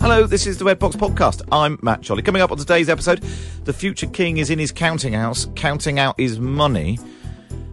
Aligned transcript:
Hello, 0.00 0.24
this 0.26 0.46
is 0.46 0.58
the 0.58 0.64
Red 0.64 0.78
Box 0.78 0.94
Podcast. 0.94 1.42
I'm 1.50 1.78
Matt 1.82 2.06
Chorley. 2.06 2.22
Coming 2.22 2.42
up 2.42 2.52
on 2.52 2.58
today's 2.58 2.88
episode, 2.88 3.22
the 3.64 3.72
future 3.72 4.06
king 4.06 4.36
is 4.36 4.50
in 4.50 4.58
his 4.58 4.70
counting 4.70 5.14
house, 5.14 5.48
counting 5.56 5.98
out 5.98 6.18
his 6.20 6.38
money. 6.38 6.98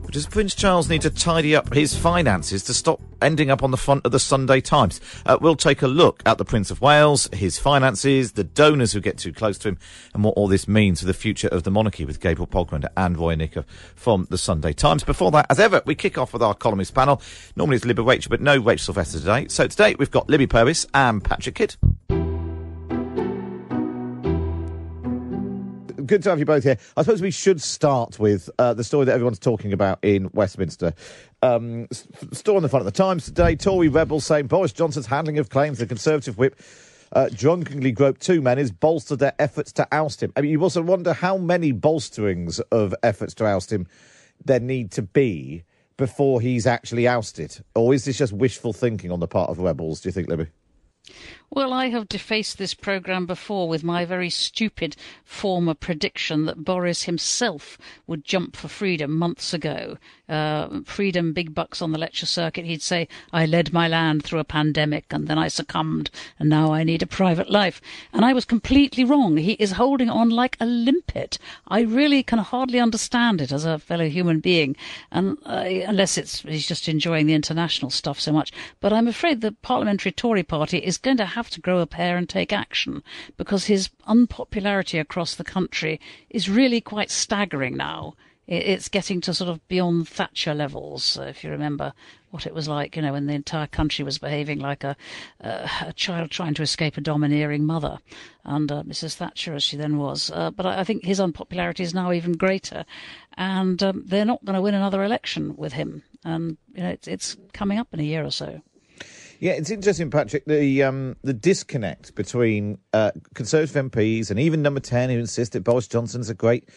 But 0.03 0.13
does 0.13 0.25
Prince 0.25 0.55
Charles 0.55 0.89
need 0.89 1.01
to 1.03 1.09
tidy 1.11 1.55
up 1.55 1.71
his 1.73 1.95
finances 1.95 2.63
to 2.63 2.73
stop 2.73 3.01
ending 3.21 3.51
up 3.51 3.61
on 3.61 3.71
the 3.71 3.77
front 3.77 4.05
of 4.05 4.11
the 4.11 4.19
Sunday 4.19 4.61
Times? 4.61 4.99
Uh, 5.25 5.37
we'll 5.41 5.55
take 5.55 5.83
a 5.83 5.87
look 5.87 6.23
at 6.25 6.37
the 6.37 6.45
Prince 6.45 6.71
of 6.71 6.81
Wales, 6.81 7.29
his 7.33 7.59
finances, 7.59 8.31
the 8.31 8.43
donors 8.43 8.93
who 8.93 8.99
get 8.99 9.17
too 9.19 9.31
close 9.31 9.57
to 9.59 9.69
him, 9.69 9.77
and 10.15 10.23
what 10.23 10.33
all 10.35 10.47
this 10.47 10.67
means 10.67 11.01
for 11.01 11.05
the 11.05 11.13
future 11.13 11.49
of 11.49 11.63
the 11.63 11.71
monarchy 11.71 12.03
with 12.03 12.19
Gabriel 12.19 12.47
Pogrund 12.47 12.87
and 12.97 13.17
Roya 13.17 13.35
Nikkhah 13.35 13.65
from 13.95 14.27
the 14.31 14.37
Sunday 14.39 14.73
Times. 14.73 15.03
Before 15.03 15.29
that, 15.31 15.45
as 15.51 15.59
ever, 15.59 15.83
we 15.85 15.93
kick 15.93 16.17
off 16.17 16.33
with 16.33 16.41
our 16.41 16.55
columnist 16.55 16.95
panel. 16.95 17.21
Normally 17.55 17.75
it's 17.75 17.85
Libby 17.85 18.01
Rachel, 18.01 18.31
but 18.31 18.41
no 18.41 18.57
Rachel 18.57 18.85
Sylvester 18.93 19.19
today. 19.19 19.47
So 19.49 19.67
today 19.67 19.95
we've 19.99 20.09
got 20.09 20.29
Libby 20.29 20.47
Purves 20.47 20.87
and 20.95 21.23
Patrick 21.23 21.55
Kidd. 21.55 21.75
Good 26.05 26.23
to 26.23 26.29
have 26.29 26.39
you 26.39 26.45
both 26.45 26.63
here. 26.63 26.77
I 26.97 27.03
suppose 27.03 27.21
we 27.21 27.31
should 27.31 27.61
start 27.61 28.19
with 28.19 28.49
uh, 28.59 28.73
the 28.73 28.83
story 28.83 29.05
that 29.05 29.13
everyone's 29.13 29.39
talking 29.39 29.73
about 29.73 29.99
in 30.01 30.29
Westminster. 30.33 30.93
Um, 31.41 31.87
story 32.31 32.57
on 32.57 32.63
the 32.63 32.69
front 32.69 32.85
of 32.85 32.91
the 32.91 32.97
Times 32.97 33.25
today: 33.25 33.55
Tory 33.55 33.87
rebels 33.87 34.25
saying 34.25 34.47
Boris 34.47 34.73
Johnson's 34.73 35.07
handling 35.07 35.39
of 35.39 35.49
claims 35.49 35.79
the 35.79 35.85
Conservative 35.85 36.37
whip 36.37 36.59
uh, 37.13 37.29
drunkenly 37.33 37.91
groped 37.91 38.21
two 38.21 38.41
men 38.41 38.57
has 38.57 38.71
bolstered 38.71 39.19
their 39.19 39.33
efforts 39.39 39.71
to 39.73 39.87
oust 39.91 40.21
him. 40.21 40.33
I 40.35 40.41
mean, 40.41 40.51
you 40.51 40.61
also 40.61 40.81
wonder 40.81 41.13
how 41.13 41.37
many 41.37 41.71
bolsterings 41.71 42.59
of 42.71 42.93
efforts 43.03 43.33
to 43.35 43.45
oust 43.45 43.71
him 43.71 43.87
there 44.45 44.59
need 44.59 44.91
to 44.91 45.01
be 45.01 45.63
before 45.95 46.41
he's 46.41 46.65
actually 46.65 47.07
ousted, 47.07 47.63
or 47.75 47.93
is 47.93 48.05
this 48.05 48.17
just 48.17 48.33
wishful 48.33 48.73
thinking 48.73 49.11
on 49.11 49.19
the 49.19 49.27
part 49.27 49.49
of 49.49 49.59
rebels? 49.59 50.01
Do 50.01 50.09
you 50.09 50.13
think, 50.13 50.27
Libby? 50.27 50.47
Well, 51.55 51.71
I 51.71 51.89
have 51.89 52.09
defaced 52.09 52.57
this 52.57 52.73
programme 52.73 53.27
before 53.27 53.69
with 53.69 53.83
my 53.83 54.05
very 54.05 54.31
stupid 54.31 54.95
former 55.23 55.75
prediction 55.75 56.45
that 56.45 56.65
Boris 56.65 57.03
himself 57.03 57.77
would 58.07 58.25
jump 58.25 58.55
for 58.55 58.67
freedom 58.67 59.15
months 59.15 59.53
ago. 59.53 59.99
Uh, 60.27 60.79
freedom, 60.83 61.31
big 61.31 61.53
bucks 61.53 61.79
on 61.79 61.91
the 61.91 61.99
lecture 61.99 62.25
circuit. 62.25 62.65
He'd 62.65 62.81
say, 62.81 63.07
I 63.31 63.45
led 63.45 63.71
my 63.71 63.87
land 63.87 64.23
through 64.23 64.39
a 64.39 64.43
pandemic 64.43 65.05
and 65.11 65.27
then 65.27 65.37
I 65.37 65.47
succumbed 65.47 66.09
and 66.39 66.49
now 66.49 66.73
I 66.73 66.83
need 66.83 67.03
a 67.03 67.07
private 67.07 67.51
life. 67.51 67.79
And 68.13 68.25
I 68.25 68.33
was 68.33 68.45
completely 68.45 69.03
wrong. 69.03 69.37
He 69.37 69.51
is 69.53 69.73
holding 69.73 70.09
on 70.09 70.31
like 70.31 70.57
a 70.59 70.65
limpet. 70.65 71.37
I 71.67 71.81
really 71.81 72.23
can 72.23 72.39
hardly 72.39 72.79
understand 72.79 73.41
it 73.41 73.51
as 73.51 73.63
a 73.63 73.77
fellow 73.77 74.07
human 74.07 74.39
being, 74.39 74.75
and 75.11 75.37
uh, 75.45 75.65
unless 75.67 76.17
it's 76.17 76.41
he's 76.41 76.67
just 76.67 76.87
enjoying 76.87 77.27
the 77.27 77.33
international 77.33 77.91
stuff 77.91 78.19
so 78.19 78.31
much. 78.31 78.51
But 78.79 78.93
I'm 78.93 79.07
afraid 79.07 79.41
the 79.41 79.51
parliamentary 79.51 80.13
Tory 80.13 80.43
party 80.43 80.77
is 80.79 80.97
going 80.97 81.17
to 81.17 81.25
have 81.25 81.42
have 81.43 81.51
to 81.51 81.61
grow 81.61 81.79
a 81.79 81.85
pair 81.85 82.15
and 82.15 82.29
take 82.29 82.53
action 82.53 83.03
because 83.35 83.65
his 83.65 83.89
unpopularity 84.05 84.97
across 84.97 85.35
the 85.35 85.43
country 85.43 85.99
is 86.29 86.49
really 86.49 86.79
quite 86.79 87.11
staggering 87.11 87.75
now. 87.75 88.15
It's 88.47 88.89
getting 88.89 89.21
to 89.21 89.33
sort 89.33 89.49
of 89.49 89.65
beyond 89.67 90.07
Thatcher 90.07 90.53
levels, 90.53 91.17
uh, 91.17 91.23
if 91.23 91.43
you 91.43 91.49
remember 91.49 91.93
what 92.31 92.45
it 92.45 92.53
was 92.53 92.67
like, 92.67 92.95
you 92.95 93.01
know, 93.01 93.13
when 93.13 93.27
the 93.27 93.33
entire 93.33 93.67
country 93.67 94.03
was 94.03 94.17
behaving 94.17 94.59
like 94.59 94.83
a, 94.83 94.97
uh, 95.41 95.67
a 95.81 95.93
child 95.93 96.31
trying 96.31 96.53
to 96.55 96.61
escape 96.61 96.97
a 96.97 97.01
domineering 97.01 97.63
mother 97.63 97.99
under 98.43 98.83
Mrs. 98.83 99.15
Thatcher, 99.15 99.53
as 99.53 99.63
she 99.63 99.77
then 99.77 99.97
was. 99.97 100.31
Uh, 100.31 100.49
but 100.51 100.65
I, 100.65 100.79
I, 100.79 100.83
think 100.83 101.05
his 101.05 101.19
unpopularity 101.19 101.83
is 101.83 101.93
now 101.93 102.11
even 102.11 102.33
greater, 102.33 102.85
and 103.37 103.81
um, 103.83 104.03
they're 104.07 104.25
not 104.25 104.43
going 104.43 104.55
to 104.55 104.61
win 104.61 104.73
another 104.73 105.03
election 105.03 105.55
with 105.55 105.73
him. 105.73 106.03
And 106.25 106.57
you 106.73 106.83
know, 106.83 106.89
it's, 106.89 107.07
it's 107.07 107.37
coming 107.53 107.77
up 107.77 107.93
in 107.93 107.99
a 107.99 108.03
year 108.03 108.25
or 108.25 108.31
so. 108.31 108.61
Yeah, 109.43 109.51
it's 109.51 109.71
interesting, 109.71 110.09
Patrick. 110.09 110.45
The 110.45 110.83
um, 110.83 111.17
the 111.21 111.33
disconnect 111.33 112.15
between 112.15 112.77
uh, 112.93 113.11
Conservative 113.33 113.91
MPs 113.91 114.31
and 114.31 114.39
even 114.39 114.61
Number 114.61 114.79
Ten, 114.79 115.09
who 115.09 115.19
insist 115.19 115.51
that 115.51 115.65
Boris 115.65 115.85
Johnson's 115.85 116.29
a 116.29 116.33
great 116.33 116.69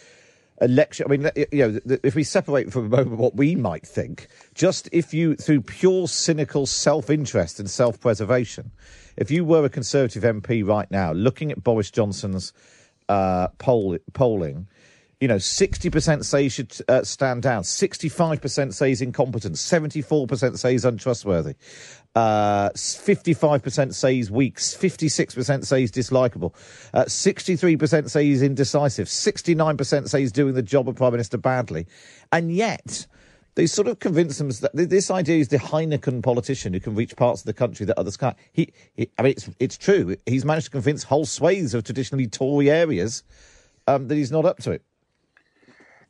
election. 0.59 1.05
I 1.07 1.15
mean, 1.15 1.31
you 1.53 1.79
know, 1.85 1.97
if 2.03 2.13
we 2.13 2.25
separate 2.25 2.73
for 2.73 2.79
a 2.79 2.89
moment 2.89 3.19
what 3.19 3.37
we 3.37 3.55
might 3.55 3.87
think, 3.87 4.27
just 4.53 4.89
if 4.91 5.13
you, 5.13 5.37
through 5.37 5.61
pure 5.61 6.09
cynical 6.09 6.65
self 6.65 7.09
interest 7.09 7.57
and 7.61 7.69
self 7.69 8.01
preservation, 8.01 8.71
if 9.15 9.31
you 9.31 9.45
were 9.45 9.63
a 9.63 9.69
Conservative 9.69 10.23
MP 10.23 10.67
right 10.67 10.91
now 10.91 11.13
looking 11.13 11.53
at 11.53 11.63
Boris 11.63 11.89
Johnson's 11.89 12.51
uh, 13.07 13.47
poll, 13.59 13.97
polling, 14.11 14.67
you 15.19 15.27
know, 15.27 15.37
60% 15.37 16.23
say 16.23 16.43
he 16.43 16.49
should 16.49 16.75
uh, 16.87 17.03
stand 17.03 17.41
down, 17.41 17.63
65% 17.63 18.73
say 18.73 18.89
he's 18.89 19.01
incompetent, 19.01 19.55
74% 19.55 20.57
say 20.59 20.73
he's 20.73 20.85
untrustworthy. 20.85 21.55
Uh, 22.17 22.71
55% 22.71 23.93
say 23.93 24.15
he's 24.15 24.31
weak. 24.31 24.55
56% 24.55 25.65
say 25.65 25.81
he's 25.81 25.91
dislikable. 25.91 26.51
Uh, 26.91 27.03
63% 27.03 28.09
say 28.09 28.25
he's 28.25 28.41
indecisive. 28.41 29.05
69% 29.05 30.09
say 30.09 30.21
he's 30.21 30.31
doing 30.31 30.55
the 30.55 30.63
job 30.63 30.89
of 30.89 30.95
Prime 30.95 31.11
Minister 31.11 31.37
badly. 31.37 31.85
And 32.31 32.51
yet, 32.51 33.05
they 33.53 33.67
sort 33.67 33.87
of 33.87 33.99
convince 33.99 34.39
them 34.39 34.49
that 34.49 34.71
this 34.73 35.11
idea 35.11 35.37
is 35.37 35.49
the 35.49 35.59
Heineken 35.59 36.23
politician 36.23 36.73
who 36.73 36.79
can 36.79 36.95
reach 36.95 37.15
parts 37.15 37.41
of 37.41 37.45
the 37.45 37.53
country 37.53 37.85
that 37.85 37.99
others 37.99 38.17
can't. 38.17 38.35
He, 38.51 38.73
he 38.95 39.11
I 39.19 39.21
mean, 39.21 39.33
it's, 39.33 39.47
it's 39.59 39.77
true. 39.77 40.15
He's 40.25 40.43
managed 40.43 40.65
to 40.65 40.71
convince 40.71 41.03
whole 41.03 41.27
swathes 41.27 41.75
of 41.75 41.83
traditionally 41.83 42.25
Tory 42.25 42.71
areas 42.71 43.21
um, 43.85 44.07
that 44.07 44.15
he's 44.15 44.31
not 44.31 44.43
up 44.43 44.57
to 44.63 44.71
it. 44.71 44.81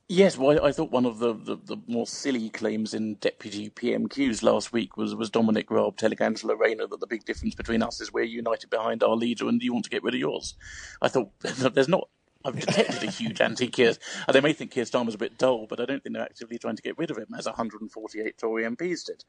Yes, 0.10 0.38
well, 0.38 0.64
I 0.64 0.72
thought 0.72 0.90
one 0.90 1.06
of 1.06 1.20
the, 1.20 1.34
the, 1.34 1.58
the, 1.58 1.78
more 1.86 2.08
silly 2.08 2.50
claims 2.50 2.94
in 2.94 3.16
deputy 3.16 3.70
PMQs 3.70 4.42
last 4.42 4.72
week 4.72 4.96
was, 4.96 5.14
was 5.14 5.30
Dominic 5.30 5.70
Raab 5.70 5.98
telling 5.98 6.22
Angela 6.22 6.56
Rayner 6.56 6.88
that 6.88 7.02
the 7.02 7.08
big 7.08 7.26
difference 7.26 7.56
between 7.56 7.84
us 7.84 8.00
is 8.00 8.14
we're 8.14 8.24
united 8.24 8.70
behind 8.70 9.04
our 9.04 9.18
leader 9.18 9.50
and 9.50 9.62
you 9.62 9.74
want 9.74 9.84
to 9.84 9.90
get 9.92 10.04
rid 10.04 10.14
of 10.14 10.20
yours. 10.22 10.56
I 11.02 11.10
thought 11.10 11.32
there's 11.42 11.90
not. 11.90 12.08
I've 12.46 12.58
detected 12.58 13.04
a 13.04 13.12
huge 13.12 13.42
anti-Keir. 13.42 13.96
They 14.32 14.40
may 14.40 14.54
think 14.54 14.72
Keir 14.72 14.86
Starmer's 14.86 15.16
a 15.16 15.18
bit 15.18 15.38
dull, 15.38 15.68
but 15.68 15.82
I 15.82 15.86
don't 15.86 16.02
think 16.02 16.16
they're 16.16 16.24
actively 16.24 16.58
trying 16.58 16.78
to 16.78 16.82
get 16.82 16.98
rid 16.98 17.12
of 17.12 17.18
him, 17.18 17.28
as 17.38 17.46
148 17.46 18.38
Tory 18.38 18.64
MPs 18.64 19.06
did. 19.06 19.26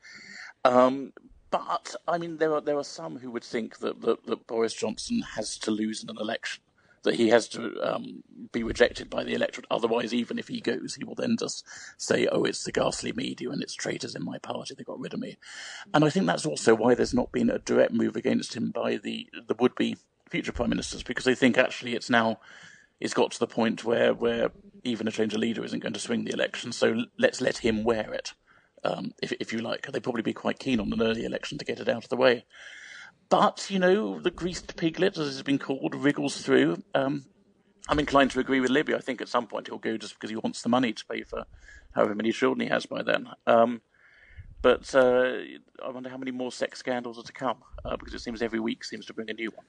Um, 0.65 1.13
but 1.51 1.97
I 2.07 2.19
mean, 2.19 2.37
there 2.37 2.55
are 2.55 2.61
there 2.61 2.79
are 2.79 2.85
some 2.85 3.19
who 3.19 3.33
would 3.33 3.43
think 3.43 3.79
that, 3.79 4.03
that, 4.03 4.25
that 4.27 4.47
Boris 4.47 4.75
Johnson 4.75 5.23
has 5.35 5.59
to 5.59 5.73
lose 5.73 6.05
in 6.05 6.11
an 6.11 6.19
election 6.21 6.63
that 7.05 7.17
he 7.17 7.29
has 7.31 7.49
to 7.51 7.75
um, 7.83 8.25
be 8.53 8.63
rejected 8.65 9.11
by 9.11 9.25
the 9.25 9.35
electorate. 9.35 9.67
Otherwise, 9.71 10.15
even 10.15 10.39
if 10.39 10.49
he 10.49 10.61
goes, 10.61 10.97
he 10.97 11.05
will 11.05 11.15
then 11.17 11.37
just 11.39 11.67
say, 11.99 12.27
"Oh, 12.29 12.45
it's 12.45 12.65
the 12.65 12.73
ghastly 12.73 13.13
media 13.13 13.51
and 13.51 13.63
it's 13.63 13.75
traitors 13.75 14.15
in 14.17 14.25
my 14.25 14.39
party. 14.39 14.75
They 14.75 14.85
got 14.85 15.01
rid 15.01 15.15
of 15.15 15.21
me." 15.21 15.39
And 15.95 16.05
I 16.05 16.11
think 16.11 16.27
that's 16.27 16.47
also 16.47 16.75
why 16.75 16.95
there's 16.95 17.15
not 17.15 17.33
been 17.33 17.51
a 17.51 17.59
direct 17.61 17.93
move 17.93 18.17
against 18.17 18.55
him 18.57 18.71
by 18.73 18.97
the 18.97 19.29
the 19.49 19.57
would-be 19.59 19.97
future 20.31 20.53
prime 20.53 20.71
ministers 20.71 21.03
because 21.03 21.25
they 21.25 21.35
think 21.35 21.59
actually 21.59 21.95
it's 21.95 22.11
now 22.11 22.39
it's 23.01 23.15
got 23.15 23.33
to 23.33 23.39
the 23.41 23.47
point 23.49 23.85
where 23.85 24.15
where 24.15 24.51
even 24.85 25.09
a 25.09 25.13
change 25.13 25.35
of 25.35 25.41
leader 25.41 25.65
isn't 25.65 25.81
going 25.81 25.95
to 25.95 26.01
swing 26.01 26.25
the 26.25 26.33
election. 26.33 26.73
So 26.73 27.05
let's 27.19 27.41
let 27.41 27.59
him 27.59 27.85
wear 27.85 28.13
it. 28.15 28.33
um, 28.85 29.13
if, 29.23 29.33
if 29.41 29.53
you 29.53 29.61
like. 29.61 29.91
They'd 29.91 30.03
probably 30.03 30.23
be 30.23 30.33
quite 30.33 30.59
keen 30.59 30.81
on 30.81 30.93
an 30.93 31.03
early 31.03 31.25
election 31.25 31.59
to 31.59 31.65
get 31.65 31.81
it 31.81 31.89
out 31.89 32.05
of 32.05 32.11
the 32.11 32.17
way. 32.17 32.47
But, 33.31 33.67
you 33.71 33.79
know, 33.79 34.21
the 34.21 34.31
greased 34.31 34.77
piglet, 34.77 35.19
as 35.19 35.29
it's 35.29 35.43
been 35.43 35.59
called, 35.59 35.95
wriggles 35.95 36.41
through. 36.41 36.83
Um, 36.95 37.27
I'm 37.89 37.99
inclined 37.99 38.31
to 38.33 38.41
agree 38.41 38.61
with 38.61 38.71
Libby. 38.71 38.95
I 38.95 39.01
think 39.01 39.21
at 39.21 39.29
some 39.29 39.47
point 39.47 39.69
he'll 39.69 39.79
go 39.79 39.97
just 39.97 40.15
because 40.15 40.31
he 40.31 40.37
wants 40.37 40.63
the 40.63 40.69
money 40.69 40.93
to 40.93 41.05
pay 41.07 41.23
for 41.23 41.45
however 41.93 42.15
many 42.15 42.33
children 42.33 42.61
he 42.61 42.73
has 42.73 42.87
by 42.87 43.03
then. 43.03 43.29
Um, 43.47 43.83
but 44.61 44.93
uh, 44.95 45.39
I 45.85 45.91
wonder 45.91 46.09
how 46.09 46.17
many 46.17 46.33
more 46.33 46.51
sex 46.51 46.79
scandals 46.79 47.19
are 47.19 47.23
to 47.23 47.33
come 47.33 47.59
uh, 47.85 47.97
because 47.97 48.15
it 48.15 48.21
seems 48.21 48.43
every 48.43 48.61
week 48.61 48.83
seems 48.83 49.07
to 49.07 49.15
bring 49.15 49.31
a 49.31 49.33
new 49.33 49.51
one. 49.55 49.65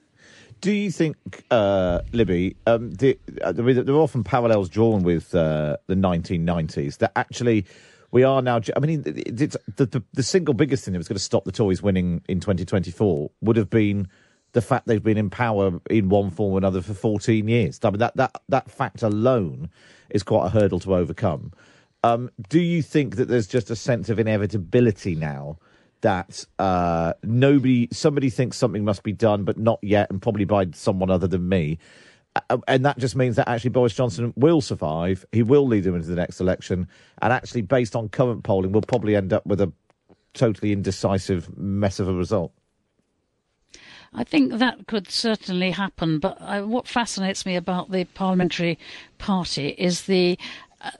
Do 0.60 0.72
you 0.72 0.90
think, 0.90 1.16
uh, 1.50 2.00
Libby, 2.12 2.56
um, 2.66 2.90
the, 2.92 3.18
uh, 3.42 3.52
there 3.52 3.94
are 3.94 4.00
often 4.00 4.24
parallels 4.24 4.68
drawn 4.68 5.02
with 5.02 5.34
uh, 5.34 5.76
the 5.86 5.94
1990s 5.94 6.98
that 6.98 7.12
actually 7.16 7.64
we 8.10 8.22
are 8.24 8.42
now. 8.42 8.60
I 8.76 8.80
mean, 8.80 9.02
the, 9.02 9.58
the, 9.76 10.02
the 10.12 10.22
single 10.22 10.54
biggest 10.54 10.84
thing 10.84 10.92
that 10.92 10.98
was 10.98 11.08
going 11.08 11.16
to 11.16 11.22
stop 11.22 11.44
the 11.44 11.52
Tories 11.52 11.82
winning 11.82 12.22
in 12.28 12.40
2024 12.40 13.30
would 13.40 13.56
have 13.56 13.70
been 13.70 14.08
the 14.52 14.60
fact 14.60 14.86
they've 14.86 15.02
been 15.02 15.16
in 15.16 15.30
power 15.30 15.80
in 15.88 16.08
one 16.08 16.30
form 16.30 16.54
or 16.54 16.58
another 16.58 16.82
for 16.82 16.94
14 16.94 17.46
years. 17.46 17.78
I 17.82 17.90
mean, 17.90 17.98
that, 18.00 18.16
that, 18.16 18.32
that 18.48 18.70
fact 18.70 19.02
alone 19.02 19.70
is 20.10 20.22
quite 20.22 20.46
a 20.46 20.48
hurdle 20.48 20.80
to 20.80 20.94
overcome. 20.94 21.52
Um, 22.02 22.30
do 22.48 22.60
you 22.60 22.82
think 22.82 23.16
that 23.16 23.28
there's 23.28 23.46
just 23.46 23.70
a 23.70 23.76
sense 23.76 24.08
of 24.08 24.18
inevitability 24.18 25.14
now 25.14 25.58
that 26.00 26.44
uh, 26.58 27.12
nobody, 27.22 27.88
somebody 27.92 28.30
thinks 28.30 28.56
something 28.56 28.84
must 28.84 29.02
be 29.02 29.12
done, 29.12 29.44
but 29.44 29.58
not 29.58 29.78
yet, 29.82 30.10
and 30.10 30.20
probably 30.20 30.46
by 30.46 30.66
someone 30.72 31.10
other 31.10 31.28
than 31.28 31.48
me? 31.48 31.78
Uh, 32.36 32.58
and 32.68 32.84
that 32.84 32.98
just 32.98 33.16
means 33.16 33.36
that 33.36 33.48
actually 33.48 33.70
Boris 33.70 33.94
Johnson 33.94 34.32
will 34.36 34.60
survive. 34.60 35.24
He 35.32 35.42
will 35.42 35.66
lead 35.66 35.84
them 35.84 35.96
into 35.96 36.08
the 36.08 36.16
next 36.16 36.40
election. 36.40 36.88
And 37.20 37.32
actually, 37.32 37.62
based 37.62 37.96
on 37.96 38.08
current 38.08 38.44
polling, 38.44 38.72
we'll 38.72 38.82
probably 38.82 39.16
end 39.16 39.32
up 39.32 39.44
with 39.46 39.60
a 39.60 39.72
totally 40.34 40.72
indecisive 40.72 41.56
mess 41.56 41.98
of 41.98 42.08
a 42.08 42.14
result. 42.14 42.52
I 44.12 44.24
think 44.24 44.54
that 44.54 44.86
could 44.88 45.08
certainly 45.08 45.70
happen, 45.70 46.18
but 46.18 46.40
I, 46.40 46.62
what 46.62 46.88
fascinates 46.88 47.46
me 47.46 47.54
about 47.54 47.92
the 47.92 48.04
parliamentary 48.04 48.78
party 49.18 49.68
is 49.68 50.02
the 50.02 50.36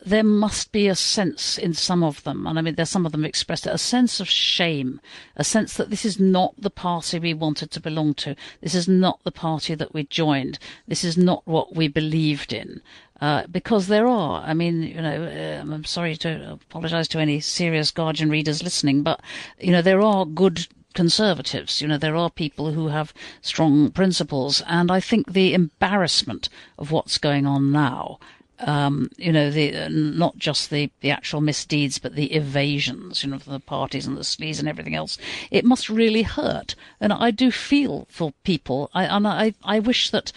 there 0.04 0.24
must 0.24 0.72
be 0.72 0.88
a 0.88 0.94
sense 0.94 1.56
in 1.56 1.72
some 1.72 2.02
of 2.02 2.22
them, 2.24 2.46
and 2.46 2.58
I 2.58 2.62
mean, 2.62 2.74
there's 2.74 2.90
some 2.90 3.06
of 3.06 3.12
them 3.12 3.24
expressed 3.24 3.66
it, 3.66 3.72
a 3.72 3.78
sense 3.78 4.20
of 4.20 4.28
shame, 4.28 5.00
a 5.36 5.44
sense 5.44 5.74
that 5.74 5.90
this 5.90 6.04
is 6.04 6.20
not 6.20 6.54
the 6.58 6.70
party 6.70 7.18
we 7.18 7.32
wanted 7.32 7.70
to 7.70 7.80
belong 7.80 8.14
to. 8.14 8.36
This 8.60 8.74
is 8.74 8.88
not 8.88 9.20
the 9.24 9.32
party 9.32 9.74
that 9.74 9.94
we 9.94 10.04
joined. 10.04 10.58
This 10.86 11.02
is 11.02 11.16
not 11.16 11.46
what 11.46 11.74
we 11.74 11.88
believed 11.88 12.52
in. 12.52 12.82
Uh, 13.20 13.46
because 13.48 13.86
there 13.86 14.06
are, 14.06 14.42
I 14.42 14.54
mean, 14.54 14.82
you 14.82 15.00
know, 15.00 15.24
uh, 15.24 15.60
I'm 15.60 15.84
sorry 15.84 16.16
to 16.16 16.52
apologise 16.52 17.06
to 17.08 17.18
any 17.18 17.40
serious 17.40 17.90
Guardian 17.90 18.30
readers 18.30 18.62
listening, 18.62 19.02
but, 19.02 19.20
you 19.58 19.72
know, 19.72 19.82
there 19.82 20.00
are 20.00 20.24
good 20.24 20.66
conservatives. 20.94 21.80
You 21.80 21.88
know, 21.88 21.98
there 21.98 22.16
are 22.16 22.30
people 22.30 22.72
who 22.72 22.88
have 22.88 23.12
strong 23.42 23.90
principles, 23.90 24.62
and 24.66 24.90
I 24.90 25.00
think 25.00 25.32
the 25.32 25.52
embarrassment 25.54 26.48
of 26.78 26.90
what's 26.90 27.18
going 27.18 27.46
on 27.46 27.72
now 27.72 28.18
um, 28.60 29.10
you 29.16 29.32
know, 29.32 29.50
the 29.50 29.88
not 29.90 30.36
just 30.36 30.70
the, 30.70 30.90
the 31.00 31.10
actual 31.10 31.40
misdeeds, 31.40 31.98
but 31.98 32.14
the 32.14 32.32
evasions, 32.32 33.22
you 33.22 33.30
know, 33.30 33.38
the 33.38 33.60
parties 33.60 34.06
and 34.06 34.16
the 34.16 34.22
sleaze 34.22 34.58
and 34.58 34.68
everything 34.68 34.94
else. 34.94 35.18
It 35.50 35.64
must 35.64 35.88
really 35.88 36.22
hurt, 36.22 36.74
and 37.00 37.12
I 37.12 37.30
do 37.30 37.50
feel 37.50 38.06
for 38.10 38.32
people. 38.44 38.90
I 38.94 39.04
and 39.04 39.26
I 39.26 39.54
I 39.64 39.78
wish 39.78 40.10
that 40.10 40.32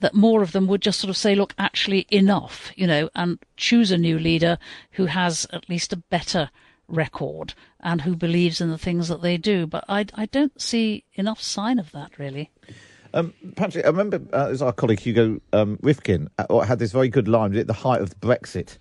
that 0.00 0.14
more 0.14 0.42
of 0.42 0.52
them 0.52 0.66
would 0.66 0.82
just 0.82 1.00
sort 1.00 1.10
of 1.10 1.16
say, 1.16 1.34
look, 1.34 1.54
actually 1.58 2.06
enough, 2.10 2.70
you 2.76 2.86
know, 2.86 3.10
and 3.14 3.38
choose 3.56 3.90
a 3.90 3.98
new 3.98 4.18
leader 4.18 4.58
who 4.92 5.06
has 5.06 5.46
at 5.52 5.68
least 5.68 5.92
a 5.92 5.96
better 5.96 6.50
record 6.86 7.54
and 7.80 8.02
who 8.02 8.14
believes 8.14 8.60
in 8.60 8.70
the 8.70 8.78
things 8.78 9.08
that 9.08 9.22
they 9.22 9.36
do. 9.36 9.66
But 9.66 9.84
I 9.88 10.06
I 10.14 10.26
don't 10.26 10.60
see 10.60 11.04
enough 11.14 11.40
sign 11.40 11.78
of 11.78 11.92
that 11.92 12.18
really. 12.18 12.50
Um, 13.18 13.34
Patrick, 13.56 13.84
I 13.84 13.88
remember 13.88 14.20
uh, 14.32 14.46
as 14.46 14.62
our 14.62 14.72
colleague 14.72 15.00
Hugo 15.00 15.40
um, 15.52 15.76
Rifkind 15.78 16.28
uh, 16.38 16.60
had 16.60 16.78
this 16.78 16.92
very 16.92 17.08
good 17.08 17.26
line 17.26 17.56
at 17.56 17.66
the 17.66 17.72
height 17.72 18.00
of 18.00 18.10
the 18.10 18.16
Brexit 18.16 18.78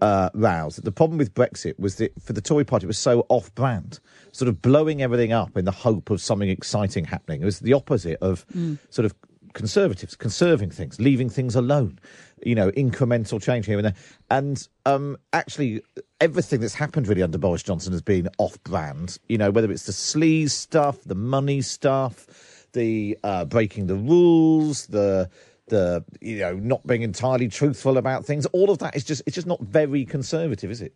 uh, 0.00 0.30
rows. 0.34 0.76
The 0.76 0.90
problem 0.90 1.16
with 1.16 1.32
Brexit 1.32 1.78
was 1.78 1.94
that 1.96 2.12
for 2.20 2.32
the 2.32 2.40
Tory 2.40 2.64
party, 2.64 2.86
it 2.86 2.88
was 2.88 2.98
so 2.98 3.24
off 3.28 3.54
brand, 3.54 4.00
sort 4.32 4.48
of 4.48 4.60
blowing 4.60 5.00
everything 5.00 5.32
up 5.32 5.56
in 5.56 5.64
the 5.64 5.70
hope 5.70 6.10
of 6.10 6.20
something 6.20 6.48
exciting 6.48 7.04
happening. 7.04 7.40
It 7.40 7.44
was 7.44 7.60
the 7.60 7.72
opposite 7.72 8.18
of 8.20 8.44
mm. 8.48 8.78
sort 8.90 9.06
of 9.06 9.14
conservatives, 9.52 10.16
conserving 10.16 10.70
things, 10.70 11.00
leaving 11.00 11.30
things 11.30 11.54
alone, 11.54 12.00
you 12.44 12.56
know, 12.56 12.72
incremental 12.72 13.40
change 13.40 13.66
here 13.66 13.78
and 13.78 13.84
there. 13.84 13.96
And 14.28 14.66
um, 14.86 15.16
actually, 15.32 15.82
everything 16.20 16.58
that's 16.58 16.74
happened 16.74 17.06
really 17.06 17.22
under 17.22 17.38
Boris 17.38 17.62
Johnson 17.62 17.92
has 17.92 18.02
been 18.02 18.28
off 18.38 18.60
brand, 18.64 19.18
you 19.28 19.38
know, 19.38 19.52
whether 19.52 19.70
it's 19.70 19.86
the 19.86 19.92
sleaze 19.92 20.50
stuff, 20.50 21.04
the 21.04 21.14
money 21.14 21.60
stuff 21.62 22.26
the 22.72 23.18
uh, 23.22 23.44
breaking 23.44 23.86
the 23.86 23.96
rules, 23.96 24.86
the 24.86 25.30
the 25.66 26.04
you 26.20 26.38
know 26.38 26.54
not 26.54 26.86
being 26.86 27.02
entirely 27.02 27.48
truthful 27.48 27.98
about 27.98 28.24
things. 28.24 28.46
All 28.46 28.70
of 28.70 28.78
that 28.78 28.96
is 28.96 29.04
just 29.04 29.22
it's 29.26 29.34
just 29.34 29.46
not 29.46 29.60
very 29.60 30.04
conservative, 30.04 30.70
is 30.70 30.80
it? 30.80 30.94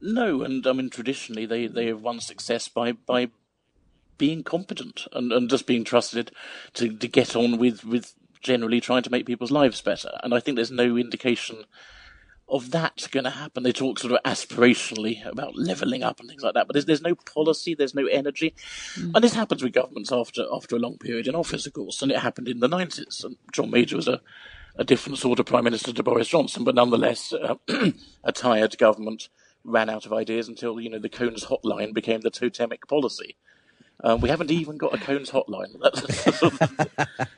No, 0.00 0.42
and 0.42 0.66
I 0.66 0.72
mean 0.72 0.90
traditionally 0.90 1.46
they, 1.46 1.66
they 1.66 1.86
have 1.86 2.02
won 2.02 2.20
success 2.20 2.68
by 2.68 2.92
by 2.92 3.30
being 4.18 4.42
competent 4.42 5.06
and, 5.12 5.32
and 5.32 5.50
just 5.50 5.66
being 5.66 5.84
trusted 5.84 6.30
to, 6.74 6.96
to 6.96 7.08
get 7.08 7.36
on 7.36 7.58
with, 7.58 7.84
with 7.84 8.14
generally 8.40 8.80
trying 8.80 9.02
to 9.02 9.10
make 9.10 9.26
people's 9.26 9.50
lives 9.50 9.80
better. 9.80 10.10
And 10.22 10.34
I 10.34 10.40
think 10.40 10.56
there's 10.56 10.70
no 10.70 10.96
indication 10.96 11.64
of 12.48 12.70
that 12.70 13.08
going 13.10 13.24
to 13.24 13.30
happen. 13.30 13.62
They 13.62 13.72
talk 13.72 13.98
sort 13.98 14.12
of 14.12 14.22
aspirationally 14.22 15.26
about 15.26 15.56
levelling 15.56 16.02
up 16.02 16.20
and 16.20 16.28
things 16.28 16.42
like 16.42 16.54
that, 16.54 16.66
but 16.66 16.74
there's, 16.74 16.84
there's 16.84 17.02
no 17.02 17.14
policy, 17.14 17.74
there's 17.74 17.94
no 17.94 18.06
energy. 18.06 18.54
Mm. 18.94 19.12
And 19.14 19.24
this 19.24 19.34
happens 19.34 19.62
with 19.62 19.72
governments 19.72 20.12
after 20.12 20.44
after 20.52 20.76
a 20.76 20.78
long 20.78 20.98
period 20.98 21.26
in 21.26 21.34
office, 21.34 21.66
of 21.66 21.72
course, 21.72 22.02
and 22.02 22.12
it 22.12 22.18
happened 22.18 22.48
in 22.48 22.60
the 22.60 22.68
90s. 22.68 23.24
And 23.24 23.36
John 23.52 23.70
Major 23.70 23.96
was 23.96 24.08
a, 24.08 24.20
a 24.76 24.84
different 24.84 25.18
sort 25.18 25.40
of 25.40 25.46
Prime 25.46 25.64
Minister 25.64 25.92
to 25.92 26.02
Boris 26.02 26.28
Johnson, 26.28 26.62
but 26.62 26.74
nonetheless, 26.74 27.32
uh, 27.32 27.56
a 28.24 28.32
tired 28.32 28.78
government 28.78 29.28
ran 29.64 29.90
out 29.90 30.06
of 30.06 30.12
ideas 30.12 30.46
until, 30.46 30.80
you 30.80 30.88
know, 30.88 31.00
the 31.00 31.08
Cones 31.08 31.46
hotline 31.46 31.92
became 31.92 32.20
the 32.20 32.30
totemic 32.30 32.86
policy. 32.86 33.36
Um, 34.04 34.20
we 34.20 34.28
haven't 34.28 34.50
even 34.50 34.76
got 34.76 34.94
a 34.94 34.98
Cones 34.98 35.30
hotline. 35.30 35.74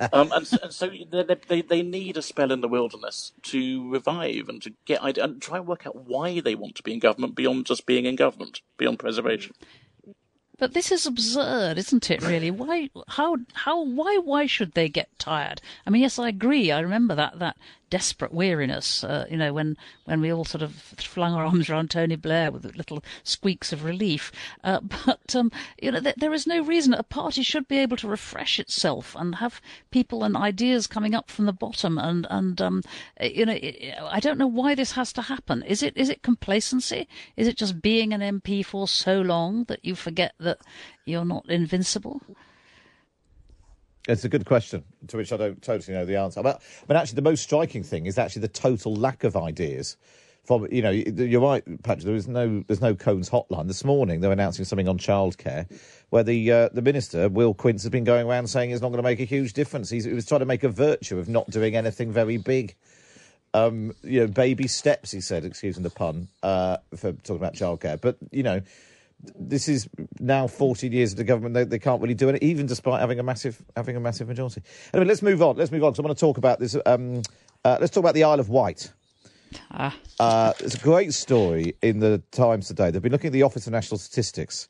um, 0.12 0.32
and, 0.32 0.60
and, 0.62 0.72
so 0.72 0.90
they, 1.10 1.37
they, 1.49 1.62
they, 1.62 1.82
need 1.82 2.16
a 2.16 2.22
spell 2.22 2.50
in 2.50 2.60
the 2.60 2.69
wilderness 2.69 3.32
to 3.43 3.88
revive 3.90 4.49
and 4.49 4.60
to 4.62 4.72
get 4.84 5.00
and 5.19 5.40
try 5.40 5.58
and 5.58 5.69
work 5.69 5.87
out 5.87 5.94
why 5.94 6.40
they 6.40 6.56
want 6.56 6.75
to 6.75 6.82
be 6.82 6.93
in 6.93 6.99
government 6.99 7.37
beyond 7.37 7.66
just 7.66 7.87
being 7.87 8.06
in 8.06 8.16
government, 8.16 8.60
beyond 8.76 8.99
preservation. 8.99 9.55
But 10.58 10.75
this 10.75 10.90
is 10.90 11.06
absurd, 11.06 11.78
isn't 11.78 12.10
it? 12.10 12.20
Really? 12.22 12.50
Why? 12.50 12.90
How? 13.06 13.37
How? 13.52 13.84
Why? 13.84 14.19
Why 14.19 14.46
should 14.46 14.72
they 14.72 14.88
get 14.88 15.17
tired? 15.17 15.62
I 15.86 15.91
mean, 15.91 16.03
yes, 16.03 16.19
I 16.19 16.29
agree. 16.29 16.72
I 16.72 16.81
remember 16.81 17.15
that 17.15 17.38
that 17.38 17.56
desperate 17.91 18.33
weariness, 18.33 19.03
uh, 19.05 19.27
you 19.31 19.37
know, 19.37 19.53
when, 19.53 19.77
when 20.05 20.21
we 20.21 20.33
all 20.33 20.45
sort 20.45 20.63
of 20.63 20.75
flung 20.75 21.35
our 21.35 21.45
arms 21.45 21.69
around 21.71 21.91
Tony 21.91 22.17
Blair 22.17 22.51
with 22.51 22.65
little 22.77 23.03
squeaks 23.23 23.73
of 23.73 23.85
relief. 23.85 24.31
Uh, 24.65 24.81
but, 25.07 25.35
um, 25.35 25.51
you 25.81 25.91
know, 25.91 26.01
th- 26.01 26.17
there 26.17 26.33
is 26.33 26.47
no 26.47 26.63
reason 26.63 26.95
a 26.95 27.03
party 27.03 27.43
should 27.43 27.69
be 27.69 27.79
able 27.79 27.97
to 27.97 28.09
refresh 28.09 28.59
itself 28.59 29.15
and 29.19 29.37
have 29.37 29.61
people 29.91 30.25
and 30.25 30.37
ideas 30.37 30.87
coming 30.87 31.15
up 31.15 31.31
from 31.31 31.47
the 31.47 31.53
bottom. 31.53 31.99
And, 31.99 32.27
and 32.31 32.61
um, 32.61 32.83
you 33.21 33.47
know, 33.47 33.59
I 34.11 34.21
don't 34.21 34.39
know 34.39 34.47
why 34.47 34.75
this 34.75 34.93
has 34.93 35.13
to 35.15 35.23
happen. 35.23 35.63
Is 35.63 35.83
it, 35.83 35.97
is 35.97 36.09
it 36.09 36.23
complacency? 36.23 37.09
Is 37.37 37.49
it 37.49 37.57
just 37.57 37.83
being 37.83 38.13
an 38.13 38.21
MP 38.21 38.65
for 38.65 38.89
so 38.89 39.21
long 39.21 39.65
that 39.65 39.85
you 39.85 39.95
forget 39.95 40.35
that 40.41 40.59
you're 41.05 41.25
not 41.25 41.49
invincible? 41.49 42.23
It's 44.08 44.24
a 44.24 44.29
good 44.29 44.46
question 44.46 44.84
to 45.08 45.19
which 45.19 45.32
I 45.32 45.36
don't 45.36 45.62
totally 45.62 45.94
know 45.94 46.06
the 46.06 46.17
answer. 46.17 46.43
But, 46.43 46.62
but 46.86 46.96
actually, 46.96 47.17
the 47.17 47.22
most 47.22 47.43
striking 47.43 47.82
thing 47.82 48.06
is 48.06 48.17
actually 48.17 48.43
the 48.43 48.48
total 48.48 48.96
lack 48.96 49.22
of 49.22 49.36
ideas. 49.36 49.98
From 50.44 50.67
you 50.72 50.81
know, 50.81 50.91
you're 50.91 51.43
right, 51.43 51.62
Patrick. 51.82 52.06
There 52.06 52.15
is 52.15 52.27
no 52.27 52.65
there's 52.67 52.81
no 52.81 52.94
Cones 52.94 53.29
hotline. 53.29 53.67
This 53.67 53.84
morning 53.84 54.20
they're 54.20 54.32
announcing 54.32 54.65
something 54.65 54.88
on 54.88 54.96
childcare, 54.96 55.70
where 56.08 56.22
the 56.22 56.50
uh, 56.50 56.69
the 56.72 56.81
minister 56.81 57.29
Will 57.29 57.53
Quince 57.53 57.82
has 57.82 57.91
been 57.91 58.05
going 58.05 58.27
around 58.27 58.46
saying 58.46 58.70
it's 58.70 58.81
not 58.81 58.88
going 58.88 58.96
to 58.96 59.03
make 59.03 59.20
a 59.20 59.24
huge 59.24 59.53
difference. 59.53 59.91
He's, 59.91 60.05
he 60.05 60.12
was 60.15 60.24
trying 60.24 60.41
to 60.41 60.46
make 60.46 60.65
a 60.65 60.70
virtue 60.70 61.19
of 61.19 61.29
not 61.29 61.50
doing 61.50 61.77
anything 61.77 62.12
very 62.12 62.38
big. 62.38 62.77
Um, 63.53 63.93
you 64.03 64.20
know, 64.20 64.27
baby 64.27 64.69
steps. 64.69 65.10
He 65.10 65.20
said, 65.20 65.44
excusing 65.44 65.82
the 65.82 65.91
pun, 65.91 66.29
uh, 66.43 66.79
for 66.96 67.12
talking 67.12 67.36
about 67.36 67.53
childcare. 67.53 68.00
But 68.00 68.17
you 68.31 68.43
know, 68.43 68.62
this 69.20 69.69
is 69.69 69.89
now 70.20 70.46
14 70.46 70.93
years 70.93 71.13
of 71.13 71.19
the 71.19 71.25
government. 71.25 71.55
They, 71.55 71.65
they 71.65 71.79
can't 71.79 72.01
really 72.01 72.15
do 72.15 72.29
it, 72.29 72.43
even 72.43 72.67
despite 72.67 73.01
having 73.01 73.19
a 73.19 73.22
massive 73.22 73.63
having 73.77 73.96
a 73.96 74.01
massive 74.01 74.29
majority. 74.29 74.63
Anyway, 74.94 75.08
let's 75.08 75.22
move 75.22 75.43
on. 75.43 75.56
Let's 75.56 75.72
move 75.72 75.84
on 75.84 75.93
because 75.93 76.01
I 76.01 76.03
want 76.03 76.17
to 76.17 76.20
talk 76.20 76.39
about 76.39 76.60
this. 76.60 76.77
Um, 76.87 77.22
uh, 77.65 77.79
let's 77.81 77.93
talk 77.93 78.03
about 78.03 78.15
the 78.15 78.25
Isle 78.25 78.41
of 78.41 78.48
Wight. 78.48 78.93
Ah. 79.70 79.96
Uh, 80.20 80.53
it's 80.60 80.75
a 80.75 80.79
great 80.79 81.15
story 81.15 81.75
in 81.82 82.01
the 82.01 82.22
Times 82.31 82.69
today. 82.69 82.91
They've 82.91 83.03
been 83.03 83.13
looking 83.13 83.29
at 83.29 83.32
the 83.32 83.43
Office 83.43 83.67
of 83.67 83.72
National 83.72 83.98
Statistics 83.98 84.69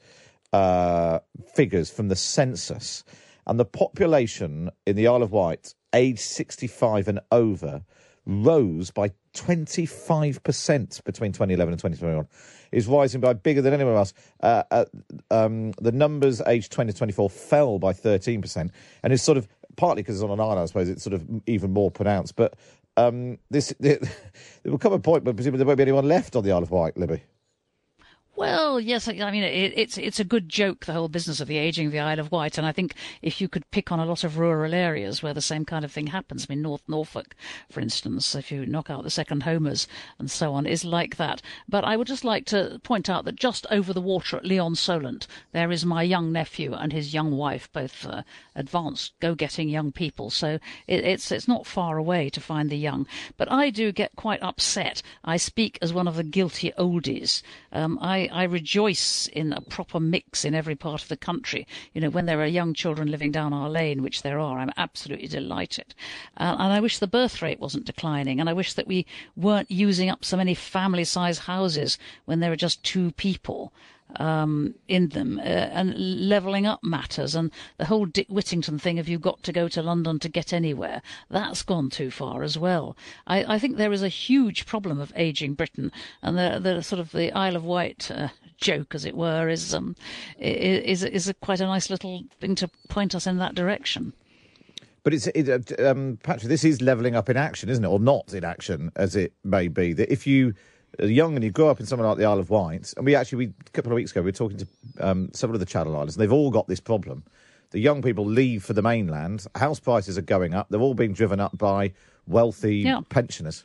uh, 0.52 1.19
figures 1.55 1.90
from 1.90 2.09
the 2.09 2.17
census, 2.17 3.05
and 3.47 3.59
the 3.59 3.64
population 3.64 4.71
in 4.87 4.97
the 4.97 5.09
Isle 5.09 5.23
of 5.23 5.33
Wight, 5.33 5.75
aged 5.93 6.21
65 6.21 7.09
and 7.09 7.21
over, 7.33 7.83
rose 8.28 8.90
by 8.90 9.11
25% 9.35 11.04
between 11.04 11.32
2011 11.32 11.73
and 11.73 11.80
2021. 11.80 12.28
Is 12.70 12.87
rising 12.87 13.23
by 13.23 13.32
bigger 13.32 13.62
than 13.62 13.73
anywhere 13.73 13.97
else. 13.97 14.12
Uh, 14.42 14.62
uh, 14.70 14.85
um, 15.30 15.73
the 15.80 15.90
numbers 15.90 16.42
aged 16.47 16.70
20 16.70 16.92
to 16.92 16.99
24 16.99 17.30
fell 17.30 17.78
by 17.78 17.94
13%, 17.94 18.70
and 19.02 19.12
it's 19.12 19.23
sort 19.23 19.38
of 19.38 19.49
partly 19.76 20.02
because 20.02 20.16
it's 20.16 20.25
on 20.25 20.30
an 20.30 20.38
island, 20.40 20.61
I 20.61 20.66
suppose 20.66 20.90
it's 20.90 21.02
sort 21.02 21.14
of 21.14 21.26
even 21.47 21.73
more 21.73 21.90
pronounced. 21.90 22.37
But 22.37 22.54
um, 22.99 23.38
this 23.50 23.73
there 23.80 23.99
will 24.64 24.76
come 24.76 24.92
a 24.92 24.99
point 24.99 25.25
where 25.25 25.32
presumably 25.32 25.58
there 25.58 25.66
won't 25.66 25.78
be 25.78 25.82
anyone 25.82 26.06
left 26.06 26.37
on 26.37 26.44
the 26.44 26.52
Isle 26.52 26.62
of 26.62 26.70
Wight, 26.70 26.99
Libby. 26.99 27.23
Well, 28.38 28.78
yes, 28.78 29.09
I 29.09 29.30
mean 29.33 29.42
it, 29.42 29.73
it's 29.76 29.99
it's 29.99 30.21
a 30.21 30.25
good 30.25 30.49
joke 30.49 30.87
the 30.87 30.92
whole 30.92 31.09
business 31.09 31.40
of 31.40 31.49
the 31.49 31.59
aging 31.59 31.87
of 31.87 31.92
the 31.92 31.99
Isle 31.99 32.21
of 32.21 32.30
Wight, 32.30 32.57
and 32.57 32.64
I 32.64 32.71
think 32.71 32.95
if 33.21 33.40
you 33.40 33.49
could 33.49 33.68
pick 33.73 33.90
on 33.90 33.99
a 33.99 34.04
lot 34.04 34.23
of 34.23 34.38
rural 34.38 34.75
areas 34.75 35.25
where 35.25 35.35
the 35.35 35.40
same 35.40 35.64
kind 35.64 35.85
of 35.85 35.90
thing 35.90 36.07
happens, 36.07 36.47
I 36.49 36.54
mean 36.54 36.62
North 36.62 36.83
Norfolk, 36.87 37.35
for 37.68 37.80
instance, 37.80 38.37
if 38.37 38.52
you 38.52 38.64
knock 38.64 38.90
out 38.90 39.02
the 39.02 39.11
second 39.11 39.42
homers 39.42 39.88
and 40.21 40.30
so 40.30 40.54
on, 40.54 40.66
is 40.66 40.85
like 40.85 41.16
that. 41.16 41.42
But 41.68 41.85
I 41.85 41.97
would 41.97 42.07
just 42.07 42.25
like 42.25 42.47
to 42.47 42.80
point 42.85 43.11
out 43.11 43.25
that 43.25 43.35
just 43.35 43.66
over 43.73 43.92
the 43.92 44.00
water 44.00 44.37
at 44.37 44.45
Lee-on-Solent, 44.45 45.26
there 45.50 45.73
is 45.73 45.85
my 45.85 46.04
young 46.04 46.30
nephew 46.30 46.75
and 46.75 46.92
his 46.92 47.12
young 47.12 47.37
wife, 47.37 47.68
both 47.73 48.07
uh, 48.07 48.23
advanced, 48.54 49.14
go-getting 49.18 49.68
young 49.68 49.90
people. 49.90 50.30
So 50.30 50.61
it, 50.87 51.04
it's 51.04 51.33
it's 51.33 51.49
not 51.49 51.66
far 51.66 51.99
away 51.99 52.30
to 52.30 52.40
find 52.40 52.71
the 52.71 52.78
young. 52.78 53.04
But 53.37 53.50
I 53.50 53.71
do 53.71 53.90
get 53.90 54.14
quite 54.14 54.42
upset. 54.45 55.02
I 55.25 55.38
speak 55.38 55.76
as 55.83 55.92
one 55.92 56.07
of 56.07 56.14
the 56.14 56.23
guilty 56.23 56.73
oldies. 56.78 57.42
Um, 57.73 57.99
I 58.00 58.27
I, 58.30 58.44
rejoice 58.44 59.26
in 59.28 59.52
a 59.52 59.61
proper 59.61 60.00
mix 60.00 60.44
in 60.44 60.54
every 60.54 60.75
part 60.75 61.02
of 61.02 61.08
the 61.08 61.16
country. 61.16 61.66
You 61.92 62.00
know, 62.00 62.11
when 62.11 62.26
there 62.26 62.40
are 62.40 62.47
young 62.47 62.75
children 62.75 63.11
living 63.11 63.30
down 63.30 63.52
our 63.52 63.68
lane, 63.68 64.02
which 64.02 64.23
there 64.23 64.38
are, 64.38 64.58
I'm 64.58 64.73
absolutely 64.76 65.28
delighted. 65.28 65.94
Uh, 66.37 66.56
and 66.58 66.73
I 66.73 66.80
wish 66.80 66.99
the 66.99 67.06
birth 67.06 67.42
rate 67.42 67.61
wasn't 67.61 67.85
declining. 67.85 68.40
And 68.40 68.49
I 68.49 68.52
wish 68.52 68.73
that 68.75 68.87
we 68.87 69.06
weren't 69.37 69.70
using 69.70 70.11
up 70.11 70.25
so 70.25 70.37
many 70.37 70.54
family 70.54 71.04
size 71.04 71.40
houses 71.40 71.99
when 72.25 72.40
there 72.40 72.52
are 72.52 72.56
just 72.56 72.82
two 72.82 73.12
people 73.12 73.73
um, 74.17 74.75
in 74.88 75.09
them 75.09 75.38
uh, 75.38 75.43
and 75.43 75.95
levelling 75.97 76.67
up 76.67 76.83
matters 76.83 77.35
and 77.35 77.50
the 77.77 77.85
whole 77.85 78.07
Dick 78.07 78.29
Whittington 78.29 78.79
thing 78.79 78.99
of 78.99 79.09
you've 79.09 79.21
got 79.21 79.43
to 79.45 79.53
go 79.53 79.69
to 79.69 79.83
London 79.83 80.19
to 80.19 80.29
get 80.29 80.53
anywhere 80.53 81.03
that's 81.31 81.62
gone 81.62 81.91
too 81.91 82.11
far 82.11 82.43
as 82.43 82.59
well. 82.59 82.97
I, 83.27 83.55
I 83.55 83.59
think 83.59 83.77
there 83.77 83.93
is 83.93 84.03
a 84.03 84.09
huge 84.09 84.67
problem 84.67 85.00
of 85.00 85.12
ageing 85.17 85.55
Britain 85.55 85.93
and 86.23 86.37
the, 86.37 86.59
the 86.61 86.83
sort 86.83 87.00
of 87.00 87.12
the 87.12 87.33
Isle 87.33 87.57
of 87.57 87.65
Wight 87.65 88.11
uh, 88.11 88.29
joke, 88.59 88.95
as 88.95 89.05
it 89.05 89.17
were, 89.17 89.49
is 89.49 89.73
um, 89.75 89.97
is 90.38 91.05
is 91.05 91.29
a 91.29 91.35
quite 91.35 91.61
a 91.61 91.67
nice 91.67 91.91
little 91.91 92.25
thing 92.41 92.55
to 92.57 92.69
point 92.88 93.15
us 93.15 93.27
in 93.27 93.38
that 93.38 93.55
direction. 93.55 94.12
But 95.05 95.15
it's 95.15 95.27
it, 95.29 95.81
um, 95.81 96.19
Patrick. 96.23 96.49
This 96.49 96.65
is 96.65 96.83
levelling 96.83 97.15
up 97.15 97.29
in 97.29 97.37
action, 97.37 97.69
isn't 97.69 97.85
it, 97.85 97.88
or 97.88 98.00
not 98.00 98.35
in 98.35 98.45
action, 98.45 98.91
as 98.97 99.17
it 99.17 99.33
may 99.45 99.69
be. 99.69 99.93
That 99.93 100.12
if 100.12 100.27
you 100.27 100.55
young 101.00 101.35
and 101.35 101.45
you 101.45 101.50
grow 101.50 101.68
up 101.68 101.80
in 101.80 101.87
somewhere 101.87 102.09
like 102.09 102.18
the 102.18 102.25
Isle 102.25 102.38
of 102.38 102.50
Wight, 102.50 102.92
and 102.97 103.07
we 103.07 103.14
actually, 103.14 103.47
we, 103.47 103.52
a 103.66 103.71
couple 103.71 103.92
of 103.92 103.97
weeks 103.97 104.11
ago, 104.11 104.21
we 104.21 104.26
were 104.26 104.33
talking 104.33 104.59
to 104.59 104.66
um, 105.00 105.30
several 105.33 105.57
of 105.57 105.61
the 105.61 105.66
Channel 105.66 105.95
Islands, 105.95 106.16
and 106.16 106.23
they've 106.23 106.33
all 106.33 106.50
got 106.50 106.68
this 106.68 106.80
problem. 106.80 107.23
The 107.71 107.80
young 107.80 108.00
people 108.02 108.25
leave 108.25 108.64
for 108.64 108.73
the 108.73 108.83
mainland, 108.83 109.47
house 109.54 109.80
prices 109.80 110.16
are 110.16 110.23
going 110.23 110.54
up, 110.54 110.68
they're 110.71 110.80
all 110.80 110.95
being 110.95 111.12
driven 111.12 111.40
up 111.40 111.57
by 111.57 111.92
wealthy 112.26 112.78
yeah. 112.78 113.00
pensioners. 113.09 113.62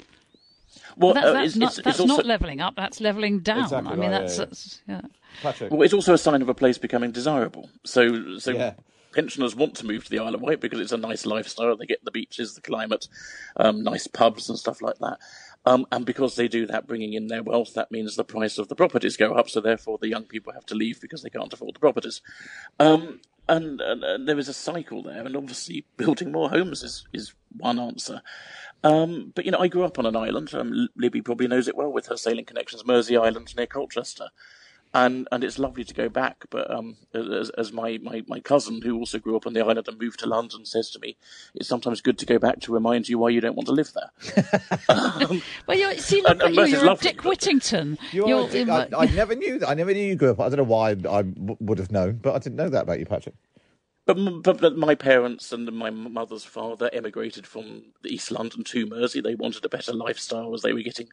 Well, 0.98 1.13
that's, 1.13 1.25
uh, 1.25 1.34
that's, 1.34 1.38
uh, 1.38 1.46
it's, 1.46 1.56
not, 1.56 1.68
it's, 1.68 1.75
that's 1.77 1.88
it's 1.88 2.00
also... 2.00 2.15
not 2.18 2.25
levelling 2.25 2.62
up, 2.62 2.75
that's 2.75 3.00
levelling 3.00 3.39
down. 3.39 3.63
Exactly 3.63 3.92
I 3.92 3.96
mean, 3.96 4.12
right, 4.12 4.22
that's, 4.22 4.38
yeah, 4.38 4.46
that's 4.46 4.82
yeah. 4.88 5.01
Patrick. 5.42 5.72
Well, 5.72 5.82
it's 5.82 5.94
also 5.94 6.13
a 6.13 6.18
sign 6.18 6.42
of 6.42 6.50
a 6.50 6.53
place 6.53 6.77
becoming 6.77 7.12
desirable. 7.12 7.70
So, 7.86 8.38
so 8.38 8.51
yeah. 8.51 8.74
pensioners 9.13 9.56
want 9.56 9.75
to 9.75 9.86
move 9.86 10.03
to 10.03 10.10
the 10.10 10.20
Isle 10.20 10.36
of 10.36 10.42
Wight 10.42 10.60
because 10.60 10.80
it's 10.80 10.92
a 10.92 10.98
nice 10.98 11.25
lifestyle. 11.25 11.75
They 11.77 11.86
get 11.86 12.03
the 12.03 12.12
beaches, 12.12 12.56
the 12.56 12.62
climate, 12.62 13.08
um, 13.56 13.84
nice 13.84 14.08
pubs 14.08 14.50
and 14.50 14.60
stuff 14.60 14.82
like 14.82 14.98
that. 15.00 15.18
Um, 15.65 15.86
and 15.91 16.05
because 16.05 16.36
they 16.36 16.48
do 16.48 16.65
that, 16.67 16.88
bringing 16.88 17.13
in 17.13 17.27
their 17.27 17.43
wealth, 17.43 17.74
that 17.74 17.91
means 17.91 18.15
the 18.15 18.25
price 18.25 18.58
of 18.58 18.67
the 18.67 18.75
properties 18.75 19.15
go 19.15 19.34
up. 19.34 19.50
So 19.50 19.62
therefore, 19.62 19.98
the 19.98 20.10
young 20.10 20.25
people 20.25 20.53
have 20.53 20.65
to 20.67 20.75
leave 20.75 21.00
because 21.00 21.24
they 21.24 21.29
can't 21.29 21.53
afford 21.53 21.75
the 21.75 21.79
properties. 21.79 22.22
Um, 22.79 23.22
and, 23.48 23.79
and, 23.82 24.03
and, 24.03 24.27
there 24.27 24.39
is 24.39 24.50
a 24.50 24.53
cycle 24.53 25.03
there, 25.03 25.25
and 25.25 25.36
obviously, 25.36 25.86
building 25.98 26.32
more 26.32 26.50
homes 26.50 26.84
is, 26.84 27.08
is 27.13 27.34
one 27.58 27.79
answer. 27.79 28.22
Um, 28.84 29.32
but 29.36 29.46
you 29.46 29.51
know, 29.51 29.60
I 29.60 29.67
grew 29.70 29.86
up 29.86 30.00
on 30.00 30.05
an 30.05 30.15
island. 30.15 30.53
Um, 30.53 30.89
Libby 30.96 31.22
probably 31.22 31.48
knows 31.48 31.67
it 31.67 31.77
well 31.77 31.91
with 31.91 32.08
her 32.08 32.17
sailing 32.17 32.46
connections, 32.46 32.84
Mersea 32.84 33.24
Island 33.24 33.55
near 33.55 33.67
Colchester 33.67 34.29
and 34.94 35.28
and 35.32 35.44
it's 35.44 35.58
lovely 35.58 35.84
to 35.84 35.94
go 35.94 36.10
back. 36.10 36.46
But 36.50 36.70
um, 36.70 36.98
as, 37.14 37.50
as 37.52 37.74
my, 37.74 38.00
my, 38.02 38.24
my 38.28 38.40
cousin, 38.40 38.82
who 38.82 38.98
also 38.98 39.20
grew 39.20 39.36
up 39.36 39.48
on 39.48 39.54
the 39.54 39.62
island 39.62 39.88
and 39.88 40.00
moved 40.00 40.20
to 40.20 40.28
London, 40.28 40.66
says 40.66 40.90
to 40.92 41.00
me, 41.00 41.18
it's 41.56 41.68
sometimes 41.68 42.02
good 42.02 42.18
to 42.20 42.26
go 42.26 42.38
back 42.38 42.60
to 42.62 42.74
remind 42.74 43.10
you 43.10 43.18
why 43.18 43.30
you 43.30 43.42
don't 43.42 43.56
want 43.56 43.68
to 43.68 43.74
live 43.74 43.92
there. 43.94 44.82
um, 44.90 45.42
well, 45.68 45.78
you 45.78 45.98
see, 45.98 46.22
look 46.22 46.32
and, 46.32 46.42
and 46.44 46.56
you, 46.56 46.66
you're 46.66 46.86
lovely, 46.86 47.12
Dick 47.12 47.24
Whittington. 47.24 47.98
You 48.12 48.26
are 48.26 48.50
Dick, 48.50 48.70
I, 48.70 48.88
I, 48.96 49.06
never 49.08 49.36
knew 49.36 49.60
that. 49.60 49.70
I 49.70 49.74
never 49.74 49.94
knew 49.94 50.06
you 50.06 50.16
grew 50.16 50.32
up. 50.32 50.40
I 50.40 50.50
don't 50.50 50.58
know 50.58 50.64
why 50.64 50.90
I, 50.90 50.92
I 50.92 51.22
w- 51.24 51.58
would 51.60 51.80
have 51.80 51.92
known, 51.92 52.20
but 52.22 52.36
I 52.36 52.40
didn't 52.40 52.58
know 52.58 52.70
that 52.70 52.84
about 52.84 53.00
you, 53.00 53.06
Patrick. 53.06 53.36
But, 54.06 54.18
but, 54.44 54.60
but, 54.60 54.78
my 54.78 54.96
parents 54.96 55.54
and 55.54 55.72
my 55.72 55.90
mother's 55.90 56.44
father 56.44 56.90
emigrated 56.92 57.48
from 57.48 57.84
East 58.06 58.32
London 58.32 58.66
to 58.66 58.86
Mersea. 58.86 59.24
They 59.24 59.36
wanted 59.36 59.64
a 59.64 59.70
better 59.70 59.94
lifestyle 59.94 60.54
as 60.54 60.62
they 60.62 60.74
were 60.74 60.82
getting 60.82 61.08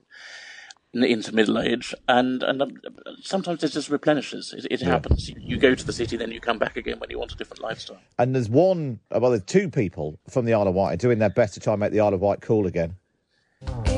into 0.93 1.35
middle 1.35 1.59
age, 1.59 1.95
and 2.09 2.43
and 2.43 2.63
um, 2.63 2.81
sometimes 3.23 3.63
it 3.63 3.73
just 3.73 3.91
replenishes. 3.91 4.53
It, 4.53 4.67
it 4.71 4.81
yeah. 4.81 4.89
happens. 4.89 5.29
You, 5.29 5.37
you, 5.39 5.57
go 5.57 5.75
to 5.75 5.87
the 5.87 5.93
city, 5.93 6.17
then 6.17 6.33
you 6.33 6.41
come 6.41 6.59
back 6.59 6.77
again 6.77 6.99
when 6.99 7.11
you 7.11 7.19
want 7.19 7.33
a 7.33 7.37
different 7.37 7.63
lifestyle. 7.63 8.01
And 8.19 8.35
there's 8.35 8.49
one, 8.49 8.99
well, 9.11 9.31
there's 9.31 9.45
two 9.45 9.71
people 9.71 10.19
from 10.29 10.45
the 10.45 10.55
Isle 10.55 10.69
of 10.69 10.75
Wight 10.75 10.99
doing 10.99 11.19
their 11.19 11.31
best 11.31 11.55
to 11.55 11.61
try 11.61 11.75
and 11.75 11.81
make 11.81 11.93
the 11.93 12.01
Isle 12.01 12.15
of 12.15 12.21
Wight 12.21 12.41
cool 12.41 12.67
again. 12.67 12.97
Now, 13.63 13.90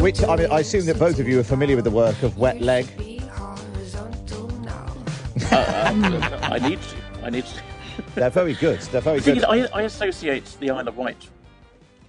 which 0.00 0.22
I, 0.22 0.36
mean, 0.36 0.50
I 0.50 0.60
assume 0.60 0.86
that 0.86 0.98
both 0.98 1.18
of 1.18 1.28
you 1.28 1.40
are 1.40 1.44
familiar 1.44 1.76
with 1.76 1.84
the 1.84 1.90
work 1.90 2.22
of 2.22 2.38
Wet 2.38 2.60
Leg. 2.60 2.86
uh, 5.50 6.40
I 6.42 6.58
need 6.58 6.80
to. 6.80 6.96
I 7.24 7.30
need 7.30 7.44
to. 7.44 7.62
They're 8.14 8.30
very 8.30 8.54
good. 8.54 8.80
They're 8.80 9.00
very 9.00 9.20
good. 9.20 9.38
Is, 9.38 9.44
I, 9.44 9.66
I, 9.74 9.82
associate 9.82 10.56
the 10.60 10.70
Isle 10.70 10.88
of 10.88 10.96
Wight. 10.96 11.28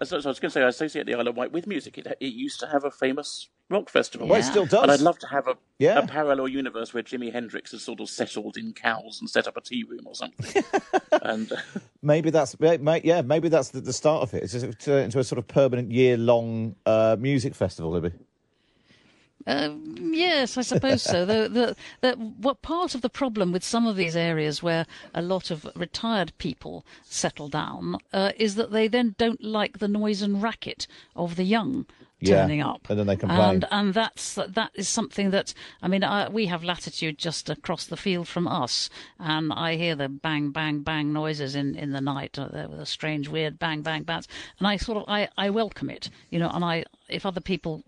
So, 0.04 0.20
so 0.20 0.30
I 0.30 0.32
was 0.32 0.40
going 0.40 0.50
to 0.50 0.52
say, 0.52 0.64
I 0.64 0.68
associate 0.68 1.06
the 1.06 1.16
Isle 1.16 1.28
of 1.28 1.36
Wight 1.36 1.52
with 1.52 1.68
music. 1.68 1.98
It, 1.98 2.08
it 2.20 2.34
used 2.34 2.60
to 2.62 2.68
have 2.68 2.84
a 2.84 2.92
famous 2.92 3.50
rock 3.70 3.90
festival. 3.90 4.28
Well, 4.28 4.40
it 4.40 4.44
still 4.44 4.66
does. 4.66 4.84
And 4.84 4.92
I'd 4.92 5.00
love 5.00 5.20
to 5.20 5.28
have 5.28 5.48
a, 5.48 5.56
yeah. 5.78 6.00
a 6.00 6.08
parallel 6.08 6.48
universe 6.48 6.94
where 6.94 7.04
Jimi 7.04 7.32
Hendrix 7.32 7.72
has 7.72 7.84
sort 7.84 8.00
of 8.00 8.10
settled 8.10 8.58
in 8.58 8.74
Cowes 8.74 9.20
and 9.20 9.30
set 9.30 9.48
up 9.48 9.58
a 9.58 9.62
tea 9.62 9.84
room 9.84 10.06
or 10.06 10.16
something. 10.16 10.64
and 11.22 11.52
uh, 11.52 11.58
maybe 12.02 12.30
that's 12.30 12.56
yeah, 12.60 13.22
maybe 13.22 13.50
that's 13.50 13.70
the, 13.70 13.82
the 13.82 13.94
start 13.94 14.24
of 14.24 14.34
it. 14.34 14.44
It's 14.44 14.54
just 14.54 14.88
into 14.88 15.20
a 15.20 15.24
sort 15.24 15.40
of 15.40 15.48
permanent 15.48 15.92
year 15.92 16.18
long 16.18 16.76
uh, 16.86 17.16
music 17.20 17.56
festival, 17.56 17.92
Libby. 17.92 18.12
Uh, 19.48 19.74
yes, 19.96 20.58
I 20.58 20.62
suppose 20.62 21.02
so. 21.02 21.26
the, 21.26 21.48
the, 21.48 21.76
the, 22.02 22.16
what 22.16 22.62
part 22.62 22.94
of 22.94 23.02
the 23.02 23.10
problem 23.10 23.52
with 23.52 23.64
some 23.64 23.88
of 23.88 23.96
these 23.96 24.16
areas 24.16 24.62
where 24.62 24.86
a 25.14 25.22
lot 25.22 25.50
of 25.50 25.68
retired 25.76 26.34
people 26.38 26.86
settle 27.04 27.48
down 27.48 27.98
uh, 28.12 28.34
is 28.38 28.56
that 28.56 28.72
they 28.72 28.88
then 28.88 29.16
don't 29.18 29.44
like 29.44 29.80
the 29.80 29.88
noise 29.88 30.22
and 30.22 30.44
racket 30.44 30.88
of 31.16 31.36
the 31.38 31.46
young 31.46 31.86
turning 32.24 32.60
yeah. 32.60 32.70
up, 32.70 32.90
and 32.90 33.00
then 33.00 33.08
they 33.08 33.16
complain. 33.16 33.40
And 33.40 33.66
and 33.72 33.94
that's 33.94 34.36
that 34.36 34.72
is 34.74 34.88
something 34.88 35.32
that 35.32 35.54
I 35.82 35.88
mean 35.88 36.04
I, 36.04 36.30
we 36.30 36.48
have 36.48 36.64
latitude 36.64 37.18
just 37.18 37.50
across 37.50 37.86
the 37.86 37.98
field 37.98 38.28
from 38.28 38.48
us, 38.48 38.90
and 39.20 39.54
I 39.54 39.76
hear 39.76 39.96
the 39.96 40.10
bang 40.10 40.52
bang 40.52 40.82
bang 40.82 41.14
noises 41.14 41.56
in 41.56 41.76
in 41.76 41.92
the 41.92 42.02
night, 42.02 42.38
uh, 42.38 42.50
with 42.70 42.80
a 42.80 42.86
strange 42.86 43.30
weird 43.30 43.60
bang 43.60 43.82
bang 43.82 44.04
bangs, 44.04 44.28
and 44.60 44.68
I 44.68 44.78
sort 44.78 44.98
of 44.98 45.06
I 45.08 45.30
I 45.38 45.50
welcome 45.50 45.90
it, 45.90 46.10
you 46.30 46.40
know, 46.40 46.50
and 46.50 46.64
I 46.64 46.86
if 47.08 47.26
other 47.26 47.42
people 47.42 47.84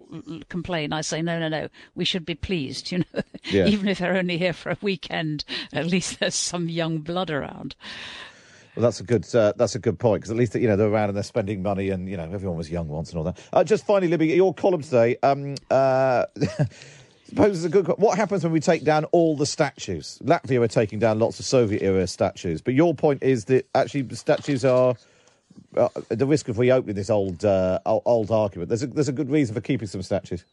complain, 0.49 0.93
I 0.93 1.01
say 1.01 1.21
no 1.21 1.39
no 1.39 1.47
no, 1.47 1.67
we 1.95 2.05
should 2.05 2.25
be 2.25 2.35
pleased, 2.35 2.91
you 2.91 2.99
know, 2.99 3.21
yeah. 3.45 3.65
even 3.67 3.87
if 3.87 3.99
they're 3.99 4.17
only 4.17 4.37
here 4.37 4.53
for 4.53 4.71
a 4.71 4.77
weekend, 4.81 5.43
at 5.73 5.85
least 5.85 6.19
there's 6.19 6.35
some 6.35 6.69
young 6.69 6.99
blood 6.99 7.29
around. 7.29 7.75
Well, 8.75 8.83
that's 8.83 9.01
a 9.01 9.03
good 9.03 9.27
uh, 9.35 9.53
that's 9.57 9.75
a 9.75 9.79
good 9.79 9.99
point 9.99 10.21
because 10.21 10.31
at 10.31 10.37
least 10.37 10.55
you 10.55 10.67
know 10.67 10.77
they're 10.77 10.87
around 10.87 11.09
and 11.09 11.15
they're 11.15 11.23
spending 11.23 11.61
money 11.61 11.89
and 11.89 12.07
you 12.07 12.15
know 12.15 12.23
everyone 12.23 12.57
was 12.57 12.71
young 12.71 12.87
once 12.87 13.09
and 13.09 13.17
all 13.17 13.25
that. 13.25 13.37
Uh, 13.51 13.63
just 13.63 13.85
finally, 13.85 14.07
Libby, 14.07 14.27
your 14.27 14.53
column 14.53 14.81
today. 14.81 15.17
Um, 15.23 15.55
uh, 15.69 16.25
a 17.37 17.69
good. 17.69 17.87
What 17.97 18.17
happens 18.17 18.43
when 18.43 18.53
we 18.53 18.61
take 18.61 18.83
down 18.85 19.05
all 19.05 19.35
the 19.35 19.45
statues? 19.45 20.19
Latvia 20.23 20.61
are 20.61 20.67
taking 20.69 20.99
down 20.99 21.19
lots 21.19 21.39
of 21.39 21.45
Soviet 21.45 21.81
era 21.81 22.07
statues, 22.07 22.61
but 22.61 22.73
your 22.73 22.93
point 22.93 23.23
is 23.23 23.45
that 23.45 23.67
actually 23.75 24.03
the 24.03 24.15
statues 24.15 24.63
are. 24.65 24.95
Uh, 25.75 25.89
the 26.07 26.25
risk 26.25 26.47
of 26.47 26.59
reopening 26.59 26.95
this 26.95 27.09
old 27.09 27.43
uh, 27.43 27.79
old 27.85 28.31
argument. 28.31 28.69
There's 28.69 28.83
a 28.83 28.87
there's 28.87 29.09
a 29.09 29.13
good 29.13 29.29
reason 29.29 29.53
for 29.53 29.59
keeping 29.61 29.87
some 29.87 30.01
statues. 30.01 30.45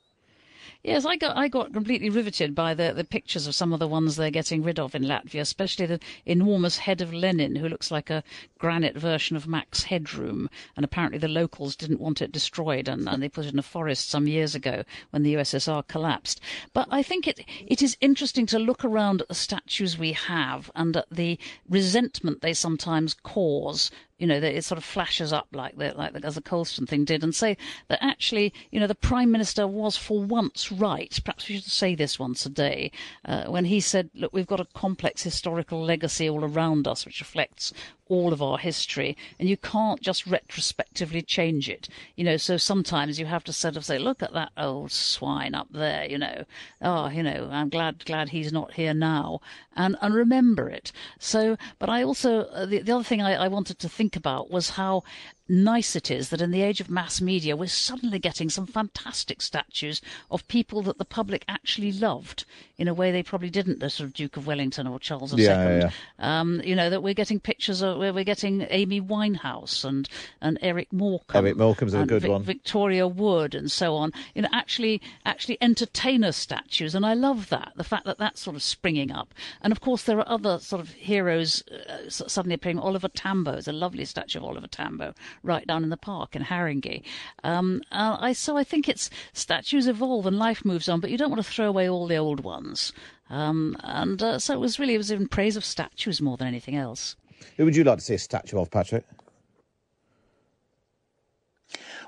Yes, 0.84 1.04
I 1.04 1.16
got 1.16 1.36
I 1.36 1.48
got 1.48 1.72
completely 1.72 2.08
riveted 2.08 2.54
by 2.54 2.72
the, 2.72 2.92
the 2.92 3.02
pictures 3.02 3.48
of 3.48 3.54
some 3.56 3.72
of 3.72 3.80
the 3.80 3.88
ones 3.88 4.14
they're 4.14 4.30
getting 4.30 4.62
rid 4.62 4.78
of 4.78 4.94
in 4.94 5.02
Latvia, 5.02 5.40
especially 5.40 5.86
the 5.86 5.98
enormous 6.24 6.78
head 6.78 7.00
of 7.00 7.12
Lenin, 7.12 7.56
who 7.56 7.68
looks 7.68 7.90
like 7.90 8.10
a 8.10 8.22
granite 8.58 8.96
version 8.96 9.36
of 9.36 9.48
Max 9.48 9.82
Headroom. 9.82 10.48
And 10.76 10.84
apparently 10.84 11.18
the 11.18 11.26
locals 11.26 11.74
didn't 11.74 12.00
want 12.00 12.22
it 12.22 12.30
destroyed, 12.30 12.86
and, 12.86 13.08
and 13.08 13.20
they 13.20 13.28
put 13.28 13.46
it 13.46 13.52
in 13.52 13.58
a 13.58 13.62
forest 13.62 14.08
some 14.08 14.28
years 14.28 14.54
ago 14.54 14.84
when 15.10 15.24
the 15.24 15.34
USSR 15.34 15.86
collapsed. 15.88 16.40
But 16.72 16.86
I 16.92 17.02
think 17.02 17.26
it 17.26 17.40
it 17.66 17.82
is 17.82 17.96
interesting 18.00 18.46
to 18.46 18.60
look 18.60 18.84
around 18.84 19.20
at 19.20 19.28
the 19.28 19.34
statues 19.34 19.98
we 19.98 20.12
have 20.12 20.70
and 20.76 20.96
at 20.96 21.10
the 21.10 21.40
resentment 21.68 22.40
they 22.40 22.54
sometimes 22.54 23.14
cause 23.14 23.90
you 24.18 24.26
know, 24.26 24.40
that 24.40 24.56
it 24.56 24.64
sort 24.64 24.78
of 24.78 24.84
flashes 24.84 25.32
up 25.32 25.46
like 25.52 25.76
the, 25.76 25.94
like 25.96 26.12
the, 26.12 26.24
as 26.24 26.34
the 26.34 26.40
Colston 26.42 26.86
thing 26.86 27.04
did, 27.04 27.22
and 27.22 27.34
say 27.34 27.56
that 27.88 28.02
actually, 28.02 28.52
you 28.70 28.80
know, 28.80 28.86
the 28.86 28.94
Prime 28.94 29.30
Minister 29.30 29.66
was 29.66 29.96
for 29.96 30.22
once 30.22 30.72
right. 30.72 31.18
Perhaps 31.24 31.48
we 31.48 31.56
should 31.56 31.64
say 31.64 31.94
this 31.94 32.18
once 32.18 32.44
a 32.44 32.50
day, 32.50 32.90
uh, 33.24 33.44
when 33.44 33.64
he 33.64 33.80
said, 33.80 34.10
look, 34.14 34.32
we've 34.32 34.46
got 34.46 34.60
a 34.60 34.66
complex 34.74 35.22
historical 35.22 35.82
legacy 35.82 36.28
all 36.28 36.44
around 36.44 36.88
us, 36.88 37.06
which 37.06 37.20
reflects 37.20 37.72
all 38.08 38.32
of 38.32 38.42
our 38.42 38.58
history, 38.58 39.16
and 39.38 39.48
you 39.48 39.56
can't 39.56 40.00
just 40.00 40.26
retrospectively 40.26 41.22
change 41.22 41.68
it. 41.68 41.88
You 42.16 42.24
know, 42.24 42.36
so 42.36 42.56
sometimes 42.56 43.18
you 43.18 43.26
have 43.26 43.44
to 43.44 43.52
sort 43.52 43.76
of 43.76 43.84
say, 43.84 43.98
look 43.98 44.22
at 44.22 44.32
that 44.32 44.52
old 44.56 44.92
swine 44.92 45.54
up 45.54 45.68
there, 45.70 46.04
you 46.04 46.18
know. 46.18 46.44
Oh, 46.82 47.08
you 47.08 47.22
know, 47.22 47.48
I'm 47.50 47.68
glad 47.68 48.04
glad 48.04 48.30
he's 48.30 48.52
not 48.52 48.74
here 48.74 48.94
now, 48.94 49.40
and 49.76 49.96
and 50.00 50.14
remember 50.14 50.68
it. 50.68 50.92
So, 51.18 51.56
but 51.78 51.88
I 51.88 52.02
also 52.02 52.40
uh, 52.46 52.66
the 52.66 52.80
the 52.80 52.92
other 52.92 53.04
thing 53.04 53.22
I, 53.22 53.34
I 53.34 53.48
wanted 53.48 53.78
to 53.80 53.88
think 53.88 54.16
about 54.16 54.50
was 54.50 54.70
how 54.70 55.04
nice 55.48 55.96
it 55.96 56.10
is 56.10 56.28
that 56.28 56.40
in 56.40 56.50
the 56.50 56.62
age 56.62 56.80
of 56.80 56.90
mass 56.90 57.20
media, 57.20 57.56
we're 57.56 57.66
suddenly 57.66 58.18
getting 58.18 58.50
some 58.50 58.66
fantastic 58.66 59.40
statues 59.40 60.00
of 60.30 60.46
people 60.48 60.82
that 60.82 60.98
the 60.98 61.04
public 61.04 61.44
actually 61.48 61.92
loved 61.92 62.44
in 62.76 62.86
a 62.86 62.94
way 62.94 63.10
they 63.10 63.22
probably 63.22 63.50
didn't, 63.50 63.80
the 63.80 63.90
sort 63.90 64.06
of 64.06 64.14
Duke 64.14 64.36
of 64.36 64.46
Wellington 64.46 64.86
or 64.86 64.98
Charles 64.98 65.36
II. 65.36 65.44
Yeah, 65.44 65.68
yeah, 65.68 65.90
yeah. 66.18 66.40
Um, 66.40 66.60
you 66.64 66.76
know, 66.76 66.88
that 66.90 67.02
we're 67.02 67.14
getting 67.14 67.40
pictures 67.40 67.82
of, 67.82 67.98
where 67.98 68.12
we're 68.12 68.24
getting 68.24 68.66
Amy 68.70 69.00
Winehouse 69.00 69.84
and, 69.84 70.08
and 70.40 70.58
Eric 70.62 70.92
Morecambe. 70.92 71.44
Eric 71.44 71.56
Morecambe's 71.56 71.94
a 71.94 72.06
good 72.06 72.24
one. 72.26 72.44
Victoria 72.44 73.08
Wood 73.08 73.54
and 73.54 73.70
so 73.70 73.96
on. 73.96 74.12
You 74.34 74.42
know, 74.42 74.48
actually, 74.52 75.02
actually 75.26 75.58
entertainer 75.60 76.30
statues. 76.30 76.94
And 76.94 77.04
I 77.04 77.14
love 77.14 77.48
that, 77.48 77.72
the 77.74 77.84
fact 77.84 78.04
that 78.04 78.18
that's 78.18 78.40
sort 78.40 78.54
of 78.54 78.62
springing 78.62 79.10
up. 79.10 79.34
And 79.60 79.72
of 79.72 79.80
course, 79.80 80.04
there 80.04 80.18
are 80.18 80.28
other 80.28 80.60
sort 80.60 80.80
of 80.80 80.90
heroes 80.90 81.64
uh, 81.68 82.08
suddenly 82.08 82.54
appearing. 82.54 82.78
Oliver 82.78 83.08
Tambo 83.08 83.52
is 83.52 83.66
a 83.66 83.72
lovely 83.72 84.04
statue 84.04 84.38
of 84.38 84.44
Oliver 84.44 84.68
Tambo 84.68 85.14
right 85.42 85.66
down 85.66 85.84
in 85.84 85.90
the 85.90 85.96
park 85.96 86.36
in 86.36 86.42
Haringey. 86.42 87.02
Um, 87.44 87.82
uh, 87.90 88.16
I 88.20 88.32
so 88.32 88.56
I 88.56 88.64
think 88.64 88.88
it's 88.88 89.10
statues 89.32 89.86
evolve 89.86 90.26
and 90.26 90.38
life 90.38 90.64
moves 90.64 90.88
on, 90.88 91.00
but 91.00 91.10
you 91.10 91.18
don't 91.18 91.30
want 91.30 91.44
to 91.44 91.50
throw 91.50 91.68
away 91.68 91.88
all 91.88 92.06
the 92.06 92.16
old 92.16 92.40
ones. 92.40 92.92
Um, 93.30 93.76
and 93.82 94.22
uh, 94.22 94.38
so 94.38 94.54
it 94.54 94.60
was 94.60 94.78
really 94.78 94.94
it 94.94 94.98
was 94.98 95.10
in 95.10 95.28
praise 95.28 95.56
of 95.56 95.64
statues 95.64 96.20
more 96.20 96.36
than 96.36 96.48
anything 96.48 96.76
else. 96.76 97.16
Who 97.56 97.64
would 97.64 97.76
you 97.76 97.84
like 97.84 97.98
to 97.98 98.04
see 98.04 98.14
a 98.14 98.18
statue 98.18 98.58
of, 98.58 98.70
Patrick? 98.70 99.04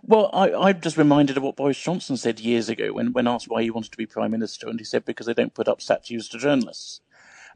Well, 0.03 0.31
I, 0.33 0.71
am 0.71 0.81
just 0.81 0.97
reminded 0.97 1.37
of 1.37 1.43
what 1.43 1.57
Boris 1.57 1.79
Johnson 1.79 2.17
said 2.17 2.41
years 2.41 2.71
ago 2.71 2.93
when, 2.93 3.13
when 3.13 3.29
asked 3.29 3.49
why 3.49 3.63
he 3.63 3.71
wanted 3.71 3.93
to 3.93 3.99
be 3.99 4.07
prime 4.07 4.31
minister, 4.31 4.67
and 4.69 4.81
he 4.81 4.85
said 4.85 5.05
because 5.05 5.27
they 5.27 5.35
don't 5.35 5.55
put 5.55 5.69
up 5.69 5.83
statues 5.83 6.29
to 6.31 6.39
journalists. 6.39 7.01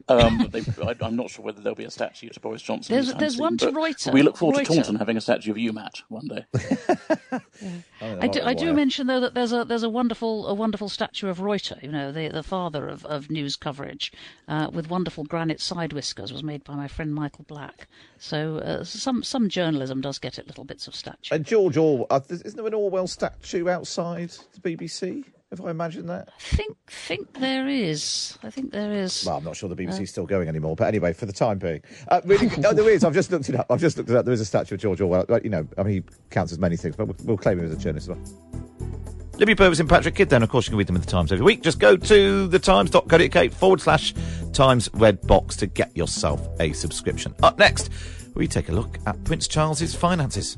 Um, 0.07 0.49
they, 0.51 0.61
I, 0.83 0.95
am 1.05 1.15
not 1.15 1.29
sure 1.29 1.43
whether 1.43 1.61
there'll 1.61 1.75
be 1.75 1.85
a 1.85 1.91
statue 1.91 2.29
to 2.29 2.39
Boris 2.39 2.61
Johnson. 2.61 2.93
There's, 2.93 3.13
there's 3.15 3.33
soon, 3.35 3.41
one 3.41 3.57
to 3.57 3.71
Reuters. 3.71 4.13
We 4.13 4.21
look 4.21 4.37
forward 4.37 4.57
Reuters. 4.57 4.67
to 4.67 4.73
Taunton 4.75 4.95
having 4.97 5.17
a 5.17 5.21
statue 5.21 5.51
of 5.51 5.57
you, 5.57 5.73
Matt, 5.73 6.01
one 6.09 6.27
day. 6.27 6.45
yeah. 7.31 7.39
I, 8.01 8.27
do, 8.27 8.41
I 8.41 8.53
do 8.53 8.73
mention 8.73 9.07
though 9.07 9.19
that 9.19 9.33
there's 9.33 9.51
a 9.51 9.65
there's 9.65 9.83
a 9.83 9.89
wonderful 9.89 10.47
a 10.47 10.53
wonderful 10.53 10.89
statue 10.89 11.29
of 11.29 11.39
Reuter, 11.39 11.77
you 11.81 11.91
know, 11.91 12.11
the 12.11 12.27
the 12.27 12.43
father 12.43 12.87
of, 12.87 13.05
of 13.05 13.31
news 13.31 13.55
coverage, 13.55 14.11
uh, 14.47 14.69
with 14.71 14.89
wonderful 14.89 15.23
granite 15.23 15.61
side 15.61 15.93
whiskers, 15.93 16.31
was 16.31 16.43
made 16.43 16.63
by 16.63 16.75
my 16.75 16.87
friend 16.87 17.13
Michael 17.13 17.45
Black. 17.47 17.87
So 18.19 18.57
uh, 18.57 18.83
some 18.83 19.23
some 19.23 19.49
journalism 19.49 20.01
does 20.01 20.19
get 20.19 20.37
at 20.37 20.47
little 20.47 20.65
bits 20.65 20.87
of 20.87 20.95
statue. 20.95 21.33
And 21.33 21.45
George 21.45 21.77
Orwell, 21.77 22.07
uh, 22.09 22.19
isn't 22.29 22.55
there 22.55 22.67
an 22.67 22.73
Orwell 22.73 23.07
statue 23.07 23.69
outside 23.69 24.31
the 24.53 24.75
BBC? 24.75 25.25
If 25.51 25.61
I 25.61 25.69
imagine 25.69 26.07
that, 26.07 26.29
I 26.35 26.55
think 26.55 26.75
think 26.87 27.33
there 27.39 27.67
is. 27.67 28.37
I 28.43 28.49
think 28.49 28.71
there 28.71 28.91
is. 28.91 29.23
Well, 29.25 29.37
I'm 29.37 29.43
not 29.43 29.55
sure 29.55 29.69
the 29.69 29.75
BBC's 29.75 29.99
uh, 30.01 30.05
still 30.05 30.25
going 30.25 30.47
anymore, 30.47 30.75
but 30.75 30.87
anyway, 30.87 31.13
for 31.13 31.27
the 31.27 31.33
time 31.33 31.59
being, 31.59 31.81
uh, 32.07 32.19
really, 32.25 32.49
no, 32.57 32.73
there 32.73 32.89
is. 32.89 33.03
I've 33.03 33.13
just 33.13 33.31
looked 33.31 33.47
it 33.49 33.55
up. 33.55 33.67
I've 33.69 33.79
just 33.79 33.95
looked 33.95 34.09
it 34.09 34.15
up. 34.15 34.25
There 34.25 34.33
is 34.33 34.41
a 34.41 34.45
statue 34.45 34.75
of 34.75 34.81
George 34.81 35.01
Orwell. 35.01 35.25
You 35.43 35.49
know, 35.49 35.67
I 35.77 35.83
mean, 35.83 35.93
he 35.93 36.03
counts 36.31 36.51
as 36.51 36.59
many 36.59 36.77
things, 36.77 36.95
but 36.95 37.07
we'll, 37.07 37.17
we'll 37.23 37.37
claim 37.37 37.59
him 37.59 37.65
as 37.65 37.73
a 37.73 37.77
journalist 37.77 38.09
as 38.09 38.17
well. 38.17 38.55
Libby 39.37 39.53
Purves 39.53 39.79
and 39.79 39.89
Patrick 39.89 40.15
Kidd, 40.15 40.29
then, 40.29 40.43
of 40.43 40.49
course, 40.49 40.65
you 40.65 40.71
can 40.71 40.77
read 40.77 40.87
them 40.87 40.95
in 40.95 41.01
the 41.01 41.07
Times 41.07 41.31
every 41.31 41.45
week. 41.45 41.61
Just 41.61 41.77
go 41.77 41.97
to 41.97 42.47
thetimes.co.uk 42.47 43.51
forward 43.51 43.81
slash 43.81 44.13
Times 44.53 44.89
Red 44.93 45.21
Box 45.27 45.57
to 45.57 45.67
get 45.67 45.95
yourself 45.95 46.47
a 46.59 46.71
subscription. 46.71 47.35
Up 47.43 47.59
next, 47.59 47.89
we 48.33 48.47
take 48.47 48.69
a 48.69 48.71
look 48.71 48.97
at 49.05 49.21
Prince 49.25 49.47
Charles's 49.47 49.93
finances. 49.93 50.57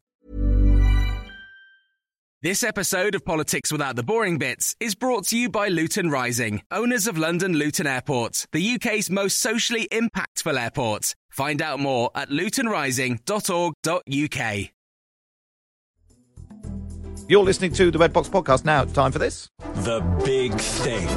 This 2.43 2.63
episode 2.63 3.13
of 3.13 3.23
Politics 3.23 3.71
Without 3.71 3.95
the 3.95 4.01
Boring 4.01 4.39
Bits 4.39 4.75
is 4.79 4.95
brought 4.95 5.27
to 5.27 5.37
you 5.37 5.47
by 5.47 5.67
Luton 5.67 6.09
Rising, 6.09 6.63
owners 6.71 7.05
of 7.05 7.15
London 7.15 7.53
Luton 7.53 7.85
Airport, 7.85 8.47
the 8.51 8.73
UK's 8.73 9.11
most 9.11 9.37
socially 9.37 9.87
impactful 9.91 10.59
airport. 10.59 11.13
Find 11.29 11.61
out 11.61 11.79
more 11.79 12.09
at 12.15 12.29
lutonrising.org.uk. 12.29 14.69
You're 17.29 17.43
listening 17.43 17.73
to 17.73 17.91
the 17.91 17.99
Red 17.99 18.11
Box 18.11 18.27
Podcast. 18.27 18.65
Now 18.65 18.81
it's 18.81 18.93
time 18.93 19.11
for 19.11 19.19
this. 19.19 19.47
The 19.75 19.99
Big 20.25 20.55
Thing 20.55 21.07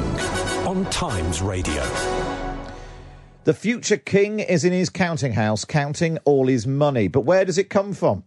on 0.67 0.85
Times 0.91 1.41
Radio. 1.41 1.83
The 3.45 3.55
future 3.55 3.97
king 3.97 4.41
is 4.41 4.63
in 4.63 4.73
his 4.73 4.91
counting 4.91 5.31
house, 5.31 5.65
counting 5.65 6.19
all 6.25 6.45
his 6.45 6.67
money. 6.67 7.07
But 7.07 7.21
where 7.21 7.45
does 7.45 7.57
it 7.57 7.71
come 7.71 7.93
from? 7.93 8.25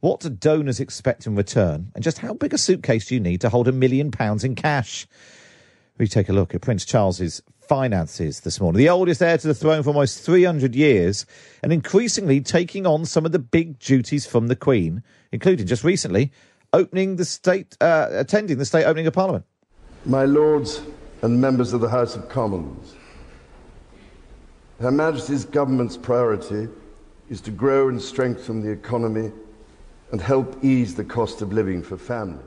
What 0.00 0.20
do 0.20 0.30
donors 0.30 0.80
expect 0.80 1.26
in 1.26 1.36
return? 1.36 1.92
And 1.94 2.02
just 2.02 2.18
how 2.18 2.32
big 2.32 2.54
a 2.54 2.58
suitcase 2.58 3.06
do 3.06 3.14
you 3.14 3.20
need 3.20 3.42
to 3.42 3.50
hold 3.50 3.68
a 3.68 3.72
million 3.72 4.10
pounds 4.10 4.44
in 4.44 4.54
cash? 4.54 5.06
We 5.98 6.08
take 6.08 6.30
a 6.30 6.32
look 6.32 6.54
at 6.54 6.62
Prince 6.62 6.86
Charles's 6.86 7.42
finances 7.60 8.40
this 8.40 8.60
morning. 8.60 8.78
The 8.78 8.88
oldest 8.88 9.20
heir 9.20 9.36
to 9.36 9.46
the 9.46 9.54
throne 9.54 9.82
for 9.82 9.90
almost 9.90 10.24
300 10.24 10.74
years, 10.74 11.26
and 11.62 11.70
increasingly 11.70 12.40
taking 12.40 12.86
on 12.86 13.04
some 13.04 13.26
of 13.26 13.32
the 13.32 13.38
big 13.38 13.78
duties 13.78 14.24
from 14.24 14.46
the 14.46 14.56
Queen, 14.56 15.02
including 15.32 15.66
just 15.66 15.84
recently 15.84 16.32
opening 16.72 17.16
the 17.16 17.24
state, 17.26 17.76
uh, 17.82 18.08
attending 18.10 18.56
the 18.56 18.64
state 18.64 18.84
opening 18.84 19.06
of 19.06 19.12
Parliament. 19.12 19.44
My 20.06 20.24
lords 20.24 20.80
and 21.20 21.38
members 21.38 21.74
of 21.74 21.82
the 21.82 21.90
House 21.90 22.16
of 22.16 22.28
Commons, 22.30 22.94
Her 24.80 24.90
Majesty's 24.90 25.44
government's 25.44 25.98
priority 25.98 26.68
is 27.28 27.42
to 27.42 27.50
grow 27.50 27.90
and 27.90 28.00
strengthen 28.00 28.62
the 28.62 28.70
economy 28.70 29.30
and 30.12 30.20
help 30.20 30.62
ease 30.64 30.94
the 30.94 31.04
cost 31.04 31.42
of 31.42 31.52
living 31.52 31.82
for 31.82 31.96
families. 31.96 32.44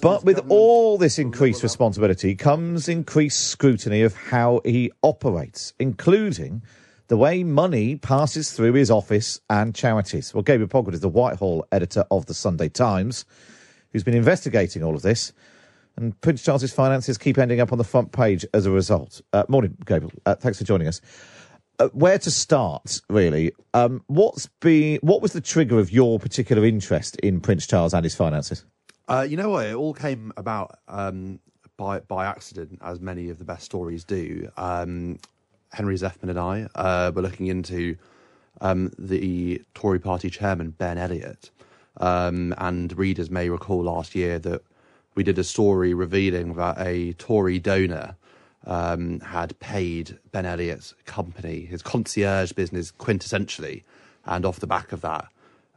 But 0.00 0.24
with 0.24 0.40
all 0.48 0.96
this 0.96 1.18
increased 1.18 1.62
responsibility 1.62 2.34
comes 2.34 2.88
increased 2.88 3.48
scrutiny 3.48 4.00
of 4.02 4.14
how 4.14 4.62
he 4.64 4.90
operates, 5.02 5.74
including 5.78 6.62
the 7.08 7.18
way 7.18 7.44
money 7.44 7.96
passes 7.96 8.52
through 8.52 8.72
his 8.72 8.90
office 8.90 9.40
and 9.50 9.74
charities. 9.74 10.32
Well, 10.32 10.42
Gabriel 10.42 10.68
Pogrund 10.68 10.94
is 10.94 11.00
the 11.00 11.08
Whitehall 11.08 11.66
editor 11.72 12.04
of 12.10 12.24
the 12.26 12.34
Sunday 12.34 12.68
Times, 12.70 13.26
who's 13.92 14.04
been 14.04 14.14
investigating 14.14 14.82
all 14.82 14.94
of 14.94 15.02
this. 15.02 15.32
And 15.96 16.18
Prince 16.22 16.42
Charles's 16.42 16.72
finances 16.72 17.18
keep 17.18 17.36
ending 17.36 17.60
up 17.60 17.72
on 17.72 17.78
the 17.78 17.84
front 17.84 18.12
page 18.12 18.46
as 18.54 18.64
a 18.64 18.70
result. 18.70 19.20
Uh, 19.32 19.44
morning, 19.48 19.76
Gabriel. 19.84 20.12
Uh, 20.24 20.36
thanks 20.36 20.58
for 20.58 20.64
joining 20.64 20.86
us. 20.86 21.02
Uh, 21.80 21.88
where 21.94 22.18
to 22.18 22.30
start, 22.30 23.00
really? 23.08 23.52
Um, 23.72 24.04
what's 24.06 24.48
been, 24.60 24.98
what 25.00 25.22
was 25.22 25.32
the 25.32 25.40
trigger 25.40 25.78
of 25.78 25.90
your 25.90 26.18
particular 26.18 26.62
interest 26.66 27.16
in 27.20 27.40
Prince 27.40 27.66
Charles 27.66 27.94
and 27.94 28.04
his 28.04 28.14
finances? 28.14 28.66
Uh, 29.08 29.26
you 29.26 29.38
know 29.38 29.48
what? 29.48 29.64
It 29.64 29.74
all 29.74 29.94
came 29.94 30.30
about 30.36 30.78
um, 30.88 31.40
by 31.78 32.00
by 32.00 32.26
accident, 32.26 32.80
as 32.84 33.00
many 33.00 33.30
of 33.30 33.38
the 33.38 33.46
best 33.46 33.64
stories 33.64 34.04
do. 34.04 34.52
Um, 34.58 35.20
Henry 35.72 35.94
Zeffman 35.94 36.28
and 36.28 36.38
I 36.38 36.68
uh, 36.74 37.12
were 37.14 37.22
looking 37.22 37.46
into 37.46 37.96
um, 38.60 38.92
the 38.98 39.62
Tory 39.72 40.00
party 40.00 40.28
chairman, 40.28 40.72
Ben 40.72 40.98
Elliott. 40.98 41.50
Um, 41.96 42.54
and 42.58 42.96
readers 42.98 43.30
may 43.30 43.48
recall 43.48 43.84
last 43.84 44.14
year 44.14 44.38
that 44.40 44.60
we 45.14 45.22
did 45.22 45.38
a 45.38 45.44
story 45.44 45.94
revealing 45.94 46.52
that 46.54 46.78
a 46.78 47.14
Tory 47.14 47.58
donor 47.58 48.16
um, 48.66 49.20
had 49.20 49.58
paid 49.60 50.18
Ben 50.32 50.46
Elliott's 50.46 50.94
company, 51.06 51.60
his 51.64 51.82
concierge 51.82 52.52
business, 52.52 52.92
quintessentially. 52.92 53.82
And 54.26 54.44
off 54.44 54.60
the 54.60 54.66
back 54.66 54.92
of 54.92 55.00
that, 55.00 55.28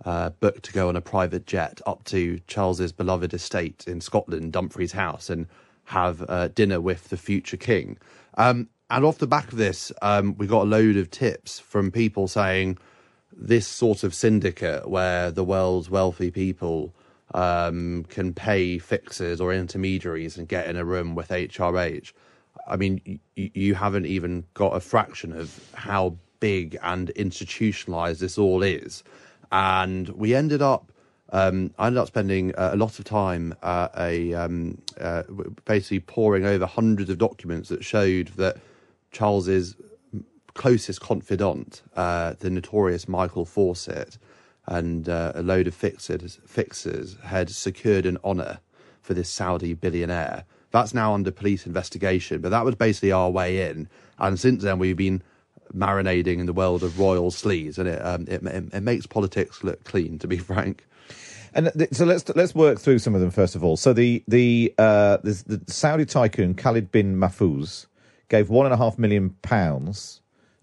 uh, 0.06 0.30
booked 0.32 0.64
to 0.64 0.74
go 0.74 0.90
on 0.90 0.96
a 0.96 1.02
private 1.02 1.46
jet 1.46 1.82
up 1.86 2.04
to 2.06 2.40
Charles's 2.48 2.92
beloved 2.92 3.34
estate 3.34 3.86
in 3.88 4.02
Scotland, 4.02 4.52
Dumfries 4.52 4.92
House, 4.92 5.30
and 5.30 5.48
have 5.86 6.24
uh, 6.30 6.50
dinner 6.50 6.82
with 6.82 7.10
the 7.10 7.18
future 7.18 7.58
king. 7.58 7.98
Um, 8.38 8.70
and 8.90 9.06
off 9.06 9.18
the 9.18 9.28
back 9.28 9.52
of 9.52 9.58
this, 9.58 9.92
um, 10.02 10.36
we 10.38 10.46
got 10.46 10.64
a 10.64 10.70
load 10.70 10.98
of 10.98 11.10
tips 11.10 11.60
from 11.60 11.90
people 11.92 12.28
saying 12.28 12.78
this 13.36 13.68
sort 13.68 14.04
of 14.04 14.14
syndicate 14.14 14.90
where 14.90 15.32
the 15.32 15.44
world's 15.44 15.90
wealthy 15.90 16.30
people 16.30 16.94
um, 17.34 18.06
can 18.10 18.34
pay 18.34 18.78
fixers 18.78 19.42
or 19.42 19.54
intermediaries 19.54 20.38
and 20.38 20.48
get 20.48 20.68
in 20.68 20.76
a 20.76 20.86
room 20.86 21.16
with 21.16 21.30
HRH. 21.30 22.12
I 22.68 22.76
mean, 22.76 23.02
y- 23.06 23.20
you 23.36 23.76
haven't 23.76 24.06
even 24.06 24.46
got 24.54 24.76
a 24.76 24.80
fraction 24.80 25.34
of 25.34 25.60
how 25.74 26.18
big 26.40 26.78
and 26.84 27.10
institutionalized 27.12 28.20
this 28.22 28.38
all 28.38 28.64
is. 28.64 29.04
And 29.52 30.10
we 30.10 30.36
ended 30.36 30.62
up 30.62 30.92
um, 31.34 31.74
I 31.80 31.88
ended 31.88 31.98
up 31.98 32.08
spending 32.08 32.54
uh, 32.56 32.72
a 32.74 32.76
lot 32.76 33.00
of 33.00 33.06
time 33.06 33.56
uh, 33.64 33.88
a 33.98 34.34
um, 34.36 34.78
uh, 35.02 35.24
basically 35.66 36.00
poring 36.00 36.46
over 36.46 36.68
hundreds 36.68 37.10
of 37.10 37.18
documents 37.18 37.70
that 37.70 37.84
showed 37.84 38.28
that 38.36 38.58
Charles's 39.12 39.76
closest 40.54 41.02
confidant, 41.02 41.82
uh, 41.96 42.36
the 42.40 42.52
notorious 42.52 43.08
Michael 43.08 43.46
Fawcett, 43.46 44.20
and 44.68 45.10
uh, 45.10 45.32
a 45.34 45.42
load 45.42 45.68
of 45.68 45.74
fixers, 45.74 46.40
fixers 46.46 47.18
had 47.24 47.50
secured 47.50 48.06
an 48.06 48.18
honour 48.24 48.60
for 49.02 49.14
this 49.14 49.30
Saudi 49.30 49.74
billionaire. 49.74 50.46
That's 50.74 50.94
now 50.94 51.14
under 51.14 51.30
police 51.30 51.68
investigation, 51.68 52.42
but 52.42 52.50
that 52.50 52.66
was 52.66 52.74
basically 52.74 53.12
our 53.12 53.30
way 53.30 53.70
in. 53.70 53.88
And 54.18 54.40
since 54.40 54.64
then, 54.64 54.80
we've 54.80 54.98
been 54.98 55.22
marinating 55.72 56.40
in 56.40 56.48
the 56.48 56.54
world 56.54 56.82
of 56.82 56.98
royal 57.00 57.30
sleaze, 57.30 57.78
and 57.78 57.88
it, 57.88 58.04
um, 58.04 58.26
it, 58.28 58.44
it, 58.44 58.74
it 58.74 58.82
makes 58.82 59.06
politics 59.06 59.64
look 59.64 59.84
clean, 59.84 60.18
to 60.18 60.28
be 60.28 60.38
frank. 60.40 60.86
And 61.54 61.72
th- 61.78 61.94
so 61.94 62.06
let's 62.06 62.28
let's 62.36 62.56
work 62.56 62.80
through 62.80 62.98
some 62.98 63.14
of 63.14 63.22
them 63.22 63.30
first 63.30 63.56
of 63.56 63.64
all. 63.64 63.78
So 63.78 63.94
the 63.94 64.24
the 64.28 64.74
uh, 64.80 65.18
the, 65.18 65.62
Saudi 65.68 66.06
tycoon 66.06 66.56
Khalid 66.56 66.92
bin 66.92 67.18
Mahfouz 67.18 67.86
gave 68.30 68.50
one 68.50 68.66
and 68.66 68.74
a 68.74 68.78
half 68.78 68.98
million 68.98 69.30
pounds 69.44 70.22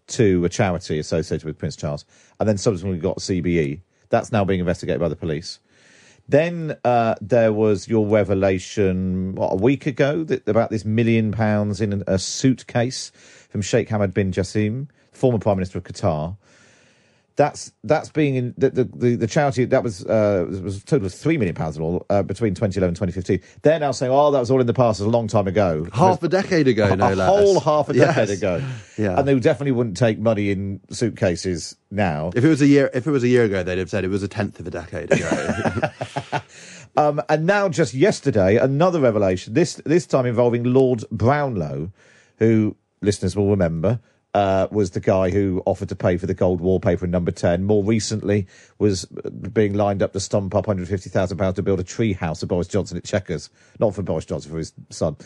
to 0.08 0.44
a 0.44 0.48
charity 0.48 0.98
associated 0.98 1.46
with 1.46 1.56
Prince 1.56 1.76
Charles, 1.76 2.04
and 2.40 2.48
then 2.48 2.58
subsequently 2.58 3.00
got 3.00 3.18
CBE. 3.18 3.80
That's 4.08 4.32
now 4.32 4.44
being 4.44 4.58
investigated 4.58 5.00
by 5.00 5.08
the 5.08 5.14
police. 5.14 5.60
Then 6.30 6.76
uh, 6.84 7.16
there 7.20 7.52
was 7.52 7.88
your 7.88 8.06
revelation 8.06 9.34
what, 9.34 9.54
a 9.54 9.56
week 9.56 9.84
ago 9.86 10.22
that, 10.22 10.46
about 10.48 10.70
this 10.70 10.84
million 10.84 11.32
pounds 11.32 11.80
in 11.80 12.04
a 12.06 12.20
suitcase 12.20 13.10
from 13.48 13.62
Sheikh 13.62 13.88
Hamad 13.88 14.14
bin 14.14 14.30
Jassim, 14.30 14.86
former 15.10 15.40
Prime 15.40 15.56
Minister 15.56 15.78
of 15.78 15.84
Qatar 15.84 16.36
that's 17.36 17.72
that's 17.84 18.10
being 18.10 18.34
in 18.34 18.54
the 18.56 18.70
the, 18.70 19.16
the 19.16 19.26
charity 19.26 19.64
that 19.64 19.82
was 19.82 20.04
uh, 20.04 20.46
was 20.62 20.78
a 20.78 20.84
total 20.84 21.06
of 21.06 21.14
three 21.14 21.38
million 21.38 21.54
pounds 21.54 21.76
in 21.76 21.82
all 21.82 22.04
uh, 22.10 22.22
between 22.22 22.54
2011 22.54 22.88
and 22.88 22.96
2015. 22.96 23.40
They're 23.62 23.80
now 23.80 23.92
saying, 23.92 24.12
"Oh, 24.12 24.30
that 24.30 24.38
was 24.38 24.50
all 24.50 24.60
in 24.60 24.66
the 24.66 24.74
past, 24.74 25.00
it 25.00 25.04
was 25.04 25.12
a 25.12 25.16
long 25.16 25.28
time 25.28 25.46
ago, 25.46 25.86
half 25.92 26.22
a 26.22 26.28
decade 26.28 26.68
ago, 26.68 26.86
a, 26.86 26.96
no 26.96 27.12
a 27.12 27.16
whole 27.16 27.60
half 27.60 27.88
a 27.88 27.92
decade 27.92 28.28
yes. 28.28 28.38
ago." 28.38 28.62
Yeah, 28.98 29.18
and 29.18 29.26
they 29.26 29.38
definitely 29.38 29.72
wouldn't 29.72 29.96
take 29.96 30.18
money 30.18 30.50
in 30.50 30.80
suitcases 30.90 31.76
now. 31.90 32.30
If 32.34 32.44
it 32.44 32.48
was 32.48 32.62
a 32.62 32.66
year, 32.66 32.90
if 32.92 33.06
it 33.06 33.10
was 33.10 33.22
a 33.22 33.28
year 33.28 33.44
ago, 33.44 33.62
they'd 33.62 33.78
have 33.78 33.90
said 33.90 34.04
it 34.04 34.08
was 34.08 34.22
a 34.22 34.28
tenth 34.28 34.60
of 34.60 34.66
a 34.66 34.70
decade 34.70 35.12
ago. 35.12 35.90
um, 36.96 37.22
and 37.28 37.46
now, 37.46 37.68
just 37.68 37.94
yesterday, 37.94 38.56
another 38.56 39.00
revelation. 39.00 39.54
This 39.54 39.74
this 39.86 40.06
time 40.06 40.26
involving 40.26 40.64
Lord 40.64 41.04
Brownlow, 41.10 41.92
who 42.38 42.76
listeners 43.02 43.36
will 43.36 43.50
remember 43.50 44.00
uh, 44.34 44.68
was 44.70 44.92
the 44.92 45.00
guy 45.00 45.30
who 45.30 45.62
offered 45.66 45.88
to 45.88 45.96
pay 45.96 46.16
for 46.16 46.26
the 46.26 46.34
gold 46.34 46.60
wallpaper 46.60 47.04
in 47.04 47.10
number 47.10 47.32
10. 47.32 47.64
More 47.64 47.82
recently, 47.82 48.46
was 48.78 49.04
being 49.04 49.74
lined 49.74 50.02
up 50.02 50.12
to 50.12 50.20
stump 50.20 50.54
up 50.54 50.66
£150,000 50.66 51.54
to 51.54 51.62
build 51.62 51.80
a 51.80 51.84
tree 51.84 52.12
house 52.12 52.40
for 52.40 52.46
Boris 52.46 52.68
Johnson 52.68 52.96
at 52.96 53.04
Chequers. 53.04 53.50
Not 53.80 53.94
for 53.94 54.02
Boris 54.02 54.24
Johnson, 54.24 54.52
for 54.52 54.58
his 54.58 54.72
son. 54.90 55.16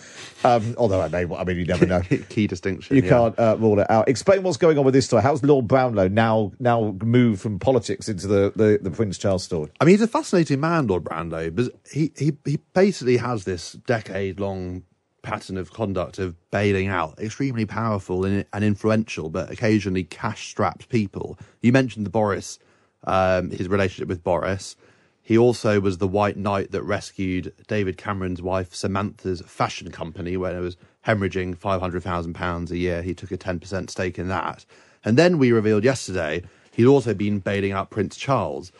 Um, 0.42 0.74
although 0.78 1.02
I 1.02 1.08
may, 1.08 1.26
I 1.34 1.44
mean, 1.44 1.58
you 1.58 1.66
never 1.66 1.86
know. 1.86 2.00
Key 2.28 2.46
distinction. 2.46 2.96
You 2.96 3.02
yeah. 3.02 3.08
can't 3.08 3.38
uh, 3.38 3.56
rule 3.58 3.78
it 3.78 3.90
out. 3.90 4.08
Explain 4.08 4.42
what's 4.42 4.56
going 4.56 4.78
on 4.78 4.84
with 4.84 4.94
this 4.94 5.06
story. 5.06 5.22
How's 5.22 5.42
Lord 5.42 5.68
Brownlow 5.68 6.08
now 6.08 6.52
now 6.58 6.96
moved 7.02 7.42
from 7.42 7.58
politics 7.58 8.08
into 8.08 8.26
the, 8.26 8.52
the, 8.56 8.78
the 8.80 8.90
Prince 8.90 9.18
Charles 9.18 9.44
story? 9.44 9.70
I 9.80 9.84
mean, 9.84 9.94
he's 9.94 10.02
a 10.02 10.08
fascinating 10.08 10.60
man, 10.60 10.86
Lord 10.86 11.04
Brownlow, 11.04 11.50
but 11.50 11.72
he, 11.92 12.12
he, 12.16 12.32
he 12.44 12.58
basically 12.72 13.18
has 13.18 13.44
this 13.44 13.72
decade 13.72 14.40
long 14.40 14.84
pattern 15.24 15.56
of 15.56 15.72
conduct 15.72 16.18
of 16.18 16.36
bailing 16.50 16.86
out 16.86 17.18
extremely 17.18 17.66
powerful 17.66 18.24
and, 18.24 18.44
influential, 18.52 19.28
but 19.30 19.50
occasionally 19.50 20.04
cash 20.04 20.48
strapped 20.48 20.88
people. 20.88 21.36
You 21.62 21.72
mentioned 21.72 22.06
the 22.06 22.10
Boris, 22.10 22.60
um, 23.04 23.50
his 23.50 23.66
relationship 23.66 24.08
with 24.08 24.22
Boris. 24.22 24.76
He 25.22 25.36
also 25.38 25.80
was 25.80 25.98
the 25.98 26.06
white 26.06 26.36
knight 26.36 26.70
that 26.72 26.82
rescued 26.82 27.52
David 27.66 27.96
Cameron's 27.96 28.42
wife 28.42 28.74
Samantha's 28.74 29.40
fashion 29.40 29.90
company 29.90 30.36
when 30.36 30.54
it 30.54 30.60
was 30.60 30.76
hemorrhaging 31.06 31.56
£500,000 31.56 32.70
a 32.70 32.76
year. 32.76 33.02
He 33.02 33.14
took 33.14 33.32
a 33.32 33.38
10% 33.38 33.90
stake 33.90 34.18
in 34.18 34.28
that. 34.28 34.64
And 35.04 35.16
then 35.16 35.38
we 35.38 35.50
revealed 35.50 35.82
yesterday 35.82 36.42
he'd 36.72 36.86
also 36.86 37.14
been 37.14 37.38
bailing 37.38 37.72
out 37.72 37.90
Prince 37.90 38.16
Charles. 38.16 38.70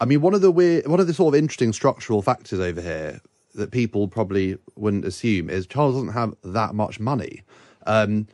I 0.00 0.06
mean, 0.06 0.20
one 0.20 0.34
of 0.34 0.40
the 0.40 0.50
weird, 0.50 0.86
one 0.86 0.98
of 0.98 1.06
the 1.06 1.14
sort 1.14 1.34
of 1.34 1.38
interesting 1.38 1.72
structural 1.72 2.22
factors 2.22 2.58
over 2.58 2.80
here 2.80 3.20
that 3.54 3.70
people 3.70 4.08
probably 4.08 4.56
wouldn't 4.76 5.04
assume 5.04 5.50
is 5.50 5.66
Charles 5.66 5.94
doesn't 5.94 6.12
have 6.12 6.34
that 6.42 6.74
much 6.74 6.98
money. 6.98 7.42
Um, 7.86 8.26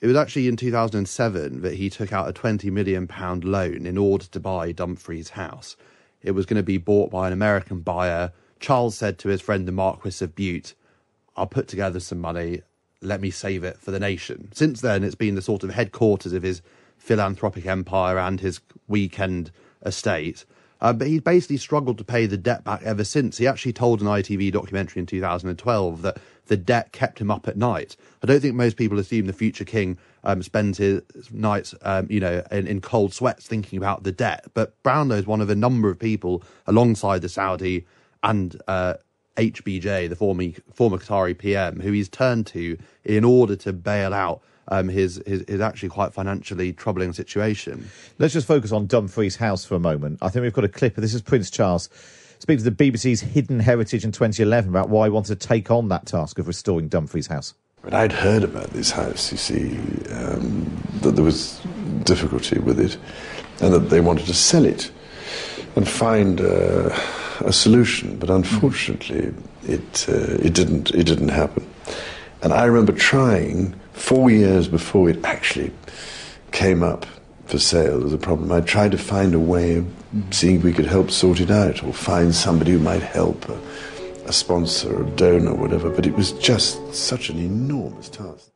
it 0.00 0.06
was 0.06 0.16
actually 0.16 0.48
in 0.48 0.56
2007 0.56 1.62
that 1.62 1.74
he 1.74 1.88
took 1.88 2.12
out 2.12 2.28
a 2.28 2.32
20 2.32 2.70
million 2.70 3.06
pound 3.06 3.44
loan 3.44 3.86
in 3.86 3.96
order 3.96 4.26
to 4.26 4.40
buy 4.40 4.72
Dumfries 4.72 5.30
House. 5.30 5.76
It 6.22 6.32
was 6.32 6.46
going 6.46 6.56
to 6.56 6.62
be 6.62 6.78
bought 6.78 7.10
by 7.10 7.26
an 7.26 7.32
American 7.32 7.80
buyer. 7.80 8.32
Charles 8.60 8.96
said 8.96 9.18
to 9.18 9.28
his 9.28 9.40
friend 9.40 9.66
the 9.66 9.72
Marquis 9.72 10.24
of 10.24 10.34
Bute, 10.34 10.74
"I'll 11.36 11.46
put 11.46 11.68
together 11.68 12.00
some 12.00 12.20
money. 12.20 12.62
Let 13.00 13.20
me 13.20 13.30
save 13.30 13.64
it 13.64 13.78
for 13.78 13.90
the 13.90 14.00
nation." 14.00 14.48
Since 14.52 14.80
then, 14.80 15.04
it's 15.04 15.14
been 15.14 15.36
the 15.36 15.42
sort 15.42 15.62
of 15.62 15.70
headquarters 15.70 16.32
of 16.32 16.42
his 16.42 16.62
philanthropic 16.96 17.66
empire 17.66 18.18
and 18.18 18.40
his 18.40 18.60
weekend 18.88 19.50
estate. 19.84 20.44
Uh, 20.84 20.92
but 20.92 21.06
he's 21.06 21.22
basically 21.22 21.56
struggled 21.56 21.96
to 21.96 22.04
pay 22.04 22.26
the 22.26 22.36
debt 22.36 22.62
back 22.62 22.82
ever 22.82 23.04
since. 23.04 23.38
He 23.38 23.46
actually 23.46 23.72
told 23.72 24.02
an 24.02 24.06
ITV 24.06 24.52
documentary 24.52 25.00
in 25.00 25.06
2012 25.06 26.02
that 26.02 26.18
the 26.44 26.58
debt 26.58 26.92
kept 26.92 27.18
him 27.22 27.30
up 27.30 27.48
at 27.48 27.56
night. 27.56 27.96
I 28.22 28.26
don't 28.26 28.40
think 28.40 28.54
most 28.54 28.76
people 28.76 28.98
assume 28.98 29.26
the 29.26 29.32
future 29.32 29.64
king 29.64 29.96
um, 30.24 30.42
spends 30.42 30.76
his 30.76 31.00
nights, 31.32 31.74
um, 31.80 32.06
you 32.10 32.20
know, 32.20 32.44
in, 32.50 32.66
in, 32.66 32.82
cold 32.82 33.14
sweats 33.14 33.46
thinking 33.46 33.78
about 33.78 34.02
the 34.02 34.12
debt. 34.12 34.44
But 34.52 34.80
Brownlow 34.82 35.16
is 35.16 35.26
one 35.26 35.40
of 35.40 35.48
a 35.48 35.54
number 35.54 35.88
of 35.88 35.98
people 35.98 36.42
alongside 36.66 37.22
the 37.22 37.30
Saudi 37.30 37.86
and 38.22 38.60
uh, 38.68 38.94
HBJ, 39.38 40.10
the 40.10 40.16
former 40.16 40.50
former 40.74 40.98
Qatari 40.98 41.38
PM, 41.38 41.80
who 41.80 41.92
he's 41.92 42.10
turned 42.10 42.46
to 42.48 42.76
in 43.04 43.24
order 43.24 43.56
to 43.56 43.72
bail 43.72 44.12
out 44.12 44.42
um, 44.68 44.88
his, 44.88 45.22
his, 45.26 45.44
his 45.46 45.60
actually 45.60 45.88
quite 45.88 46.12
financially 46.12 46.72
troubling 46.72 47.12
situation. 47.12 47.88
Let's 48.18 48.34
just 48.34 48.46
focus 48.46 48.72
on 48.72 48.86
Dumfries 48.86 49.36
House 49.36 49.64
for 49.64 49.74
a 49.74 49.80
moment. 49.80 50.18
I 50.22 50.28
think 50.28 50.42
we've 50.42 50.52
got 50.52 50.64
a 50.64 50.68
clip. 50.68 50.96
Of 50.96 51.02
this 51.02 51.14
is 51.14 51.22
Prince 51.22 51.50
Charles 51.50 51.88
speaking 52.38 52.64
to 52.64 52.70
the 52.70 52.90
BBC's 52.90 53.20
Hidden 53.20 53.60
Heritage 53.60 54.04
in 54.04 54.12
2011 54.12 54.68
about 54.68 54.88
why 54.88 55.06
he 55.06 55.10
wanted 55.10 55.40
to 55.40 55.48
take 55.48 55.70
on 55.70 55.88
that 55.88 56.06
task 56.06 56.38
of 56.38 56.46
restoring 56.46 56.88
Dumfries 56.88 57.26
House. 57.26 57.54
But 57.82 57.94
I'd 57.94 58.12
heard 58.12 58.44
about 58.44 58.70
this 58.70 58.90
house, 58.90 59.30
you 59.30 59.38
see, 59.38 59.76
um, 60.12 60.82
that 61.00 61.12
there 61.12 61.24
was 61.24 61.60
difficulty 62.04 62.58
with 62.58 62.80
it, 62.80 62.96
and 63.60 63.74
that 63.74 63.90
they 63.90 64.00
wanted 64.00 64.26
to 64.26 64.34
sell 64.34 64.64
it 64.64 64.90
and 65.76 65.88
find 65.88 66.40
uh, 66.40 66.96
a 67.40 67.52
solution, 67.52 68.16
but 68.18 68.30
unfortunately, 68.30 69.34
it 69.64 70.06
uh, 70.08 70.36
it 70.42 70.54
didn't 70.54 70.90
it 70.92 71.04
didn't 71.04 71.28
happen. 71.28 71.68
And 72.42 72.52
I 72.52 72.64
remember 72.64 72.92
trying 72.92 73.74
four 73.94 74.30
years 74.30 74.68
before 74.68 75.08
it 75.08 75.24
actually 75.24 75.72
came 76.52 76.82
up 76.82 77.06
for 77.46 77.58
sale 77.58 78.04
as 78.04 78.12
a 78.12 78.18
problem. 78.18 78.52
I 78.52 78.60
tried 78.60 78.92
to 78.92 78.98
find 78.98 79.34
a 79.34 79.38
way 79.38 79.76
of 79.76 79.86
seeing 80.30 80.56
if 80.56 80.64
we 80.64 80.72
could 80.72 80.86
help 80.86 81.10
sort 81.10 81.40
it 81.40 81.50
out 81.50 81.82
or 81.82 81.92
find 81.92 82.34
somebody 82.34 82.72
who 82.72 82.78
might 82.78 83.02
help, 83.02 83.48
a, 83.48 83.58
a 84.26 84.32
sponsor, 84.32 85.02
a 85.02 85.10
donor, 85.10 85.54
whatever. 85.54 85.90
But 85.90 86.06
it 86.06 86.14
was 86.14 86.32
just 86.32 86.94
such 86.94 87.30
an 87.30 87.38
enormous 87.38 88.08
task. 88.08 88.50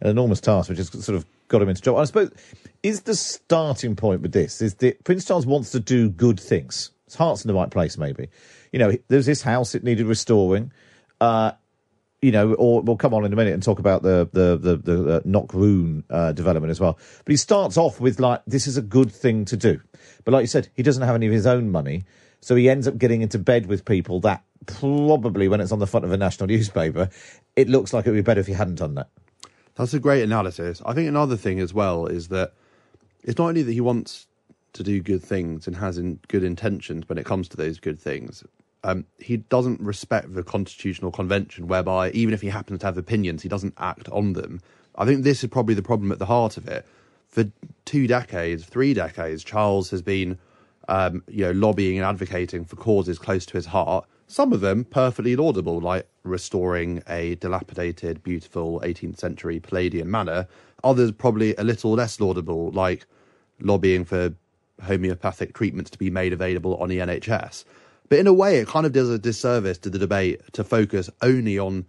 An 0.00 0.10
enormous 0.10 0.40
task, 0.40 0.68
which 0.68 0.78
has 0.78 0.88
sort 1.04 1.16
of 1.16 1.26
got 1.48 1.62
him 1.62 1.68
into 1.68 1.82
trouble. 1.82 2.00
I 2.00 2.04
suppose 2.04 2.30
is 2.82 3.02
the 3.02 3.14
starting 3.14 3.96
point 3.96 4.20
with 4.20 4.32
this 4.32 4.60
is 4.60 4.74
that 4.76 5.02
Prince 5.04 5.24
Charles 5.24 5.46
wants 5.46 5.70
to 5.72 5.80
do 5.80 6.10
good 6.10 6.38
things. 6.38 6.90
His 7.06 7.14
heart's 7.14 7.44
in 7.44 7.48
the 7.48 7.54
right 7.54 7.70
place, 7.70 7.96
maybe. 7.96 8.28
You 8.72 8.78
know, 8.78 8.92
there's 9.08 9.26
this 9.26 9.42
house; 9.42 9.74
it 9.74 9.84
needed 9.84 10.06
restoring. 10.06 10.72
Uh, 11.20 11.52
you 12.24 12.32
know, 12.32 12.54
or 12.54 12.80
we'll 12.80 12.96
come 12.96 13.12
on 13.12 13.26
in 13.26 13.32
a 13.34 13.36
minute 13.36 13.52
and 13.52 13.62
talk 13.62 13.78
about 13.78 14.02
the 14.02 14.26
the 14.32 14.56
the, 14.56 14.76
the 14.78 15.16
uh, 15.16 15.20
Knockroon 15.26 16.04
uh, 16.08 16.32
development 16.32 16.70
as 16.70 16.80
well. 16.80 16.98
But 17.22 17.30
he 17.30 17.36
starts 17.36 17.76
off 17.76 18.00
with 18.00 18.18
like, 18.18 18.40
this 18.46 18.66
is 18.66 18.78
a 18.78 18.82
good 18.82 19.12
thing 19.12 19.44
to 19.44 19.58
do. 19.58 19.78
But 20.24 20.32
like 20.32 20.42
you 20.42 20.46
said, 20.46 20.70
he 20.74 20.82
doesn't 20.82 21.02
have 21.02 21.14
any 21.14 21.26
of 21.26 21.34
his 21.34 21.46
own 21.46 21.70
money, 21.70 22.06
so 22.40 22.56
he 22.56 22.70
ends 22.70 22.88
up 22.88 22.96
getting 22.96 23.20
into 23.20 23.38
bed 23.38 23.66
with 23.66 23.84
people 23.84 24.20
that 24.20 24.42
probably, 24.64 25.48
when 25.48 25.60
it's 25.60 25.70
on 25.70 25.80
the 25.80 25.86
front 25.86 26.06
of 26.06 26.12
a 26.12 26.16
national 26.16 26.46
newspaper, 26.54 27.10
it 27.56 27.68
looks 27.68 27.92
like 27.92 28.06
it 28.06 28.10
would 28.10 28.16
be 28.16 28.22
better 28.22 28.40
if 28.40 28.46
he 28.46 28.54
hadn't 28.54 28.76
done 28.76 28.94
that. 28.94 29.08
That's 29.74 29.92
a 29.92 30.00
great 30.00 30.22
analysis. 30.22 30.80
I 30.86 30.94
think 30.94 31.06
another 31.06 31.36
thing 31.36 31.60
as 31.60 31.74
well 31.74 32.06
is 32.06 32.28
that 32.28 32.54
it's 33.22 33.36
not 33.36 33.48
only 33.48 33.62
that 33.62 33.72
he 33.72 33.82
wants 33.82 34.28
to 34.72 34.82
do 34.82 35.02
good 35.02 35.22
things 35.22 35.66
and 35.66 35.76
has 35.76 35.98
in 35.98 36.20
good 36.28 36.42
intentions 36.42 37.06
when 37.06 37.18
it 37.18 37.26
comes 37.26 37.48
to 37.48 37.56
those 37.58 37.78
good 37.80 38.00
things. 38.00 38.44
Um, 38.84 39.06
he 39.18 39.38
doesn't 39.38 39.80
respect 39.80 40.34
the 40.34 40.42
constitutional 40.42 41.10
convention, 41.10 41.66
whereby 41.66 42.10
even 42.10 42.34
if 42.34 42.42
he 42.42 42.48
happens 42.48 42.80
to 42.80 42.86
have 42.86 42.98
opinions, 42.98 43.42
he 43.42 43.48
doesn't 43.48 43.74
act 43.78 44.10
on 44.10 44.34
them. 44.34 44.60
I 44.96 45.06
think 45.06 45.24
this 45.24 45.42
is 45.42 45.48
probably 45.48 45.74
the 45.74 45.82
problem 45.82 46.12
at 46.12 46.18
the 46.18 46.26
heart 46.26 46.58
of 46.58 46.68
it. 46.68 46.86
For 47.28 47.50
two 47.86 48.06
decades, 48.06 48.64
three 48.64 48.92
decades, 48.92 49.42
Charles 49.42 49.90
has 49.90 50.02
been, 50.02 50.38
um, 50.86 51.24
you 51.28 51.46
know, 51.46 51.52
lobbying 51.52 51.96
and 51.96 52.06
advocating 52.06 52.66
for 52.66 52.76
causes 52.76 53.18
close 53.18 53.46
to 53.46 53.54
his 53.54 53.66
heart. 53.66 54.06
Some 54.26 54.52
of 54.52 54.60
them 54.60 54.84
perfectly 54.84 55.34
laudable, 55.34 55.80
like 55.80 56.06
restoring 56.22 57.02
a 57.08 57.36
dilapidated, 57.36 58.22
beautiful 58.22 58.80
18th 58.80 59.18
century 59.18 59.60
Palladian 59.60 60.10
manor. 60.10 60.46
Others 60.84 61.12
probably 61.12 61.56
a 61.56 61.64
little 61.64 61.92
less 61.92 62.20
laudable, 62.20 62.70
like 62.70 63.06
lobbying 63.60 64.04
for 64.04 64.34
homeopathic 64.82 65.54
treatments 65.54 65.90
to 65.90 65.98
be 65.98 66.10
made 66.10 66.34
available 66.34 66.76
on 66.76 66.90
the 66.90 66.98
NHS. 66.98 67.64
But 68.08 68.18
in 68.18 68.26
a 68.26 68.32
way, 68.32 68.58
it 68.58 68.68
kind 68.68 68.86
of 68.86 68.92
does 68.92 69.10
a 69.10 69.18
disservice 69.18 69.78
to 69.78 69.90
the 69.90 69.98
debate 69.98 70.40
to 70.52 70.64
focus 70.64 71.10
only 71.22 71.58
on 71.58 71.86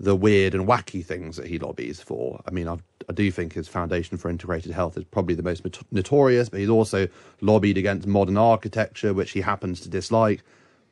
the 0.00 0.16
weird 0.16 0.54
and 0.54 0.66
wacky 0.66 1.04
things 1.04 1.36
that 1.36 1.46
he 1.46 1.58
lobbies 1.58 2.00
for. 2.00 2.42
I 2.46 2.50
mean, 2.50 2.66
I've, 2.66 2.82
i 3.08 3.12
do 3.12 3.30
think 3.30 3.52
his 3.52 3.68
Foundation 3.68 4.16
for 4.16 4.28
Integrated 4.28 4.72
Health 4.72 4.96
is 4.96 5.04
probably 5.04 5.36
the 5.36 5.42
most 5.44 5.64
notorious, 5.92 6.48
but 6.48 6.58
he's 6.60 6.68
also 6.68 7.06
lobbied 7.40 7.78
against 7.78 8.08
modern 8.08 8.36
architecture, 8.36 9.14
which 9.14 9.30
he 9.30 9.40
happens 9.40 9.80
to 9.80 9.88
dislike. 9.88 10.42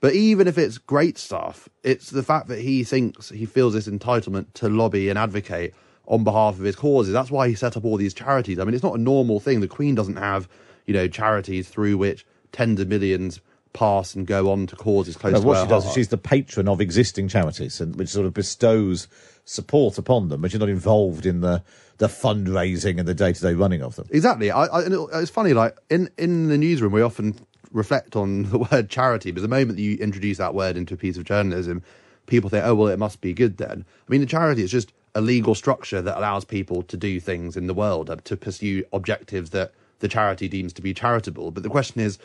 But 0.00 0.14
even 0.14 0.46
if 0.46 0.56
it's 0.56 0.78
great 0.78 1.18
stuff, 1.18 1.68
it's 1.82 2.10
the 2.10 2.22
fact 2.22 2.48
that 2.48 2.60
he 2.60 2.84
thinks 2.84 3.30
he 3.30 3.46
feels 3.46 3.74
this 3.74 3.88
entitlement 3.88 4.46
to 4.54 4.68
lobby 4.68 5.08
and 5.08 5.18
advocate 5.18 5.74
on 6.06 6.24
behalf 6.24 6.54
of 6.54 6.64
his 6.64 6.76
causes. 6.76 7.12
That's 7.12 7.30
why 7.30 7.48
he 7.48 7.54
set 7.54 7.76
up 7.76 7.84
all 7.84 7.96
these 7.96 8.14
charities. 8.14 8.58
I 8.58 8.64
mean, 8.64 8.74
it's 8.74 8.82
not 8.82 8.94
a 8.94 9.02
normal 9.02 9.40
thing. 9.40 9.60
The 9.60 9.68
Queen 9.68 9.94
doesn't 9.94 10.16
have, 10.16 10.48
you 10.86 10.94
know, 10.94 11.08
charities 11.08 11.68
through 11.68 11.98
which 11.98 12.24
tens 12.52 12.80
of 12.80 12.88
millions 12.88 13.40
pass 13.72 14.14
and 14.14 14.26
go 14.26 14.50
on 14.50 14.66
to 14.66 14.76
causes 14.76 15.16
close 15.16 15.32
no, 15.32 15.40
to 15.40 15.46
what 15.46 15.62
she 15.62 15.68
does 15.68 15.84
heart. 15.84 15.96
is 15.96 16.00
she's 16.00 16.08
the 16.08 16.18
patron 16.18 16.68
of 16.68 16.80
existing 16.80 17.28
charities, 17.28 17.80
and 17.80 17.96
which 17.96 18.08
sort 18.08 18.26
of 18.26 18.34
bestows 18.34 19.08
support 19.44 19.98
upon 19.98 20.28
them, 20.28 20.40
but 20.40 20.50
she's 20.50 20.60
not 20.60 20.68
involved 20.68 21.26
in 21.26 21.40
the 21.40 21.62
the 21.98 22.08
fundraising 22.08 22.98
and 22.98 23.06
the 23.06 23.14
day 23.14 23.32
to 23.32 23.40
day 23.40 23.54
running 23.54 23.82
of 23.82 23.94
them. 23.96 24.06
Exactly. 24.10 24.50
I, 24.50 24.64
I, 24.64 24.82
it's 25.20 25.30
funny, 25.30 25.52
like 25.52 25.76
in 25.90 26.10
in 26.16 26.48
the 26.48 26.58
newsroom, 26.58 26.92
we 26.92 27.02
often 27.02 27.34
reflect 27.72 28.16
on 28.16 28.44
the 28.50 28.58
word 28.58 28.88
charity, 28.88 29.30
but 29.30 29.42
the 29.42 29.48
moment 29.48 29.76
that 29.76 29.82
you 29.82 29.96
introduce 29.98 30.38
that 30.38 30.54
word 30.54 30.76
into 30.76 30.94
a 30.94 30.96
piece 30.96 31.16
of 31.16 31.24
journalism, 31.24 31.82
people 32.26 32.50
think, 32.50 32.64
oh 32.64 32.74
well, 32.74 32.88
it 32.88 32.98
must 32.98 33.20
be 33.20 33.32
good 33.32 33.58
then. 33.58 33.84
I 34.08 34.10
mean, 34.10 34.20
the 34.20 34.26
charity 34.26 34.62
is 34.62 34.70
just 34.70 34.92
a 35.14 35.20
legal 35.20 35.54
structure 35.54 36.00
that 36.00 36.18
allows 36.18 36.44
people 36.44 36.82
to 36.82 36.96
do 36.96 37.20
things 37.20 37.56
in 37.56 37.66
the 37.66 37.74
world 37.74 38.08
uh, 38.08 38.16
to 38.24 38.36
pursue 38.36 38.84
objectives 38.92 39.50
that 39.50 39.72
the 39.98 40.08
charity 40.08 40.48
deems 40.48 40.72
to 40.74 40.82
be 40.82 40.94
charitable. 40.94 41.50
But 41.50 41.62
the 41.62 41.68
question 41.68 42.00
is, 42.00 42.18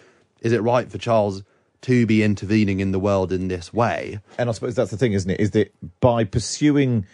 is 0.45 0.53
it 0.53 0.61
right 0.61 0.91
for 0.91 0.99
Charles 0.99 1.43
to 1.81 2.05
be 2.05 2.21
intervening 2.21 2.79
in 2.79 2.91
the 2.91 2.99
world 2.99 3.33
in 3.33 3.47
this 3.47 3.73
way? 3.73 4.19
And 4.37 4.47
I 4.47 4.51
suppose 4.53 4.75
that's 4.75 4.91
the 4.91 4.97
thing, 4.97 5.13
isn't 5.13 5.29
it? 5.29 5.39
Is 5.39 5.51
that 5.51 5.73
by 5.99 6.23
pursuing 6.23 7.07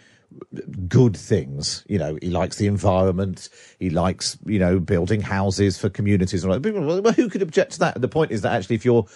good 0.86 1.16
things, 1.16 1.82
you 1.88 1.98
know, 1.98 2.18
he 2.20 2.28
likes 2.28 2.56
the 2.56 2.66
environment, 2.66 3.48
he 3.78 3.88
likes, 3.88 4.36
you 4.44 4.58
know, 4.58 4.78
building 4.78 5.22
houses 5.22 5.78
for 5.78 5.88
communities 5.88 6.44
and 6.44 6.52
all. 6.52 7.00
Well, 7.00 7.12
who 7.14 7.30
could 7.30 7.40
object 7.40 7.72
to 7.72 7.78
that? 7.80 8.00
The 8.00 8.08
point 8.08 8.32
is 8.32 8.42
that 8.42 8.52
actually, 8.52 8.76
if 8.76 8.84
you're 8.84 9.06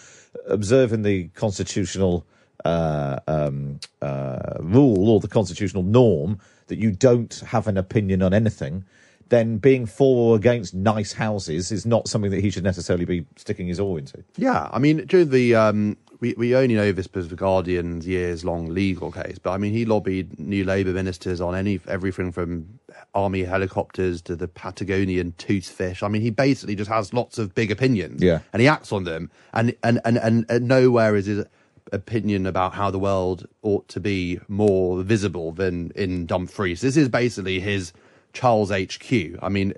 observing 0.47 1.03
the 1.03 1.29
constitutional 1.29 2.27
uh, 2.65 3.19
um, 3.29 3.81
uh, 4.01 4.55
rule 4.61 5.11
or 5.11 5.21
the 5.21 5.29
constitutional 5.29 5.83
norm 5.83 6.39
that 6.69 6.79
you 6.79 6.91
don't 6.91 7.43
have 7.49 7.67
an 7.67 7.77
opinion 7.77 8.23
on 8.23 8.33
anything, 8.33 8.85
then 9.29 9.59
being 9.59 9.87
for 9.87 10.33
or 10.33 10.37
against 10.37 10.75
nice 10.75 11.13
houses 11.13 11.73
is 11.73 11.85
not 11.85 12.09
something 12.09 12.31
that 12.31 12.41
he 12.41 12.51
should 12.51 12.65
necessarily 12.65 13.05
be 13.05 13.27
sticking 13.37 13.67
his 13.67 13.81
oar 13.81 13.99
into. 13.99 14.23
Yeah, 14.37 14.69
I 14.73 14.79
mean, 14.79 15.05
during 15.07 15.31
the 15.31 15.55
um, 15.55 15.97
we 16.21 16.35
we 16.35 16.55
only 16.55 16.75
know 16.75 16.93
this 16.93 17.07
because 17.07 17.25
of 17.27 17.31
the 17.31 17.37
Guardian's 17.37 18.07
years 18.07 18.45
long 18.45 18.69
legal 18.69 19.11
case, 19.11 19.39
but 19.39 19.51
I 19.51 19.59
mean, 19.59 19.73
he 19.73 19.85
lobbied 19.85 20.39
new 20.39 20.65
Labour 20.65 20.93
ministers 20.93 21.41
on 21.41 21.55
any 21.55 21.81
everything 21.89 22.31
from 22.33 22.79
army 23.15 23.43
helicopters 23.43 24.23
to 24.23 24.37
the 24.37 24.49
Patagonian 24.49 25.33
toothfish. 25.39 26.03
I 26.03 26.09
mean, 26.09 26.23
he 26.23 26.31
basically 26.31 26.77
just 26.77 26.91
has 26.91 27.13
lots 27.13 27.39
of 27.39 27.55
big 27.55 27.71
opinions, 27.71 28.23
Yeah. 28.23 28.41
and 28.53 28.63
he 28.63 28.69
acts 28.69 28.93
on 28.93 29.05
them, 29.05 29.31
and 29.53 29.75
and 29.83 30.01
and 30.05 30.19
and, 30.19 30.47
and 30.49 30.69
nowhere 30.69 31.17
is 31.17 31.27
his 31.27 31.45
opinion 31.93 32.47
about 32.47 32.75
how 32.75 32.91
the 32.91 32.99
world 32.99 33.47
ought 33.63 33.87
to 33.89 34.01
be 34.01 34.41
more 34.49 35.03
visible 35.03 35.53
than 35.53 35.93
in 35.95 36.27
Dumfries. 36.27 36.81
This 36.81 36.97
is 36.97 37.09
basically 37.09 37.61
his 37.61 37.93
Charles 38.37 38.71
HQ. 38.71 39.13
I 39.41 39.49
mean, 39.49 39.73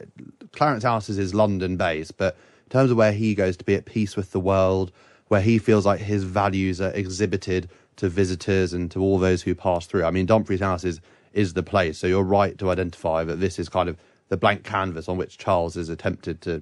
Clarence 0.50 0.82
House 0.82 1.08
is 1.08 1.16
his 1.16 1.32
London 1.32 1.76
base, 1.76 2.10
but 2.10 2.36
in 2.66 2.70
terms 2.70 2.90
of 2.90 2.96
where 2.96 3.12
he 3.12 3.36
goes 3.36 3.56
to 3.58 3.64
be 3.64 3.76
at 3.76 3.84
peace 3.84 4.16
with 4.16 4.32
the 4.32 4.40
world, 4.40 4.90
where 5.28 5.40
he 5.40 5.58
feels 5.58 5.86
like 5.86 6.00
his 6.00 6.24
values 6.24 6.80
are 6.80 6.90
exhibited 6.90 7.70
to 7.98 8.08
visitors 8.08 8.72
and 8.72 8.90
to 8.90 9.00
all 9.00 9.16
those 9.18 9.42
who 9.42 9.54
pass 9.54 9.86
through. 9.86 10.04
I 10.04 10.10
mean, 10.10 10.26
Dumfries 10.26 10.58
House 10.58 10.82
is, 10.82 11.00
is 11.32 11.54
the 11.54 11.62
place. 11.62 11.98
So 11.98 12.08
you're 12.08 12.24
right 12.24 12.58
to 12.58 12.70
identify 12.70 13.22
that 13.22 13.36
this 13.36 13.60
is 13.60 13.68
kind 13.68 13.88
of 13.88 13.96
the 14.28 14.36
blank 14.36 14.64
canvas 14.64 15.08
on 15.08 15.16
which 15.16 15.38
Charles 15.38 15.76
has 15.76 15.88
attempted 15.88 16.40
to 16.42 16.60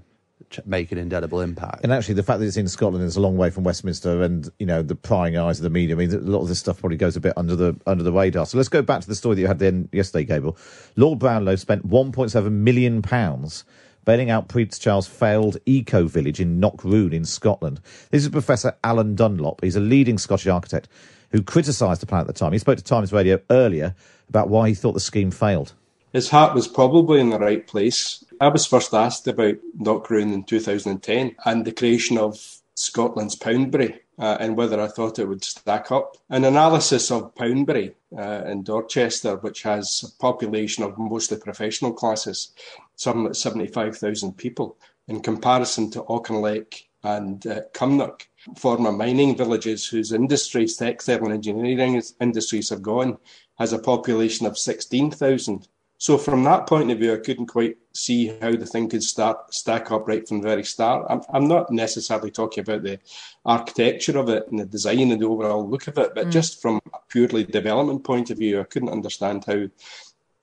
make 0.64 0.92
an 0.92 0.98
indelible 0.98 1.40
impact. 1.40 1.82
And 1.82 1.92
actually, 1.92 2.14
the 2.14 2.22
fact 2.22 2.40
that 2.40 2.46
it's 2.46 2.56
in 2.56 2.68
Scotland 2.68 3.04
is 3.04 3.16
a 3.16 3.20
long 3.20 3.36
way 3.36 3.50
from 3.50 3.64
Westminster, 3.64 4.22
and 4.22 4.48
you 4.58 4.66
know 4.66 4.82
the 4.82 4.94
prying 4.94 5.36
eyes 5.36 5.58
of 5.58 5.64
the 5.64 5.70
media. 5.70 5.96
I 5.96 5.98
mean, 5.98 6.12
a 6.12 6.18
lot 6.18 6.42
of 6.42 6.48
this 6.48 6.58
stuff 6.58 6.80
probably 6.80 6.96
goes 6.96 7.16
a 7.16 7.20
bit 7.20 7.32
under 7.36 7.56
the 7.56 7.76
under 7.86 8.02
the 8.02 8.12
radar. 8.12 8.46
So 8.46 8.56
let's 8.56 8.68
go 8.68 8.82
back 8.82 9.00
to 9.00 9.08
the 9.08 9.14
story 9.14 9.36
that 9.36 9.40
you 9.40 9.46
had 9.46 9.58
then 9.58 9.88
yesterday, 9.92 10.24
Gable. 10.24 10.56
Lord 10.96 11.18
Brownlow 11.18 11.56
spent 11.56 11.88
1.7 11.88 12.50
million 12.50 13.02
pounds 13.02 13.64
bailing 14.04 14.30
out 14.30 14.48
Prince 14.48 14.78
Charles' 14.78 15.08
failed 15.08 15.56
eco 15.66 16.06
village 16.06 16.40
in 16.40 16.60
Knockroon 16.60 17.12
in 17.12 17.24
Scotland. 17.24 17.80
This 18.10 18.22
is 18.22 18.28
Professor 18.28 18.76
Alan 18.84 19.16
Dunlop. 19.16 19.62
He's 19.62 19.76
a 19.76 19.80
leading 19.80 20.16
Scottish 20.16 20.46
architect 20.46 20.88
who 21.32 21.42
criticised 21.42 22.00
the 22.00 22.06
plan 22.06 22.20
at 22.20 22.28
the 22.28 22.32
time. 22.32 22.52
He 22.52 22.58
spoke 22.58 22.78
to 22.78 22.84
Times 22.84 23.12
Radio 23.12 23.40
earlier 23.50 23.94
about 24.28 24.48
why 24.48 24.68
he 24.68 24.74
thought 24.74 24.92
the 24.92 25.00
scheme 25.00 25.30
failed. 25.30 25.74
His 26.16 26.30
heart 26.30 26.54
was 26.54 26.66
probably 26.66 27.20
in 27.20 27.28
the 27.28 27.38
right 27.38 27.66
place. 27.66 28.24
I 28.40 28.48
was 28.48 28.64
first 28.64 28.94
asked 28.94 29.28
about 29.28 29.56
Knockroon 29.78 30.32
in 30.32 30.44
2010 30.44 31.36
and 31.44 31.62
the 31.62 31.72
creation 31.72 32.16
of 32.16 32.62
Scotland's 32.74 33.36
Poundbury 33.36 34.00
uh, 34.18 34.38
and 34.40 34.56
whether 34.56 34.80
I 34.80 34.88
thought 34.88 35.18
it 35.18 35.28
would 35.28 35.44
stack 35.44 35.92
up. 35.92 36.16
An 36.30 36.44
analysis 36.44 37.10
of 37.10 37.34
Poundbury 37.34 37.96
uh, 38.16 38.44
in 38.46 38.62
Dorchester, 38.62 39.36
which 39.36 39.62
has 39.64 40.04
a 40.04 40.22
population 40.22 40.84
of 40.84 40.96
mostly 40.96 41.36
professional 41.36 41.92
classes, 41.92 42.54
some 42.94 43.24
like 43.24 43.34
75,000 43.34 44.38
people, 44.38 44.78
in 45.08 45.20
comparison 45.20 45.90
to 45.90 46.02
Auchinleck 46.04 46.84
and 47.04 47.46
uh, 47.46 47.60
Cumnock, 47.74 48.22
former 48.56 48.90
mining 48.90 49.36
villages 49.36 49.86
whose 49.86 50.12
industries, 50.12 50.78
textile 50.78 51.26
and 51.26 51.34
engineering 51.34 52.00
industries 52.22 52.70
have 52.70 52.80
gone, 52.80 53.18
has 53.58 53.74
a 53.74 53.78
population 53.78 54.46
of 54.46 54.56
16,000. 54.56 55.68
So 55.98 56.18
from 56.18 56.44
that 56.44 56.66
point 56.66 56.90
of 56.90 56.98
view, 56.98 57.14
I 57.14 57.18
couldn't 57.18 57.46
quite 57.46 57.78
see 57.94 58.26
how 58.40 58.52
the 58.52 58.66
thing 58.66 58.88
could 58.88 59.02
start 59.02 59.54
stack 59.54 59.90
up 59.90 60.06
right 60.06 60.26
from 60.28 60.40
the 60.40 60.48
very 60.48 60.64
start. 60.64 61.06
I'm, 61.08 61.22
I'm 61.32 61.48
not 61.48 61.70
necessarily 61.70 62.30
talking 62.30 62.62
about 62.62 62.82
the 62.82 63.00
architecture 63.46 64.18
of 64.18 64.28
it 64.28 64.46
and 64.50 64.58
the 64.58 64.66
design 64.66 65.10
and 65.10 65.20
the 65.20 65.26
overall 65.26 65.68
look 65.68 65.86
of 65.86 65.96
it, 65.96 66.14
but 66.14 66.30
just 66.30 66.60
from 66.60 66.80
a 66.92 66.98
purely 67.08 67.44
development 67.44 68.04
point 68.04 68.30
of 68.30 68.38
view, 68.38 68.60
I 68.60 68.64
couldn't 68.64 68.90
understand 68.90 69.44
how 69.46 69.68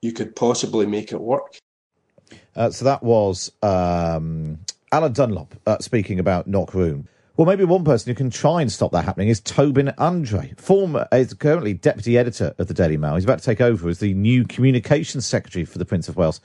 you 0.02 0.12
could 0.12 0.34
possibly 0.34 0.86
make 0.86 1.12
it 1.12 1.20
work. 1.20 1.56
Uh, 2.56 2.70
so 2.70 2.84
that 2.84 3.02
was 3.02 3.52
um, 3.62 4.58
Alan 4.90 5.12
Dunlop 5.12 5.54
uh, 5.66 5.78
speaking 5.78 6.18
about 6.18 6.48
Knockroon. 6.48 7.06
Well, 7.36 7.48
maybe 7.48 7.64
one 7.64 7.82
person 7.82 8.10
who 8.10 8.14
can 8.14 8.30
try 8.30 8.62
and 8.62 8.70
stop 8.70 8.92
that 8.92 9.04
happening 9.04 9.26
is 9.26 9.40
Tobyn 9.40 9.92
Andreae, 9.96 10.56
former 10.56 11.08
is 11.10 11.34
currently 11.34 11.74
deputy 11.74 12.16
editor 12.16 12.54
of 12.58 12.68
the 12.68 12.74
Daily 12.74 12.96
Mail. 12.96 13.16
He's 13.16 13.24
about 13.24 13.40
to 13.40 13.44
take 13.44 13.60
over 13.60 13.88
as 13.88 13.98
the 13.98 14.14
new 14.14 14.44
communications 14.44 15.26
secretary 15.26 15.64
for 15.64 15.78
the 15.78 15.84
Prince 15.84 16.08
of 16.08 16.16
Wales 16.16 16.40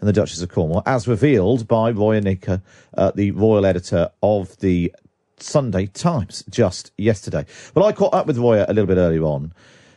and 0.00 0.08
the 0.08 0.12
Duchess 0.12 0.42
of 0.42 0.48
Cornwall, 0.48 0.82
as 0.86 1.06
revealed 1.06 1.68
by 1.68 1.92
Roya 1.92 2.20
Nikkhah, 2.20 2.60
uh, 2.98 3.12
the 3.14 3.30
royal 3.30 3.64
editor 3.64 4.10
of 4.24 4.58
the 4.58 4.92
Sunday 5.38 5.86
Times, 5.86 6.42
just 6.50 6.90
yesterday. 6.98 7.46
Well, 7.76 7.86
I 7.86 7.92
caught 7.92 8.12
up 8.12 8.26
with 8.26 8.38
Roya 8.38 8.66
a 8.68 8.72
little 8.74 8.88
bit 8.88 8.98
earlier 8.98 9.22
on 9.22 9.52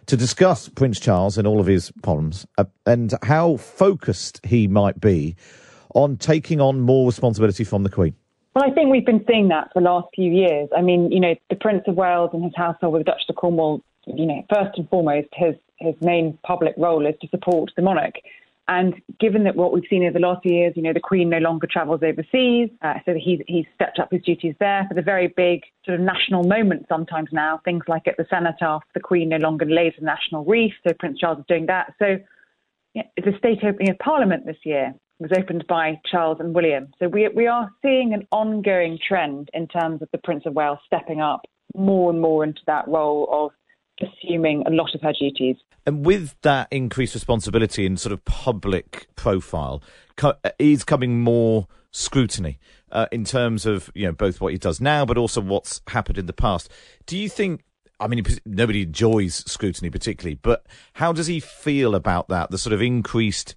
to 0.06 0.15
discuss 0.15 0.69
Prince 0.69 1.00
Charles 1.00 1.39
and 1.39 1.47
all 1.47 1.60
of 1.60 1.65
his 1.65 1.91
problems 2.04 2.45
uh, 2.60 2.65
and 2.86 3.12
how 3.23 3.58
focused 3.58 4.45
he 4.45 4.67
might 4.67 5.02
be 5.02 5.36
on 5.95 6.15
taking 6.15 6.62
on 6.62 6.80
more 6.80 7.08
responsibility 7.08 7.63
from 7.63 7.82
the 7.82 7.89
Queen. 7.89 8.13
Well, 8.57 8.67
I 8.67 8.73
think 8.73 8.89
we've 8.89 9.05
been 9.05 9.23
seeing 9.29 9.49
that 9.49 9.71
for 9.71 9.83
the 9.83 9.87
last 9.87 10.07
few 10.15 10.31
years. 10.31 10.67
I 10.75 10.81
mean, 10.81 11.11
you 11.11 11.19
know, 11.19 11.35
the 11.51 11.55
Prince 11.55 11.83
of 11.85 11.93
Wales 11.93 12.31
and 12.33 12.43
his 12.43 12.53
household 12.55 12.93
with 12.93 13.01
the 13.01 13.11
Duchess 13.11 13.29
of 13.29 13.35
Cornwall, 13.35 13.83
you 14.07 14.25
know, 14.25 14.43
first 14.51 14.75
and 14.79 14.89
foremost, 14.89 15.27
his, 15.33 15.53
his 15.75 15.93
main 16.01 16.39
public 16.41 16.73
role 16.75 17.05
is 17.05 17.13
to 17.21 17.27
support 17.27 17.69
the 17.75 17.83
monarch. 17.83 18.15
And 18.67 18.95
given 19.19 19.43
that 19.43 19.55
what 19.55 19.73
we've 19.73 19.83
seen 19.87 20.03
over 20.05 20.13
the 20.13 20.25
last 20.25 20.41
few 20.41 20.55
years, 20.55 20.73
you 20.75 20.81
know, 20.81 20.91
the 20.91 20.99
Queen 20.99 21.29
no 21.29 21.37
longer 21.37 21.67
travels 21.67 22.01
overseas, 22.01 22.71
uh, 22.81 22.95
so 23.05 23.13
he's, 23.13 23.41
he's 23.47 23.67
stepped 23.75 23.99
up 23.99 24.11
his 24.11 24.23
duties 24.23 24.55
there 24.59 24.87
for 24.87 24.95
the 24.95 25.03
very 25.03 25.27
big 25.27 25.61
sort 25.85 25.99
of 25.99 26.03
national 26.03 26.43
moments 26.43 26.85
sometimes 26.89 27.29
now, 27.31 27.61
things 27.63 27.83
like 27.87 28.07
at 28.07 28.17
the 28.17 28.25
Cenotaph, 28.27 28.81
the 28.95 28.99
Queen 28.99 29.29
no 29.29 29.37
longer 29.37 29.65
lays 29.65 29.93
the 29.99 30.03
national 30.03 30.43
wreath, 30.45 30.73
so 30.83 30.95
Prince 30.97 31.19
Charles 31.19 31.37
is 31.37 31.45
doing 31.47 31.67
that. 31.67 31.93
So 31.99 32.17
yeah, 32.95 33.03
the 33.17 33.37
state 33.37 33.59
opening 33.63 33.91
of 33.91 33.99
Parliament 33.99 34.47
this 34.47 34.57
year 34.63 34.95
was 35.19 35.32
opened 35.38 35.65
by 35.67 35.99
Charles 36.10 36.38
and 36.39 36.53
William. 36.53 36.88
So 36.99 37.08
we, 37.08 37.27
we 37.36 37.47
are 37.47 37.69
seeing 37.82 38.13
an 38.13 38.27
ongoing 38.32 38.99
trend 39.06 39.49
in 39.53 39.67
terms 39.67 40.01
of 40.01 40.10
the 40.12 40.19
Prince 40.19 40.43
of 40.45 40.53
Wales 40.53 40.80
stepping 40.86 41.21
up 41.21 41.41
more 41.75 42.12
and 42.12 42.21
more 42.21 42.43
into 42.43 42.62
that 42.67 42.88
role 42.88 43.27
of 43.32 43.51
assuming 44.08 44.63
a 44.67 44.69
lot 44.69 44.93
of 44.93 45.01
her 45.01 45.13
duties. 45.19 45.56
And 45.86 46.06
with 46.06 46.36
that 46.41 46.67
increased 46.69 47.15
responsibility 47.15 47.86
and 47.86 47.99
sort 47.99 48.13
of 48.13 48.23
public 48.25 49.08
profile, 49.15 49.82
co- 50.15 50.36
is 50.60 50.84
coming 50.84 51.21
more 51.21 51.67
scrutiny 51.91 52.60
uh, 52.91 53.08
in 53.12 53.23
terms 53.23 53.65
of 53.65 53.89
you 53.95 54.06
know 54.06 54.12
both 54.12 54.39
what 54.39 54.51
he 54.51 54.60
does 54.60 54.80
now, 54.80 55.06
but 55.06 55.17
also 55.17 55.41
what's 55.41 55.82
happened 55.88 56.17
in 56.17 56.25
the 56.25 56.34
past. 56.34 56.69
Do 57.06 57.17
you 57.17 57.30
think? 57.30 57.63
I 57.99 58.08
mean, 58.08 58.23
nobody 58.45 58.84
enjoys 58.84 59.43
scrutiny 59.49 59.89
particularly, 59.89 60.36
but 60.36 60.67
how 60.93 61.13
does 61.13 61.25
he 61.25 61.39
feel 61.39 61.95
about 61.95 62.27
that? 62.27 62.51
The 62.51 62.60
sort 62.60 62.73
of 62.73 62.82
increased 62.82 63.56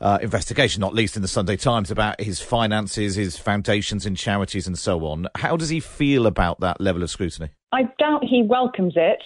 uh, 0.00 0.18
investigation, 0.20 0.80
not 0.80 0.94
least 0.94 1.16
in 1.16 1.22
the 1.22 1.28
Sunday 1.28 1.56
Times, 1.56 1.90
about 1.90 2.20
his 2.20 2.40
finances, 2.40 3.14
his 3.14 3.38
foundations 3.38 4.06
and 4.06 4.16
charities, 4.16 4.66
and 4.66 4.78
so 4.78 5.04
on. 5.06 5.26
How 5.36 5.56
does 5.56 5.68
he 5.68 5.80
feel 5.80 6.26
about 6.26 6.60
that 6.60 6.80
level 6.80 7.02
of 7.02 7.10
scrutiny? 7.10 7.50
I 7.72 7.82
doubt 7.98 8.24
he 8.24 8.42
welcomes 8.42 8.94
it, 8.96 9.22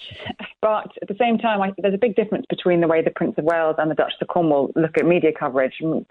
but 0.61 0.91
at 1.01 1.07
the 1.07 1.15
same 1.19 1.37
time, 1.37 1.61
I, 1.61 1.71
there's 1.77 1.93
a 1.93 1.99
big 1.99 2.15
difference 2.15 2.45
between 2.49 2.81
the 2.81 2.87
way 2.87 3.01
the 3.01 3.11
Prince 3.11 3.35
of 3.37 3.45
Wales 3.45 3.75
and 3.77 3.89
the 3.89 3.95
Duchess 3.95 4.17
of 4.21 4.27
Cornwall 4.27 4.71
look 4.75 4.97
at 4.97 5.05
media 5.05 5.31
coverage. 5.37 5.73
You 5.79 6.05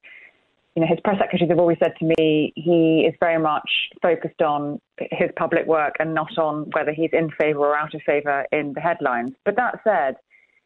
know, 0.77 0.87
his 0.87 1.01
press 1.03 1.19
secretaries 1.19 1.51
have 1.51 1.59
always 1.59 1.79
said 1.83 1.95
to 1.99 2.05
me 2.05 2.53
he 2.55 3.05
is 3.07 3.15
very 3.19 3.43
much 3.43 3.69
focused 4.01 4.41
on 4.41 4.81
his 5.11 5.31
public 5.37 5.67
work 5.67 5.97
and 5.99 6.15
not 6.15 6.39
on 6.39 6.71
whether 6.73 6.93
he's 6.93 7.11
in 7.13 7.31
favour 7.39 7.61
or 7.61 7.77
out 7.77 7.95
of 7.95 8.01
favour 8.07 8.47
in 8.53 8.73
the 8.75 8.81
headlines. 8.81 9.33
But 9.45 9.57
that 9.57 9.81
said, 9.85 10.15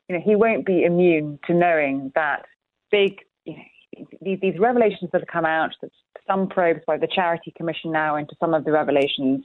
you 0.09 0.17
know, 0.17 0.23
he 0.25 0.37
won't 0.37 0.67
be 0.67 0.85
immune 0.85 1.39
to 1.47 1.55
knowing 1.55 2.13
that 2.15 2.45
big, 2.91 3.21
these, 4.21 4.39
these 4.41 4.59
revelations 4.59 5.11
that 5.13 5.21
have 5.21 5.29
come 5.29 5.45
out, 5.45 5.71
that 5.83 5.91
some 6.27 6.49
probes 6.49 6.81
by 6.87 6.97
the 6.97 7.09
Charity 7.13 7.53
Commission 7.57 7.93
now 7.93 8.17
into 8.17 8.35
some 8.41 8.55
of 8.55 8.65
the 8.65 8.73
revelations, 8.73 9.45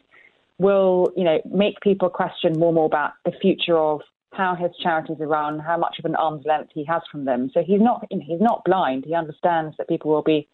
will 0.58 1.12
you 1.16 1.24
know 1.24 1.40
make 1.50 1.80
people 1.82 2.10
question 2.10 2.54
more 2.58 2.70
and 2.70 2.76
more 2.76 2.86
about 2.86 3.14
the 3.26 3.32
future 3.42 3.78
of 3.78 4.02
how 4.34 4.56
his 4.56 4.72
charities 4.82 5.18
are 5.20 5.28
run, 5.28 5.60
how 5.60 5.78
much 5.78 5.98
of 6.00 6.06
an 6.06 6.16
arm's 6.16 6.46
length 6.46 6.72
he 6.74 6.84
has 6.86 7.02
from 7.12 7.26
them. 7.26 7.50
So 7.54 7.64
he's 7.66 7.82
not 7.82 8.06
he's 8.10 8.42
not 8.42 8.64
blind. 8.66 9.06
He 9.06 9.16
understands 9.16 9.76
that 9.78 9.88
people 9.88 10.12
will 10.12 10.24
be 10.24 10.48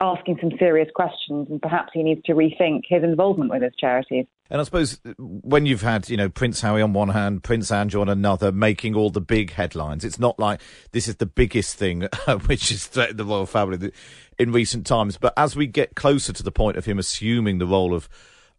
asking 0.00 0.38
some 0.40 0.50
serious 0.58 0.88
questions, 0.94 1.48
and 1.50 1.60
perhaps 1.60 1.90
he 1.92 2.02
needs 2.02 2.22
to 2.24 2.32
rethink 2.32 2.82
his 2.88 3.02
involvement 3.02 3.50
with 3.50 3.62
his 3.62 3.72
charities. 3.78 4.26
And 4.50 4.60
I 4.60 4.64
suppose 4.64 5.00
when 5.18 5.66
you've 5.66 5.82
had, 5.82 6.10
you 6.10 6.16
know, 6.16 6.28
Prince 6.28 6.60
Harry 6.60 6.82
on 6.82 6.92
one 6.92 7.08
hand, 7.08 7.42
Prince 7.42 7.70
Andrew 7.70 8.00
on 8.00 8.08
another, 8.08 8.52
making 8.52 8.94
all 8.94 9.10
the 9.10 9.20
big 9.20 9.52
headlines, 9.52 10.04
it's 10.04 10.18
not 10.18 10.38
like 10.38 10.60
this 10.92 11.08
is 11.08 11.16
the 11.16 11.26
biggest 11.26 11.76
thing 11.76 12.02
which 12.46 12.68
has 12.68 12.86
threatened 12.86 13.18
the 13.18 13.24
royal 13.24 13.46
family 13.46 13.92
in 14.38 14.52
recent 14.52 14.86
times. 14.86 15.16
But 15.16 15.32
as 15.36 15.56
we 15.56 15.66
get 15.66 15.94
closer 15.94 16.32
to 16.32 16.42
the 16.42 16.52
point 16.52 16.76
of 16.76 16.84
him 16.84 16.98
assuming 16.98 17.58
the 17.58 17.66
role 17.66 17.94
of 17.94 18.08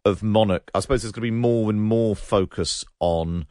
of 0.04 0.22
monarch, 0.22 0.70
I 0.74 0.80
suppose 0.80 1.02
there's 1.02 1.12
going 1.12 1.26
to 1.26 1.32
be 1.32 1.36
more 1.36 1.68
and 1.68 1.82
more 1.82 2.14
focus 2.14 2.84
on 3.00 3.46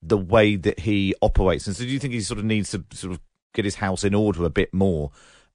the 0.00 0.16
way 0.16 0.54
that 0.54 0.80
he 0.80 1.14
operates. 1.20 1.66
And 1.66 1.74
so, 1.74 1.82
do 1.82 1.90
you 1.90 1.98
think 1.98 2.14
he 2.14 2.20
sort 2.20 2.38
of 2.38 2.44
needs 2.44 2.70
to 2.70 2.84
sort 2.92 3.12
of 3.12 3.20
get 3.54 3.64
his 3.64 3.76
house 3.76 4.04
in 4.04 4.14
order 4.14 4.44
a 4.44 4.50
bit 4.50 4.72
more 4.72 5.10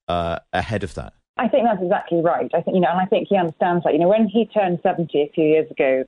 uh, 0.08 0.40
ahead 0.52 0.84
of 0.84 0.94
that? 0.96 1.14
I 1.38 1.48
think 1.48 1.66
that's 1.66 1.82
exactly 1.82 2.22
right. 2.22 2.52
I 2.54 2.62
think 2.62 2.76
you 2.76 2.82
know, 2.82 2.90
and 2.92 3.00
I 3.00 3.06
think 3.06 3.28
he 3.30 3.38
understands 3.38 3.84
that. 3.84 3.94
You 3.94 4.00
know, 4.00 4.10
when 4.10 4.28
he 4.28 4.46
turned 4.46 4.80
seventy 4.84 5.22
a 5.24 5.32
few 5.34 5.46
years 5.46 5.70
ago, 5.72 6.04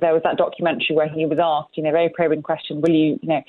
there 0.00 0.12
was 0.12 0.22
that 0.24 0.36
documentary 0.36 0.94
where 0.96 1.08
he 1.08 1.26
was 1.26 1.38
asked, 1.40 1.76
you 1.76 1.82
know, 1.82 1.92
very 1.92 2.08
probing 2.08 2.42
question, 2.42 2.80
"Will 2.80 2.92
you, 2.92 3.18
you 3.22 3.28
know, 3.28 3.42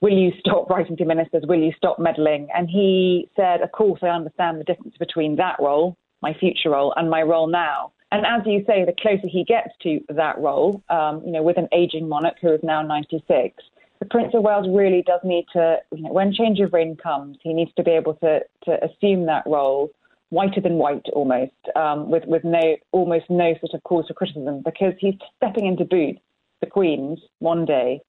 will 0.00 0.16
you 0.16 0.32
stop 0.40 0.70
writing 0.70 0.96
to 0.96 1.04
ministers? 1.04 1.44
Will 1.46 1.60
you 1.60 1.72
stop 1.76 1.98
meddling?" 1.98 2.48
And 2.54 2.68
he 2.68 3.28
said, 3.36 3.60
"Of 3.60 3.72
course, 3.72 4.00
I 4.02 4.08
understand 4.08 4.60
the 4.60 4.64
difference 4.64 4.96
between 4.98 5.36
that 5.36 5.56
role, 5.60 5.96
my 6.22 6.34
future 6.34 6.70
role, 6.70 6.92
and 6.96 7.08
my 7.10 7.22
role 7.22 7.46
now." 7.46 7.92
And 8.10 8.26
as 8.26 8.42
you 8.44 8.62
say, 8.66 8.84
the 8.84 8.92
closer 9.00 9.26
he 9.26 9.42
gets 9.42 9.70
to 9.84 10.00
that 10.10 10.38
role, 10.38 10.82
um, 10.90 11.22
you 11.24 11.32
know, 11.32 11.42
with 11.42 11.56
an 11.56 11.68
aging 11.72 12.08
monarch 12.08 12.36
who 12.42 12.52
is 12.52 12.60
now 12.62 12.82
96, 12.82 13.62
the 14.00 14.04
Prince 14.06 14.34
of 14.34 14.42
Wales 14.42 14.66
really 14.68 15.02
does 15.02 15.20
need 15.24 15.46
to, 15.54 15.78
you 15.92 16.02
know, 16.02 16.12
when 16.12 16.32
change 16.32 16.60
of 16.60 16.74
reign 16.74 16.94
comes, 16.96 17.38
he 17.40 17.54
needs 17.54 17.72
to 17.76 17.82
be 17.82 17.92
able 17.92 18.14
to, 18.14 18.40
to 18.64 18.84
assume 18.84 19.24
that 19.26 19.44
role 19.46 19.90
whiter 20.32 20.62
than 20.62 20.74
white 20.78 21.04
almost, 21.12 21.52
um, 21.76 22.10
with, 22.10 22.24
with 22.24 22.42
no, 22.42 22.76
almost 22.92 23.26
no 23.28 23.52
sort 23.60 23.74
of 23.74 23.82
cause 23.82 24.06
for 24.08 24.14
criticism 24.14 24.62
because 24.64 24.94
he's 24.98 25.14
stepping 25.36 25.66
into 25.66 25.84
boots, 25.84 26.20
the 26.62 26.66
Queen's, 26.66 27.20
one 27.40 27.66
day, 27.66 28.00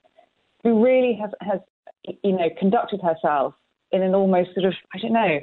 who 0.64 0.82
really 0.82 1.20
has, 1.22 1.32
has, 1.42 1.60
you 2.24 2.32
know, 2.32 2.50
conducted 2.58 3.02
herself 3.02 3.54
in 3.92 4.02
an 4.02 4.16
almost 4.16 4.54
sort 4.54 4.66
of, 4.66 4.74
I 4.94 5.00
don't 5.00 5.12
know, 5.12 5.42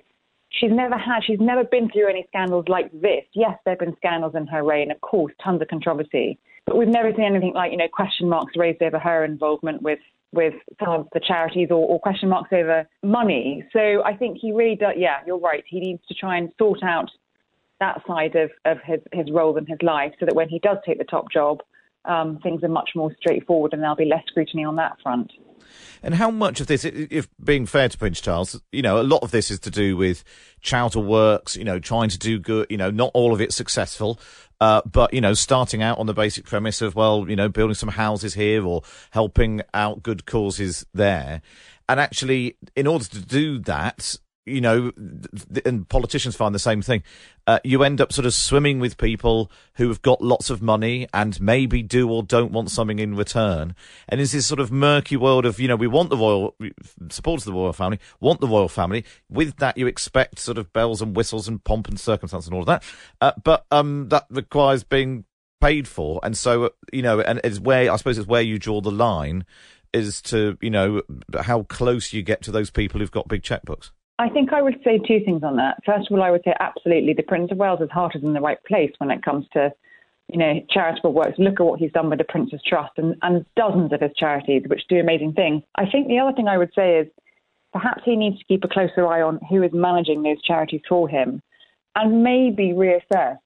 she's 0.48 0.72
never 0.72 0.96
had, 0.96 1.20
she's 1.22 1.38
never 1.38 1.64
been 1.64 1.90
through 1.90 2.08
any 2.08 2.24
scandals 2.28 2.64
like 2.66 2.90
this. 2.92 3.24
Yes, 3.34 3.58
there 3.66 3.72
have 3.72 3.80
been 3.80 3.96
scandals 3.96 4.34
in 4.34 4.46
her 4.46 4.64
reign, 4.64 4.90
of 4.90 5.02
course, 5.02 5.34
tons 5.44 5.60
of 5.60 5.68
controversy, 5.68 6.38
but 6.64 6.78
we've 6.78 6.88
never 6.88 7.12
seen 7.12 7.26
anything 7.26 7.52
like, 7.54 7.72
you 7.72 7.76
know, 7.76 7.88
question 7.92 8.26
marks 8.26 8.56
raised 8.56 8.82
over 8.82 8.98
her 8.98 9.22
involvement 9.22 9.82
with 9.82 9.98
with 10.32 10.54
some 10.78 10.90
of 10.90 11.08
the 11.12 11.20
charities 11.20 11.68
or, 11.70 11.86
or, 11.88 11.98
question 11.98 12.28
marks 12.28 12.50
over 12.52 12.86
money. 13.02 13.64
So 13.72 14.02
I 14.04 14.14
think 14.14 14.38
he 14.40 14.52
really 14.52 14.76
does, 14.76 14.94
yeah, 14.96 15.18
you're 15.26 15.40
right. 15.40 15.64
He 15.66 15.80
needs 15.80 16.02
to 16.08 16.14
try 16.14 16.38
and 16.38 16.52
sort 16.56 16.82
out 16.84 17.10
that 17.80 18.00
side 18.06 18.36
of, 18.36 18.50
of 18.64 18.78
his, 18.84 19.00
his 19.12 19.30
role 19.32 19.56
and 19.56 19.66
his 19.66 19.78
life 19.82 20.12
so 20.20 20.26
that 20.26 20.34
when 20.34 20.48
he 20.48 20.60
does 20.60 20.76
take 20.86 20.98
the 20.98 21.04
top 21.04 21.32
job, 21.32 21.60
um, 22.04 22.38
things 22.42 22.62
are 22.62 22.68
much 22.68 22.90
more 22.94 23.14
straightforward 23.18 23.72
and 23.72 23.82
there'll 23.82 23.96
be 23.96 24.04
less 24.04 24.22
scrutiny 24.28 24.64
on 24.64 24.76
that 24.76 24.96
front. 25.02 25.32
And 26.02 26.14
how 26.14 26.30
much 26.30 26.60
of 26.60 26.66
this, 26.66 26.84
if 26.84 27.28
being 27.42 27.66
fair 27.66 27.88
to 27.88 27.98
Prince 27.98 28.20
Charles, 28.20 28.60
you 28.72 28.82
know, 28.82 29.00
a 29.00 29.04
lot 29.04 29.22
of 29.22 29.30
this 29.30 29.50
is 29.50 29.58
to 29.60 29.70
do 29.70 29.96
with 29.96 30.24
charitable 30.60 31.04
works, 31.04 31.56
you 31.56 31.64
know, 31.64 31.78
trying 31.78 32.08
to 32.08 32.18
do 32.18 32.38
good, 32.38 32.66
you 32.70 32.76
know, 32.76 32.90
not 32.90 33.10
all 33.14 33.32
of 33.32 33.40
it 33.40 33.52
successful. 33.52 34.18
Uh, 34.60 34.82
but 34.84 35.14
you 35.14 35.20
know, 35.20 35.34
starting 35.34 35.82
out 35.82 35.98
on 35.98 36.06
the 36.06 36.14
basic 36.14 36.44
premise 36.44 36.82
of 36.82 36.94
well, 36.94 37.26
you 37.28 37.36
know, 37.36 37.48
building 37.48 37.74
some 37.74 37.88
houses 37.90 38.34
here 38.34 38.64
or 38.64 38.82
helping 39.10 39.62
out 39.72 40.02
good 40.02 40.26
causes 40.26 40.84
there, 40.92 41.40
and 41.88 41.98
actually, 41.98 42.56
in 42.76 42.86
order 42.86 43.04
to 43.06 43.20
do 43.20 43.58
that, 43.60 44.16
you 44.46 44.60
know, 44.60 44.92
and 45.64 45.88
politicians 45.88 46.34
find 46.34 46.54
the 46.54 46.58
same 46.58 46.82
thing. 46.82 47.02
Uh, 47.46 47.58
you 47.64 47.82
end 47.82 48.00
up 48.00 48.12
sort 48.12 48.26
of 48.26 48.34
swimming 48.34 48.80
with 48.80 48.96
people 48.96 49.50
who 49.74 49.88
have 49.88 50.02
got 50.02 50.22
lots 50.22 50.50
of 50.50 50.62
money 50.62 51.06
and 51.12 51.40
maybe 51.40 51.82
do 51.82 52.10
or 52.10 52.22
don't 52.22 52.52
want 52.52 52.70
something 52.70 52.98
in 52.98 53.14
return. 53.14 53.74
And 54.08 54.20
it's 54.20 54.32
this 54.32 54.46
sort 54.46 54.60
of 54.60 54.72
murky 54.72 55.16
world 55.16 55.44
of, 55.44 55.60
you 55.60 55.68
know, 55.68 55.76
we 55.76 55.86
want 55.86 56.10
the 56.10 56.16
royal, 56.16 56.56
supporters 57.10 57.46
of 57.46 57.52
the 57.52 57.58
royal 57.58 57.72
family, 57.72 58.00
want 58.20 58.40
the 58.40 58.48
royal 58.48 58.68
family. 58.68 59.04
With 59.28 59.56
that, 59.56 59.76
you 59.76 59.86
expect 59.86 60.38
sort 60.38 60.58
of 60.58 60.72
bells 60.72 61.02
and 61.02 61.14
whistles 61.14 61.48
and 61.48 61.62
pomp 61.62 61.88
and 61.88 61.98
circumstance 62.00 62.46
and 62.46 62.54
all 62.54 62.60
of 62.60 62.66
that. 62.66 62.82
Uh, 63.20 63.32
but 63.42 63.66
um, 63.70 64.08
that 64.08 64.26
requires 64.30 64.84
being 64.84 65.24
paid 65.60 65.86
for. 65.86 66.20
And 66.22 66.36
so, 66.36 66.70
you 66.92 67.02
know, 67.02 67.20
and 67.20 67.40
it's 67.44 67.60
where, 67.60 67.92
I 67.92 67.96
suppose 67.96 68.18
it's 68.18 68.28
where 68.28 68.42
you 68.42 68.58
draw 68.58 68.80
the 68.80 68.90
line 68.90 69.44
is 69.92 70.22
to, 70.22 70.56
you 70.60 70.70
know, 70.70 71.02
how 71.40 71.64
close 71.64 72.12
you 72.12 72.22
get 72.22 72.42
to 72.42 72.52
those 72.52 72.70
people 72.70 73.00
who've 73.00 73.10
got 73.10 73.28
big 73.28 73.42
checkbooks. 73.42 73.90
I 74.20 74.28
think 74.28 74.52
I 74.52 74.60
would 74.60 74.76
say 74.84 74.98
two 74.98 75.20
things 75.24 75.42
on 75.42 75.56
that. 75.56 75.78
First 75.86 76.10
of 76.10 76.16
all, 76.16 76.22
I 76.22 76.30
would 76.30 76.42
say 76.44 76.52
absolutely 76.60 77.14
the 77.14 77.22
Prince 77.22 77.50
of 77.50 77.56
Wales' 77.56 77.88
heart 77.90 78.14
is 78.14 78.22
in 78.22 78.34
the 78.34 78.40
right 78.40 78.62
place 78.64 78.92
when 78.98 79.10
it 79.10 79.24
comes 79.24 79.46
to, 79.54 79.72
you 80.28 80.38
know, 80.38 80.60
charitable 80.68 81.14
works. 81.14 81.38
Look 81.38 81.58
at 81.58 81.64
what 81.64 81.80
he's 81.80 81.92
done 81.92 82.10
with 82.10 82.18
the 82.18 82.26
Prince's 82.26 82.60
Trust 82.66 82.92
and, 82.98 83.16
and 83.22 83.46
dozens 83.56 83.94
of 83.94 84.02
his 84.02 84.10
charities, 84.14 84.64
which 84.66 84.86
do 84.90 85.00
amazing 85.00 85.32
things. 85.32 85.62
I 85.76 85.88
think 85.88 86.06
the 86.06 86.18
other 86.18 86.36
thing 86.36 86.48
I 86.48 86.58
would 86.58 86.72
say 86.74 86.98
is 86.98 87.06
perhaps 87.72 88.02
he 88.04 88.14
needs 88.14 88.38
to 88.38 88.44
keep 88.44 88.62
a 88.62 88.68
closer 88.68 89.06
eye 89.06 89.22
on 89.22 89.40
who 89.48 89.62
is 89.62 89.70
managing 89.72 90.22
those 90.22 90.42
charities 90.42 90.82
for 90.86 91.08
him 91.08 91.40
and 91.96 92.22
maybe 92.22 92.74
reassess 92.74 93.38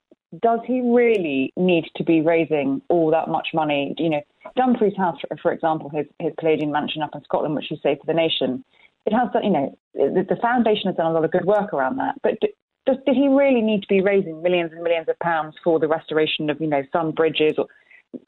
does 0.43 0.61
he 0.67 0.81
really 0.81 1.53
need 1.57 1.85
to 1.97 2.03
be 2.03 2.21
raising 2.21 2.83
all 2.89 3.11
that 3.11 3.29
much 3.29 3.49
money? 3.55 3.95
You 3.99 4.11
know, 4.11 4.23
Dumfries 4.57 4.97
House, 4.97 5.19
for, 5.41 5.53
example, 5.53 5.91
his, 5.91 6.07
his 6.19 6.33
Palladian 6.41 6.73
mansion 6.73 7.03
up 7.03 7.15
in 7.15 7.23
Scotland, 7.23 7.55
which 7.55 7.71
you 7.71 7.77
saved 7.83 8.01
for 8.01 8.07
the 8.07 8.15
nation, 8.15 8.65
it 9.07 9.13
has, 9.13 9.29
you 9.43 9.51
know, 9.51 9.79
the, 9.95 10.27
the 10.29 10.37
foundation 10.41 10.87
has 10.87 10.97
done 10.97 11.07
a 11.07 11.13
lot 11.13 11.25
of 11.25 11.31
good 11.31 11.45
work 11.45 11.73
around 11.73 11.99
that. 11.99 12.15
But 12.23 12.39
does, 12.87 12.97
did 13.07 13.17
he 13.17 13.29
really 13.29 13.61
need 13.61 13.83
to 13.83 13.89
be 13.89 14.01
raising 14.01 14.43
millions 14.43 14.73
and 14.73 14.83
millions 14.83 15.09
of 15.09 15.19
pounds 15.19 15.55
for 15.63 15.79
the 15.79 15.89
restoration 15.89 16.51
of, 16.51 16.61
you 16.61 16.67
know, 16.67 16.83
some 16.93 17.13
bridges 17.13 17.55
or 17.59 17.67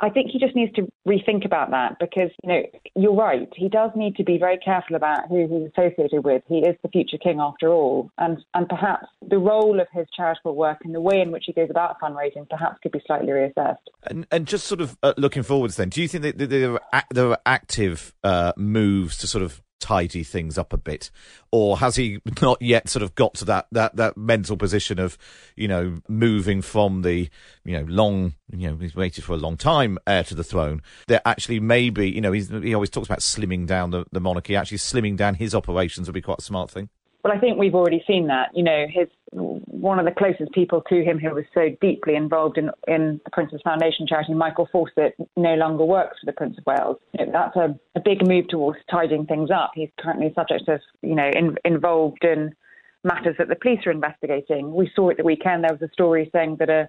I 0.01 0.11
think 0.11 0.31
he 0.31 0.39
just 0.39 0.55
needs 0.55 0.73
to 0.75 0.89
rethink 1.07 1.45
about 1.45 1.71
that 1.71 1.99
because, 1.99 2.31
you 2.43 2.49
know, 2.49 2.63
you're 2.95 3.15
right. 3.15 3.49
He 3.55 3.69
does 3.69 3.91
need 3.95 4.17
to 4.17 4.25
be 4.25 4.39
very 4.39 4.59
careful 4.59 4.97
about 4.97 5.29
who 5.29 5.47
he's 5.47 5.71
associated 5.77 6.25
with. 6.25 6.43
He 6.49 6.59
is 6.59 6.77
the 6.83 6.89
future 6.89 7.19
king 7.19 7.41
after 7.41 7.69
all. 7.69 8.11
And, 8.19 8.39
and 8.55 8.69
perhaps 8.69 9.07
the 9.27 9.39
role 9.39 9.81
of 9.81 9.87
his 9.93 10.07
charitable 10.17 10.57
work 10.57 10.79
and 10.85 10.95
the 10.95 11.01
way 11.01 11.21
in 11.21 11.31
which 11.31 11.45
he 11.47 11.53
goes 11.53 11.71
about 11.71 12.01
fundraising 12.01 12.49
perhaps 12.49 12.79
could 12.83 12.93
be 12.93 13.03
slightly 13.07 13.29
reassessed. 13.29 13.77
And, 14.05 14.27
and 14.31 14.47
just 14.47 14.67
sort 14.67 14.81
of 14.81 14.97
uh, 15.03 15.15
looking 15.17 15.43
forwards 15.43 15.77
then, 15.77 15.89
do 15.89 16.03
you 16.03 16.09
think 16.09 16.23
that 16.25 16.39
there 16.39 16.79
are, 16.93 17.05
there 17.11 17.31
are 17.31 17.39
active 17.47 18.15
uh, 18.25 18.53
moves 18.57 19.19
to 19.19 19.27
sort 19.27 19.45
of 19.45 19.63
tidy 19.81 20.23
things 20.23 20.59
up 20.59 20.73
a 20.73 20.77
bit, 20.77 21.11
or 21.51 21.79
has 21.79 21.97
he 21.97 22.21
not 22.43 22.61
yet 22.61 22.89
sort 22.89 23.03
of 23.03 23.15
got 23.15 23.35
to 23.35 23.45
that 23.45 23.67
that 23.73 23.97
that 23.97 24.17
mental 24.17 24.57
position 24.57 24.99
of, 24.99 25.17
you 25.57 25.69
know, 25.69 26.01
moving 26.09 26.63
from 26.63 27.03
the 27.03 27.29
you 27.65 27.73
know 27.73 27.85
long 27.89 28.35
you 28.53 28.71
know 28.71 28.77
he's 28.77 28.95
waited 28.95 29.25
for 29.25 29.33
a 29.33 29.39
long 29.39 29.57
time 29.57 29.99
heir 30.07 30.25
to 30.25 30.35
the 30.35 30.45
throne. 30.45 30.83
That 31.09 31.23
actually 31.27 31.61
maybe 31.61 32.11
you 32.11 32.21
know 32.21 32.33
he 32.33 32.75
always 32.75 32.91
talks 32.91 33.09
about 33.09 33.21
slimming 33.21 33.67
down 33.67 33.91
the, 33.91 34.05
the 34.13 34.21
monarchy. 34.21 34.57
Actually, 34.57 34.79
slimming 34.79 35.17
down 35.17 35.35
his 35.35 35.55
operations 35.55 36.09
would 36.09 36.15
be 36.15 36.23
quite 36.23 36.39
a 36.39 36.43
smart 36.43 36.71
thing. 36.71 36.89
Well, 37.27 37.37
I 37.37 37.41
think 37.41 37.59
we've 37.59 37.75
already 37.75 38.05
seen 38.07 38.29
that. 38.29 38.51
You 38.55 38.63
know, 38.63 38.87
his 38.89 39.09
one 39.33 39.99
of 39.99 40.05
the 40.05 40.13
closest 40.13 40.53
people 40.53 40.81
to 40.89 41.03
him 41.03 41.19
who 41.19 41.35
was 41.35 41.45
so 41.53 41.71
deeply 41.81 42.15
involved 42.15 42.57
in, 42.57 42.71
in 42.87 43.21
the 43.25 43.31
Prince's 43.33 43.61
Foundation 43.65 44.07
charity, 44.07 44.33
Michael 44.33 44.69
Fawcett, 44.71 45.17
no 45.37 45.57
longer 45.57 45.85
works 45.85 46.19
for 46.21 46.27
the 46.27 46.33
Prince 46.33 46.57
of 46.57 46.65
Wales. 46.67 46.99
You 47.19 47.27
know, 47.27 47.33
that's 47.33 47.57
a, 47.57 47.77
a 47.97 48.01
big 48.01 48.25
move 48.25 48.47
towards 48.47 48.79
tidying 48.89 49.27
things 49.27 49.51
up. 49.51 49.73
He's 49.75 49.89
currently 49.99 50.33
subject 50.37 50.67
to, 50.67 50.79
you 51.03 51.17
know, 51.17 51.29
in, 51.35 51.57
involved 51.65 52.23
in 52.23 52.55
matters 53.03 53.35
that 53.39 53.49
the 53.49 53.57
police 53.57 53.81
are 53.87 53.91
investigating. 53.91 54.73
We 54.73 54.89
saw 54.95 55.11
at 55.11 55.17
the 55.17 55.25
weekend 55.25 55.65
there 55.65 55.73
was 55.73 55.83
a 55.83 55.93
story 55.93 56.31
saying 56.33 56.59
that 56.61 56.71
a 56.71 56.89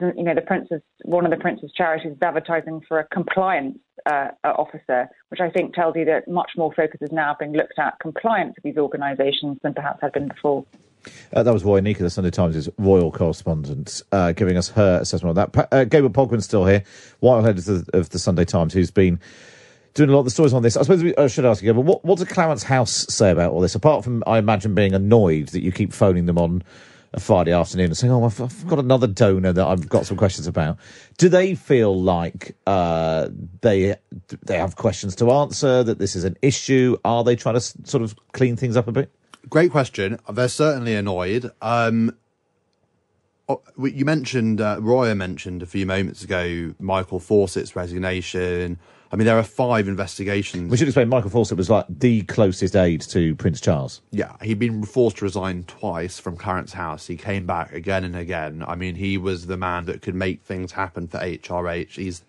there's 0.00 0.14
you 0.16 0.24
know 0.24 0.34
the 0.34 0.40
prince's 0.42 0.82
one 1.04 1.24
of 1.24 1.30
the 1.30 1.36
prince's 1.36 1.72
charities 1.72 2.12
is 2.12 2.18
advertising 2.22 2.80
for 2.86 2.98
a 2.98 3.06
compliance 3.08 3.78
uh, 4.06 4.28
officer, 4.44 5.08
which 5.28 5.40
I 5.40 5.50
think 5.50 5.74
tells 5.74 5.96
you 5.96 6.04
that 6.06 6.28
much 6.28 6.52
more 6.56 6.72
focus 6.72 7.00
is 7.00 7.12
now 7.12 7.36
being 7.38 7.52
looked 7.52 7.78
at 7.78 7.98
compliance 8.00 8.54
of 8.56 8.62
these 8.62 8.76
organisations 8.76 9.58
than 9.62 9.74
perhaps 9.74 10.00
had 10.02 10.12
been 10.12 10.28
before. 10.28 10.64
Uh, 11.32 11.42
that 11.42 11.52
was 11.52 11.64
Roya 11.64 11.82
Nikkhah, 11.82 11.98
the 11.98 12.10
Sunday 12.10 12.30
Times' 12.30 12.68
royal 12.78 13.10
correspondent, 13.10 14.02
uh, 14.12 14.32
giving 14.32 14.56
us 14.56 14.68
her 14.70 15.00
assessment 15.00 15.36
on 15.36 15.52
that. 15.52 15.68
Uh, 15.72 15.84
Gabriel 15.84 16.10
Pogrund's 16.10 16.44
still 16.44 16.64
here, 16.64 16.84
while 17.20 17.42
head 17.42 17.58
of 17.58 17.64
the, 17.64 17.84
of 17.92 18.10
the, 18.10 18.20
Sunday 18.20 18.44
Times, 18.44 18.72
who's 18.72 18.92
been 18.92 19.18
doing 19.94 20.10
a 20.10 20.12
lot 20.12 20.20
of 20.20 20.26
the 20.26 20.30
stories 20.30 20.52
on 20.52 20.62
this. 20.62 20.76
I 20.76 20.82
suppose 20.82 21.02
we, 21.02 21.16
I 21.16 21.26
should 21.26 21.44
ask 21.44 21.60
you, 21.62 21.74
but 21.74 21.80
what, 21.80 22.04
what 22.04 22.18
does 22.18 22.28
Clarence 22.28 22.62
House 22.62 23.06
say 23.12 23.32
about 23.32 23.50
all 23.50 23.60
this? 23.60 23.74
Apart 23.74 24.04
from, 24.04 24.22
I 24.28 24.38
imagine, 24.38 24.76
being 24.76 24.94
annoyed 24.94 25.48
that 25.48 25.62
you 25.62 25.72
keep 25.72 25.92
phoning 25.92 26.26
them 26.26 26.38
on 26.38 26.62
a 27.14 27.20
Friday 27.20 27.52
afternoon 27.52 27.86
and 27.86 27.96
saying, 27.96 28.12
"Oh, 28.12 28.24
I've, 28.24 28.40
I've, 28.40 28.66
got 28.66 28.78
another 28.78 29.06
donor 29.06 29.52
that 29.52 29.66
I've 29.66 29.88
got 29.88 30.06
some 30.06 30.16
questions 30.16 30.46
about." 30.46 30.78
Do 31.18 31.28
they 31.28 31.54
feel 31.54 32.00
like 32.00 32.56
uh, 32.66 33.28
they 33.60 33.96
they 34.42 34.58
have 34.58 34.76
questions 34.76 35.14
to 35.16 35.30
answer? 35.30 35.82
That 35.82 35.98
this 35.98 36.16
is 36.16 36.24
an 36.24 36.36
issue? 36.42 36.96
Are 37.04 37.22
they 37.24 37.36
trying 37.36 37.56
to 37.56 37.60
sort 37.60 38.02
of 38.02 38.16
clean 38.32 38.56
things 38.56 38.76
up 38.76 38.88
a 38.88 38.92
bit? 38.92 39.10
Great 39.50 39.70
question. 39.70 40.18
They're 40.32 40.48
certainly 40.48 40.94
annoyed. 40.94 41.50
Um, 41.60 42.16
you 43.76 44.04
mentioned 44.04 44.60
uh, 44.60 44.78
Roya 44.80 45.14
mentioned 45.14 45.62
a 45.62 45.66
few 45.66 45.84
moments 45.84 46.22
ago 46.22 46.74
Michael 46.78 47.20
Fawcett's 47.20 47.76
resignation. 47.76 48.78
I 49.12 49.16
mean, 49.16 49.26
there 49.26 49.38
are 49.38 49.42
five 49.42 49.88
investigations. 49.88 50.70
We 50.70 50.78
should 50.78 50.88
explain 50.88 51.10
Michael 51.10 51.28
Fawcett 51.28 51.58
was 51.58 51.68
like 51.68 51.84
the 51.90 52.22
closest 52.22 52.74
aide 52.74 53.02
to 53.02 53.34
Prince 53.36 53.60
Charles. 53.60 54.00
Yeah, 54.10 54.32
he'd 54.40 54.58
been 54.58 54.84
forced 54.84 55.18
to 55.18 55.26
resign 55.26 55.64
twice 55.64 56.18
from 56.18 56.38
Clarence 56.38 56.72
House. 56.72 57.06
He 57.06 57.16
came 57.16 57.44
back 57.44 57.74
again 57.74 58.04
and 58.04 58.16
again. 58.16 58.64
I 58.66 58.74
mean, 58.74 58.94
he 58.94 59.18
was 59.18 59.46
the 59.46 59.58
man 59.58 59.84
that 59.84 60.00
could 60.00 60.14
make 60.14 60.42
things 60.42 60.72
happen 60.72 61.08
for 61.08 61.18
HRH. 61.18 61.96
He's 61.96 62.22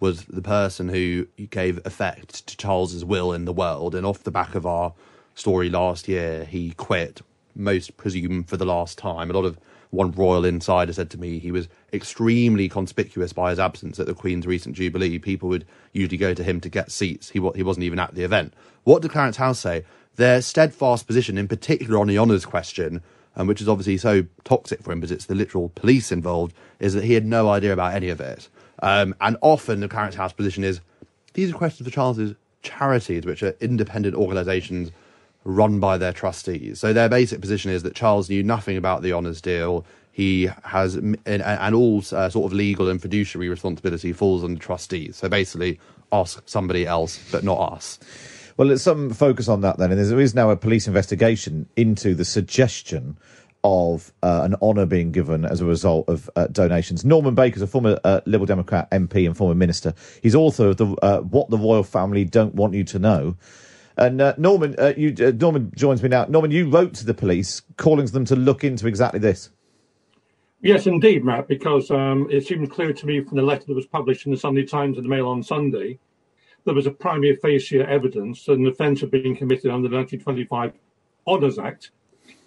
was 0.00 0.24
the 0.24 0.42
person 0.42 0.88
who 0.88 1.28
gave 1.50 1.78
effect 1.86 2.44
to 2.48 2.56
Charles's 2.56 3.04
will 3.04 3.32
in 3.32 3.44
the 3.44 3.52
world. 3.52 3.94
And 3.94 4.04
off 4.04 4.24
the 4.24 4.32
back 4.32 4.56
of 4.56 4.66
our 4.66 4.94
story 5.36 5.70
last 5.70 6.08
year, 6.08 6.44
he 6.44 6.72
quit, 6.72 7.20
most 7.54 7.96
presume 7.96 8.42
for 8.42 8.56
the 8.56 8.64
last 8.64 8.98
time. 8.98 9.30
A 9.30 9.34
lot 9.34 9.44
of 9.44 9.60
one 9.92 10.10
royal 10.10 10.46
insider 10.46 10.92
said 10.92 11.10
to 11.10 11.20
me 11.20 11.38
he 11.38 11.52
was 11.52 11.68
extremely 11.92 12.66
conspicuous 12.66 13.34
by 13.34 13.50
his 13.50 13.58
absence 13.58 14.00
at 14.00 14.06
the 14.06 14.14
Queen's 14.14 14.46
recent 14.46 14.74
Jubilee. 14.74 15.18
People 15.18 15.50
would 15.50 15.66
usually 15.92 16.16
go 16.16 16.32
to 16.32 16.42
him 16.42 16.60
to 16.62 16.70
get 16.70 16.90
seats. 16.90 17.28
He, 17.28 17.38
he 17.54 17.62
wasn't 17.62 17.84
even 17.84 17.98
at 17.98 18.14
the 18.14 18.24
event. 18.24 18.54
What 18.84 19.02
did 19.02 19.10
Clarence 19.10 19.36
House 19.36 19.60
say? 19.60 19.84
Their 20.16 20.40
steadfast 20.40 21.06
position, 21.06 21.36
in 21.36 21.46
particular 21.46 21.98
on 22.00 22.08
the 22.08 22.18
honours 22.18 22.46
question, 22.46 23.02
um, 23.36 23.46
which 23.46 23.60
is 23.60 23.68
obviously 23.68 23.98
so 23.98 24.24
toxic 24.44 24.82
for 24.82 24.92
him 24.92 25.00
because 25.00 25.12
it's 25.12 25.26
the 25.26 25.34
literal 25.34 25.68
police 25.74 26.10
involved, 26.10 26.54
is 26.80 26.94
that 26.94 27.04
he 27.04 27.12
had 27.12 27.26
no 27.26 27.50
idea 27.50 27.74
about 27.74 27.94
any 27.94 28.08
of 28.08 28.18
it. 28.18 28.48
Um, 28.82 29.14
and 29.20 29.36
often 29.42 29.80
the 29.80 29.88
Clarence 29.88 30.14
House 30.14 30.32
position 30.32 30.64
is 30.64 30.80
these 31.34 31.50
are 31.50 31.54
questions 31.54 31.86
for 31.86 31.94
Charles's 31.94 32.34
charities, 32.62 33.26
which 33.26 33.42
are 33.42 33.54
independent 33.60 34.14
organisations 34.14 34.90
run 35.44 35.80
by 35.80 35.98
their 35.98 36.12
trustees. 36.12 36.80
So 36.80 36.92
their 36.92 37.08
basic 37.08 37.40
position 37.40 37.70
is 37.70 37.82
that 37.82 37.94
Charles 37.94 38.28
knew 38.28 38.42
nothing 38.42 38.76
about 38.76 39.02
the 39.02 39.12
honours 39.12 39.40
deal. 39.40 39.84
He 40.12 40.50
has, 40.64 40.94
and, 40.94 41.74
all 41.74 41.98
uh, 42.12 42.28
sort 42.28 42.46
of 42.46 42.52
legal 42.52 42.88
and 42.88 43.00
fiduciary 43.00 43.48
responsibility 43.48 44.12
falls 44.12 44.44
on 44.44 44.54
the 44.54 44.60
trustees. 44.60 45.16
So 45.16 45.28
basically, 45.28 45.80
ask 46.12 46.42
somebody 46.46 46.86
else, 46.86 47.18
but 47.32 47.44
not 47.44 47.58
us. 47.72 47.98
Well, 48.56 48.68
let's 48.68 48.82
some 48.82 49.10
focus 49.10 49.48
on 49.48 49.62
that 49.62 49.78
then. 49.78 49.90
And 49.90 50.00
there 50.00 50.20
is 50.20 50.34
now 50.34 50.50
a 50.50 50.56
police 50.56 50.86
investigation 50.86 51.66
into 51.76 52.14
the 52.14 52.24
suggestion 52.24 53.16
of 53.64 54.12
uh, 54.22 54.40
an 54.42 54.56
honour 54.60 54.86
being 54.86 55.12
given 55.12 55.44
as 55.44 55.60
a 55.60 55.64
result 55.64 56.08
of 56.08 56.28
uh, 56.36 56.48
donations. 56.48 57.04
Norman 57.04 57.34
Baker 57.34 57.56
is 57.56 57.62
a 57.62 57.66
former 57.66 57.98
uh, 58.04 58.20
Liberal 58.26 58.46
Democrat 58.46 58.90
MP 58.90 59.24
and 59.24 59.36
former 59.36 59.54
minister. 59.54 59.94
He's 60.22 60.34
author 60.34 60.68
of 60.68 60.76
the 60.76 60.86
uh, 61.02 61.20
"What 61.20 61.48
the 61.48 61.58
Royal 61.58 61.84
Family 61.84 62.24
Don't 62.24 62.54
Want 62.54 62.74
You 62.74 62.84
to 62.84 62.98
Know." 62.98 63.36
And 63.96 64.20
uh, 64.20 64.34
Norman, 64.38 64.74
uh, 64.78 64.94
you, 64.96 65.14
uh, 65.20 65.32
Norman 65.32 65.72
joins 65.74 66.02
me 66.02 66.08
now. 66.08 66.24
Norman, 66.26 66.50
you 66.50 66.68
wrote 66.68 66.94
to 66.94 67.06
the 67.06 67.14
police 67.14 67.62
calling 67.76 68.06
them 68.06 68.24
to 68.26 68.36
look 68.36 68.64
into 68.64 68.86
exactly 68.86 69.20
this. 69.20 69.50
Yes, 70.60 70.86
indeed, 70.86 71.24
Matt, 71.24 71.48
because 71.48 71.90
um, 71.90 72.28
it 72.30 72.46
seemed 72.46 72.70
clear 72.70 72.92
to 72.92 73.06
me 73.06 73.20
from 73.20 73.36
the 73.36 73.42
letter 73.42 73.64
that 73.66 73.74
was 73.74 73.86
published 73.86 74.26
in 74.26 74.32
the 74.32 74.38
Sunday 74.38 74.64
Times 74.64 74.96
and 74.96 75.04
the 75.04 75.10
Mail 75.10 75.28
on 75.28 75.42
Sunday 75.42 75.98
there 76.64 76.74
was 76.74 76.86
a 76.86 76.90
prima 76.90 77.34
facie 77.36 77.80
evidence 77.80 78.44
that 78.44 78.58
an 78.58 78.66
offence 78.66 79.00
had 79.00 79.10
been 79.10 79.34
committed 79.34 79.70
under 79.70 79.88
the 79.88 79.96
1925 79.96 80.72
Honours 81.26 81.58
Act, 81.58 81.90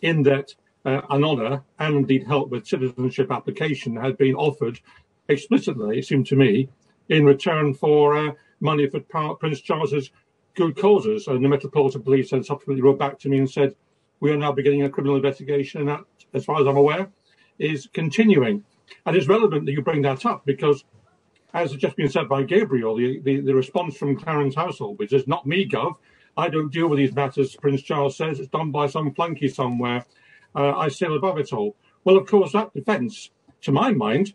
in 0.02 0.24
that 0.24 0.54
uh, 0.86 1.02
an 1.10 1.24
honour 1.24 1.64
and 1.80 1.96
indeed 1.96 2.26
help 2.26 2.50
with 2.50 2.68
citizenship 2.68 3.32
application 3.32 3.96
had 3.96 4.18
been 4.18 4.36
offered 4.36 4.80
explicitly, 5.30 6.00
it 6.00 6.06
seemed 6.06 6.28
to 6.28 6.36
me, 6.36 6.70
in 7.10 7.26
return 7.26 7.74
for 7.74 8.16
uh, 8.18 8.32
money 8.60 8.88
for 8.88 9.00
Prince 9.36 9.62
Charles's 9.62 10.12
good 10.56 10.78
causes. 10.78 11.28
And 11.28 11.44
the 11.44 11.50
Metropolitan 11.50 12.02
Police 12.02 12.32
then 12.32 12.44
subsequently 12.44 12.82
wrote 12.82 13.00
back 13.00 13.20
to 13.20 13.30
me 13.30 13.38
and 13.38 13.50
said, 13.50 13.76
we 14.20 14.32
are 14.32 14.38
now 14.38 14.52
beginning 14.52 14.84
a 14.84 14.90
criminal 14.90 15.18
investigation, 15.18 15.82
and 15.82 15.90
that, 15.90 16.02
as 16.34 16.46
far 16.46 16.62
as 16.62 16.68
I'm 16.68 16.78
aware, 16.78 17.10
is 17.60 17.88
continuing. 17.94 18.64
And 19.06 19.16
it's 19.16 19.28
relevant 19.28 19.66
that 19.66 19.74
you 19.74 19.82
bring 19.82 20.02
that 20.04 20.26
up 20.26 20.46
because, 20.46 20.84
as 21.54 21.72
has 21.72 21.80
just 21.80 21.96
been 21.96 22.10
said 22.10 22.30
by 22.30 22.44
Gabriel, 22.44 22.96
the, 22.96 23.20
the, 23.20 23.42
the 23.42 23.54
response 23.54 23.98
from 23.98 24.18
Clarence 24.18 24.56
household, 24.56 25.00
which 25.00 25.14
is 25.14 25.28
not 25.28 25.46
me, 25.46 25.68
Gov, 25.68 25.96
I 26.38 26.50
don't 26.50 26.72
deal 26.72 26.88
with 26.88 26.98
these 26.98 27.14
matters, 27.14 27.56
Prince 27.56 27.82
Charles 27.82 28.18
says, 28.18 28.40
it's 28.40 28.50
done 28.50 28.72
by 28.72 28.88
some 28.88 29.14
flunky 29.14 29.48
somewhere. 29.48 30.06
Uh, 30.54 30.78
I 30.78 30.90
sail 30.90 31.16
above 31.16 31.38
it 31.38 31.54
all. 31.54 31.76
Well, 32.04 32.18
of 32.18 32.28
course, 32.28 32.52
that 32.54 32.74
defence, 32.74 33.32
to 33.62 33.72
my 33.72 33.92
mind, 33.92 34.34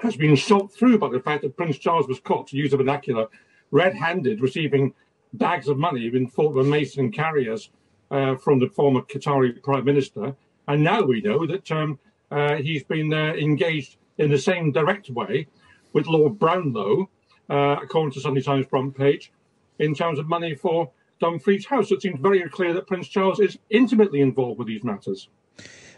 has 0.00 0.16
been 0.16 0.36
shot 0.36 0.72
through 0.72 0.98
by 0.98 1.08
the 1.08 1.20
fact 1.20 1.42
that 1.42 1.56
Prince 1.56 1.78
Charles 1.78 2.08
was 2.08 2.20
caught, 2.20 2.48
to 2.48 2.56
use 2.56 2.72
a 2.72 2.76
vernacular, 2.76 3.26
red 3.70 3.94
handed, 3.94 4.40
receiving 4.40 4.94
bags 5.32 5.68
of 5.68 5.78
money 5.78 6.08
been 6.08 6.22
in 6.22 6.28
Fortnum 6.28 6.68
Mason 6.68 7.10
carriers 7.12 7.70
uh, 8.10 8.36
from 8.36 8.58
the 8.58 8.68
former 8.68 9.02
Qatari 9.02 9.62
Prime 9.62 9.84
Minister. 9.84 10.34
And 10.66 10.82
now 10.84 11.02
we 11.02 11.20
know 11.20 11.46
that 11.46 11.70
um, 11.72 11.98
uh, 12.30 12.56
he's 12.56 12.84
been 12.84 13.12
uh, 13.12 13.34
engaged 13.34 13.96
in 14.18 14.30
the 14.30 14.38
same 14.38 14.72
direct 14.72 15.10
way 15.10 15.46
with 15.92 16.06
Lord 16.06 16.38
Brownlow, 16.38 17.08
uh, 17.48 17.76
according 17.82 18.12
to 18.12 18.20
Sunday 18.20 18.42
Times 18.42 18.66
front 18.66 18.96
page, 18.96 19.32
in 19.78 19.94
terms 19.94 20.18
of 20.18 20.28
money 20.28 20.54
for 20.54 20.90
Dumfries 21.20 21.66
House. 21.66 21.88
So 21.88 21.94
it 21.94 22.02
seems 22.02 22.20
very 22.20 22.46
clear 22.48 22.74
that 22.74 22.86
Prince 22.86 23.08
Charles 23.08 23.40
is 23.40 23.58
intimately 23.70 24.20
involved 24.20 24.58
with 24.58 24.68
these 24.68 24.84
matters. 24.84 25.28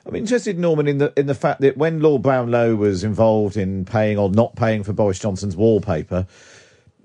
I'm 0.07 0.17
interested, 0.17 0.59
Norman, 0.59 0.89
in 0.89 0.99
the 0.99 1.13
in 1.17 1.27
the 1.27 1.35
fact 1.35 1.61
that 1.61 1.77
when 1.77 2.01
Lord 2.01 2.23
Brownlow 2.23 2.75
was 2.75 3.05
involved 3.05 3.59
in 3.59 3.85
paying 3.85 4.17
or 4.17 4.31
not 4.31 4.57
paying 4.57 4.83
for 4.83 4.95
Boris 4.95 5.19
Johnson's 5.19 5.57
wallpaper, 5.57 6.27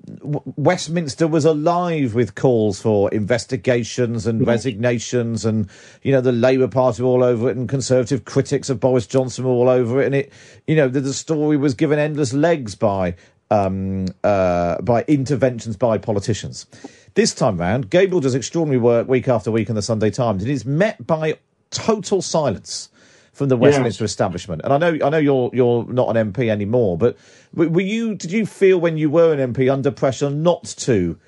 Westminster 0.07 1.27
was 1.27 1.45
alive 1.45 2.13
with 2.13 2.35
calls 2.35 2.81
for 2.81 3.09
investigations 3.11 4.27
and 4.27 4.45
resignations, 4.45 5.45
and 5.45 5.67
you 6.03 6.11
know 6.11 6.21
the 6.21 6.31
Labour 6.31 6.67
Party 6.67 7.01
all 7.01 7.23
over 7.23 7.49
it, 7.49 7.57
and 7.57 7.67
Conservative 7.67 8.25
critics 8.25 8.69
of 8.69 8.79
Boris 8.79 9.07
Johnson 9.07 9.45
were 9.45 9.51
all 9.51 9.69
over 9.69 10.01
it, 10.01 10.05
and 10.05 10.15
it, 10.15 10.31
you 10.67 10.75
know, 10.75 10.87
the, 10.87 11.01
the 11.01 11.13
story 11.13 11.57
was 11.57 11.73
given 11.73 11.97
endless 11.97 12.33
legs 12.33 12.75
by 12.75 13.15
um, 13.49 14.07
uh, 14.23 14.81
by 14.81 15.03
interventions 15.07 15.75
by 15.75 15.97
politicians. 15.97 16.67
This 17.15 17.33
time 17.33 17.57
round, 17.57 17.89
Gabriel 17.89 18.19
does 18.19 18.35
extraordinary 18.35 18.79
work 18.79 19.07
week 19.07 19.27
after 19.27 19.49
week 19.49 19.69
in 19.69 19.75
the 19.75 19.81
Sunday 19.81 20.11
Times, 20.11 20.43
and 20.43 20.51
is 20.51 20.65
met 20.65 21.05
by 21.07 21.39
total 21.71 22.21
silence 22.21 22.89
from 23.35 23.49
the 23.49 23.57
Westminster 23.57 24.05
yes. 24.05 24.11
establishment. 24.11 24.61
And 24.63 24.71
I 24.71 24.77
know, 24.77 25.05
I 25.05 25.09
know 25.09 25.17
you're 25.17 25.51
you're 25.53 25.85
not 25.85 26.15
an 26.15 26.31
MP 26.31 26.49
anymore, 26.49 26.97
but 26.97 27.17
were 27.53 27.81
you? 27.81 28.15
Did 28.15 28.31
you 28.31 28.45
feel 28.45 28.79
when 28.79 28.97
you 28.97 29.09
were 29.09 29.33
an 29.33 29.53
MP 29.53 29.71
under 29.71 29.91
pressure 29.91 30.29
not 30.29 30.63
to 30.63 31.19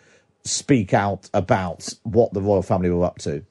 speak 0.44 0.94
out 0.94 1.30
about 1.34 1.90
what 2.04 2.34
the 2.34 2.42
royal 2.42 2.62
family 2.62 2.90
were 2.90 3.04
up 3.04 3.20
to? 3.20 3.44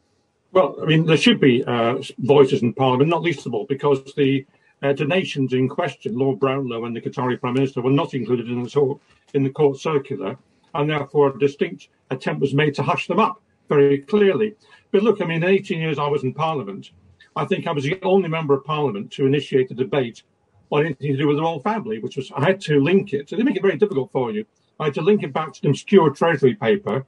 Well, 0.52 0.74
I 0.82 0.86
mean, 0.86 1.04
there 1.04 1.18
should 1.18 1.38
be 1.38 1.62
uh, 1.64 1.98
voices 2.18 2.62
in 2.62 2.72
Parliament, 2.72 3.10
not 3.10 3.20
least 3.20 3.44
of 3.44 3.52
all 3.52 3.66
because 3.66 4.02
the 4.14 4.46
uh, 4.82 4.94
donations 4.94 5.52
in 5.52 5.68
question, 5.68 6.16
Lord 6.16 6.40
Brownlow 6.40 6.86
and 6.86 6.96
the 6.96 7.02
Qatari 7.02 7.38
Prime 7.38 7.54
Minister, 7.54 7.82
were 7.82 7.90
not 7.90 8.14
included 8.14 8.48
in 8.48 8.62
the, 8.62 8.98
in 9.34 9.42
the 9.42 9.50
court 9.50 9.78
circular, 9.78 10.38
and 10.72 10.88
therefore 10.88 11.28
a 11.28 11.38
distinct 11.38 11.88
attempt 12.10 12.40
was 12.40 12.54
made 12.54 12.74
to 12.76 12.82
hush 12.82 13.06
them 13.06 13.20
up 13.20 13.42
very 13.68 13.98
clearly. 13.98 14.54
But 14.92 15.02
look, 15.02 15.20
I 15.20 15.26
mean, 15.26 15.44
18 15.44 15.78
years 15.78 15.98
I 15.98 16.08
was 16.08 16.22
in 16.22 16.32
Parliament, 16.32 16.90
I 17.36 17.44
think 17.44 17.66
I 17.66 17.72
was 17.72 17.84
the 17.84 17.98
only 18.02 18.30
member 18.30 18.54
of 18.54 18.64
parliament 18.64 19.12
to 19.12 19.26
initiate 19.26 19.70
a 19.70 19.74
debate 19.74 20.22
on 20.70 20.86
anything 20.86 21.12
to 21.12 21.18
do 21.18 21.28
with 21.28 21.36
the 21.36 21.42
royal 21.42 21.60
family, 21.60 21.98
which 21.98 22.16
was 22.16 22.32
I 22.34 22.44
had 22.44 22.60
to 22.62 22.80
link 22.80 23.12
it. 23.12 23.28
So 23.28 23.36
they 23.36 23.42
make 23.42 23.56
it 23.56 23.62
very 23.62 23.76
difficult 23.76 24.10
for 24.10 24.32
you. 24.32 24.46
I 24.80 24.86
had 24.86 24.94
to 24.94 25.02
link 25.02 25.22
it 25.22 25.34
back 25.34 25.52
to 25.52 25.62
the 25.62 25.68
obscure 25.68 26.10
Treasury 26.10 26.54
paper 26.54 27.06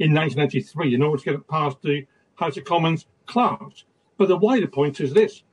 in 0.00 0.12
1993 0.12 0.94
in 0.94 1.02
order 1.02 1.18
to 1.18 1.24
get 1.24 1.34
it 1.34 1.48
past 1.48 1.80
the 1.82 2.04
House 2.34 2.56
of 2.56 2.64
Commons 2.64 3.06
clerks. 3.26 3.84
But 4.18 4.28
the 4.28 4.36
wider 4.36 4.66
point 4.66 5.00
is 5.00 5.14
this 5.14 5.44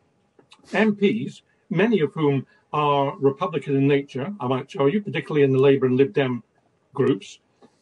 MPs, 0.72 1.42
many 1.70 2.00
of 2.02 2.14
whom 2.14 2.48
are 2.74 3.16
Republican 3.20 3.78
in 3.78 3.88
nature, 3.88 4.34
I 4.40 4.48
might 4.48 4.68
tell 4.68 4.90
you, 4.90 5.02
particularly 5.02 5.44
in 5.44 5.52
the 5.52 5.60
Labour 5.60 5.86
and 5.86 5.96
Lib 5.96 6.14
Dem 6.14 6.44
groups, 6.94 7.40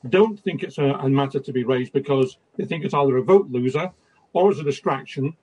don't 0.09 0.39
think 0.39 0.63
it's 0.63 0.77
a, 0.77 0.83
a 0.83 1.09
matter 1.09 1.39
to 1.39 1.51
be 1.51 1.63
raised 1.63 1.93
because 1.93 2.37
they 2.57 2.65
think 2.65 2.83
it's 2.83 2.93
either 2.93 3.17
a 3.17 3.23
vote 3.23 3.49
loser 3.49 3.91
or 4.33 4.51
as 4.51 4.59
a 4.59 4.63
distraction 4.63 5.35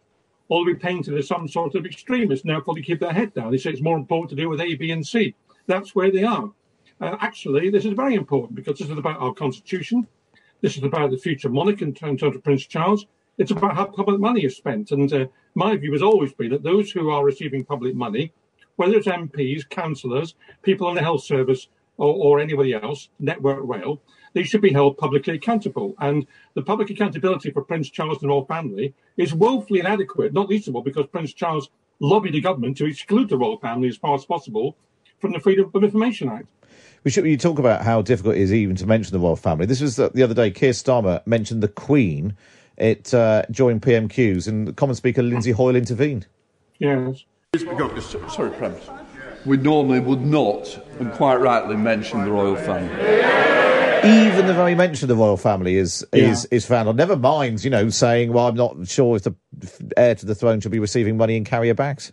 or 0.49 0.64
be 0.64 0.74
painted 0.74 1.16
as 1.16 1.28
some 1.28 1.49
sort 1.49 1.74
of 1.74 1.86
extremist. 1.86 2.45
Now, 2.45 2.61
probably 2.61 2.82
keep 2.82 3.01
their 3.01 3.12
head 3.12 3.34
down. 3.34 3.51
They 3.51 3.59
say 3.59 3.70
it's 3.70 3.80
more 3.80 3.97
important 3.97 4.30
to 4.30 4.36
do 4.36 4.49
with 4.49 4.61
A, 4.61 4.74
B, 4.74 4.90
and 4.90 5.07
C. 5.07 5.34
That's 5.66 5.95
where 5.95 6.11
they 6.11 6.24
are. 6.24 6.51
Uh, 7.01 7.16
actually, 7.20 7.70
this 7.70 7.84
is 7.84 7.95
very 7.95 8.14
important 8.14 8.55
because 8.55 8.78
this 8.78 8.90
is 8.90 8.99
about 8.99 9.20
our 9.20 9.32
constitution. 9.32 10.07
This 10.61 10.76
is 10.76 10.84
about 10.84 11.11
the 11.11 11.16
future 11.16 11.49
monarch 11.49 11.82
in 11.82 11.93
terms 11.93 12.22
of 12.22 12.43
Prince 12.45 12.66
Charles. 12.66 13.07
It's 13.38 13.51
about 13.51 13.74
how 13.74 13.86
public 13.86 14.20
money 14.20 14.45
is 14.45 14.57
spent. 14.57 14.93
And 14.93 15.12
uh, 15.12 15.26
my 15.55 15.76
view 15.76 15.93
has 15.93 16.03
always 16.03 16.32
been 16.32 16.51
that 16.51 16.62
those 16.62 16.90
who 16.90 17.11
are 17.11 17.24
receiving 17.24 17.64
public 17.64 17.95
money, 17.95 18.32
whether 18.76 18.95
it's 18.95 19.09
MPs, 19.09 19.68
councillors, 19.68 20.34
people 20.62 20.88
in 20.90 20.95
the 20.95 21.03
health 21.03 21.24
service, 21.24 21.68
or, 21.97 22.14
or 22.14 22.40
anybody 22.40 22.74
else, 22.74 23.09
Network 23.18 23.61
Rail, 23.62 24.01
they 24.32 24.42
should 24.42 24.60
be 24.60 24.72
held 24.72 24.96
publicly 24.98 25.34
accountable. 25.34 25.94
And 25.98 26.26
the 26.54 26.62
public 26.62 26.90
accountability 26.90 27.50
for 27.50 27.62
Prince 27.62 27.90
Charles 27.90 28.18
and 28.18 28.22
the 28.22 28.28
royal 28.28 28.46
family 28.46 28.94
is 29.16 29.34
woefully 29.34 29.80
inadequate, 29.80 30.32
not 30.32 30.48
least 30.48 30.68
of 30.68 30.76
all 30.76 30.82
because 30.82 31.06
Prince 31.06 31.32
Charles 31.32 31.68
lobbied 32.00 32.34
the 32.34 32.40
government 32.40 32.76
to 32.78 32.86
exclude 32.86 33.28
the 33.28 33.38
royal 33.38 33.58
family 33.58 33.88
as 33.88 33.96
far 33.96 34.14
as 34.14 34.24
possible 34.24 34.76
from 35.20 35.32
the 35.32 35.40
Freedom 35.40 35.70
of 35.72 35.84
Information 35.84 36.28
Act. 36.28 36.48
We 37.04 37.10
should 37.10 37.26
you 37.26 37.36
talk 37.36 37.58
about 37.58 37.82
how 37.82 38.02
difficult 38.02 38.36
it 38.36 38.42
is 38.42 38.52
even 38.52 38.76
to 38.76 38.86
mention 38.86 39.12
the 39.12 39.18
royal 39.18 39.36
family. 39.36 39.66
This 39.66 39.80
was 39.80 39.96
the, 39.96 40.10
the 40.10 40.22
other 40.22 40.34
day. 40.34 40.50
Keir 40.50 40.70
Starmer 40.70 41.24
mentioned 41.26 41.62
the 41.62 41.68
Queen 41.68 42.36
it, 42.76 43.12
uh, 43.12 43.42
during 43.50 43.80
PMQs, 43.80 44.46
and 44.48 44.68
the 44.68 44.72
Common 44.72 44.94
Speaker 44.94 45.22
Lindsay 45.22 45.50
Hoyle 45.50 45.76
intervened. 45.76 46.26
Yes. 46.78 47.24
Sorry, 48.30 48.50
Premise. 48.52 48.88
We 49.44 49.56
normally 49.56 50.00
would 50.00 50.24
not, 50.24 50.78
and 51.00 51.12
quite 51.12 51.36
rightly, 51.36 51.76
mention 51.76 52.24
the 52.24 52.30
royal 52.30 52.56
family 52.56 53.61
even 54.05 54.46
the 54.46 54.55
very 54.55 54.74
mention 54.74 55.05
of 55.05 55.16
the 55.16 55.22
royal 55.22 55.36
family 55.36 55.76
is 55.76 56.05
is 56.12 56.46
yeah. 56.50 56.57
is 56.57 56.66
found 56.66 56.88
on. 56.88 56.96
Never 56.96 57.16
mind, 57.16 57.64
you 57.64 57.70
know, 57.70 57.88
saying, 57.88 58.32
"Well, 58.32 58.48
I'm 58.48 58.55
not 58.55 58.88
sure 58.88 59.16
if 59.16 59.22
the 59.22 59.34
heir 59.96 60.14
to 60.14 60.26
the 60.26 60.34
throne 60.34 60.61
should 60.61 60.72
be 60.72 60.78
receiving 60.78 61.16
money 61.16 61.36
in 61.36 61.44
carrier 61.44 61.74
bags." 61.74 62.12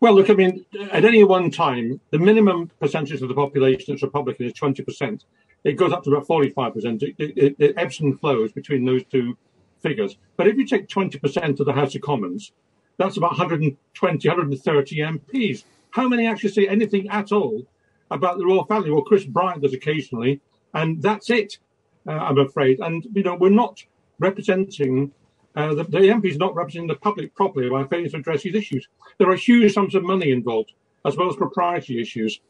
Well, 0.00 0.14
look, 0.14 0.30
I 0.30 0.34
mean, 0.34 0.64
at 0.90 1.04
any 1.04 1.22
one 1.24 1.50
time, 1.50 2.00
the 2.10 2.18
minimum 2.18 2.70
percentage 2.80 3.20
of 3.20 3.28
the 3.28 3.34
population 3.34 3.92
that's 3.92 4.02
Republican 4.02 4.46
is 4.46 4.54
20%. 4.54 5.24
It 5.64 5.74
goes 5.74 5.92
up 5.92 6.02
to 6.04 6.10
about 6.10 6.26
45%. 6.26 7.02
It, 7.02 7.14
it, 7.18 7.56
it 7.58 7.74
ebbs 7.76 8.00
and 8.00 8.18
flows 8.18 8.52
between 8.52 8.86
those 8.86 9.04
two 9.04 9.36
figures. 9.80 10.16
But 10.36 10.46
if 10.46 10.56
you 10.56 10.66
take 10.66 10.88
20% 10.88 11.60
of 11.60 11.66
the 11.66 11.72
House 11.72 11.94
of 11.94 12.00
Commons, 12.00 12.52
that's 12.96 13.16
about 13.16 13.32
120, 13.32 14.28
130 14.28 14.96
MPs. 14.96 15.64
How 15.90 16.08
many 16.08 16.26
actually 16.26 16.50
say 16.50 16.66
anything 16.66 17.08
at 17.08 17.32
all 17.32 17.66
about 18.10 18.38
the 18.38 18.46
royal 18.46 18.64
family? 18.64 18.90
Well, 18.90 19.02
Chris 19.02 19.24
Bryant 19.24 19.62
does 19.62 19.74
occasionally, 19.74 20.40
and 20.74 21.02
that's 21.02 21.30
it. 21.30 21.58
Uh, 22.06 22.12
I'm 22.12 22.38
afraid, 22.38 22.80
and 22.80 23.06
you 23.12 23.22
know 23.22 23.34
we're 23.34 23.50
not 23.50 23.82
representing 24.18 25.12
uh, 25.56 25.74
the, 25.74 25.84
the 25.84 25.98
MPs 25.98 26.38
not 26.38 26.54
representing 26.54 26.88
the 26.88 26.94
public 26.94 27.34
properly 27.34 27.68
by 27.68 27.84
failing 27.84 28.10
to 28.10 28.18
address 28.18 28.42
these 28.42 28.54
issues. 28.54 28.88
There 29.18 29.28
are 29.30 29.36
huge 29.36 29.72
sums 29.72 29.94
of 29.94 30.02
money 30.02 30.30
involved, 30.30 30.72
as 31.04 31.16
well 31.16 31.28
as 31.28 31.36
proprietary 31.36 32.00
issues, 32.00 32.40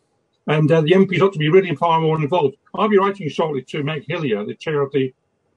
and 0.46 0.70
uh, 0.70 0.80
the 0.82 0.92
MPs 0.92 1.20
ought 1.20 1.32
to 1.32 1.38
be 1.38 1.48
really 1.48 1.74
far 1.74 2.00
more 2.00 2.20
involved. 2.20 2.56
I'll 2.74 2.88
be 2.88 2.98
writing 2.98 3.28
shortly 3.28 3.62
to 3.62 3.82
Meg 3.82 4.04
Hillier, 4.08 4.44
the 4.44 4.54
chair 4.54 4.82
of 4.82 4.92
the 4.92 5.12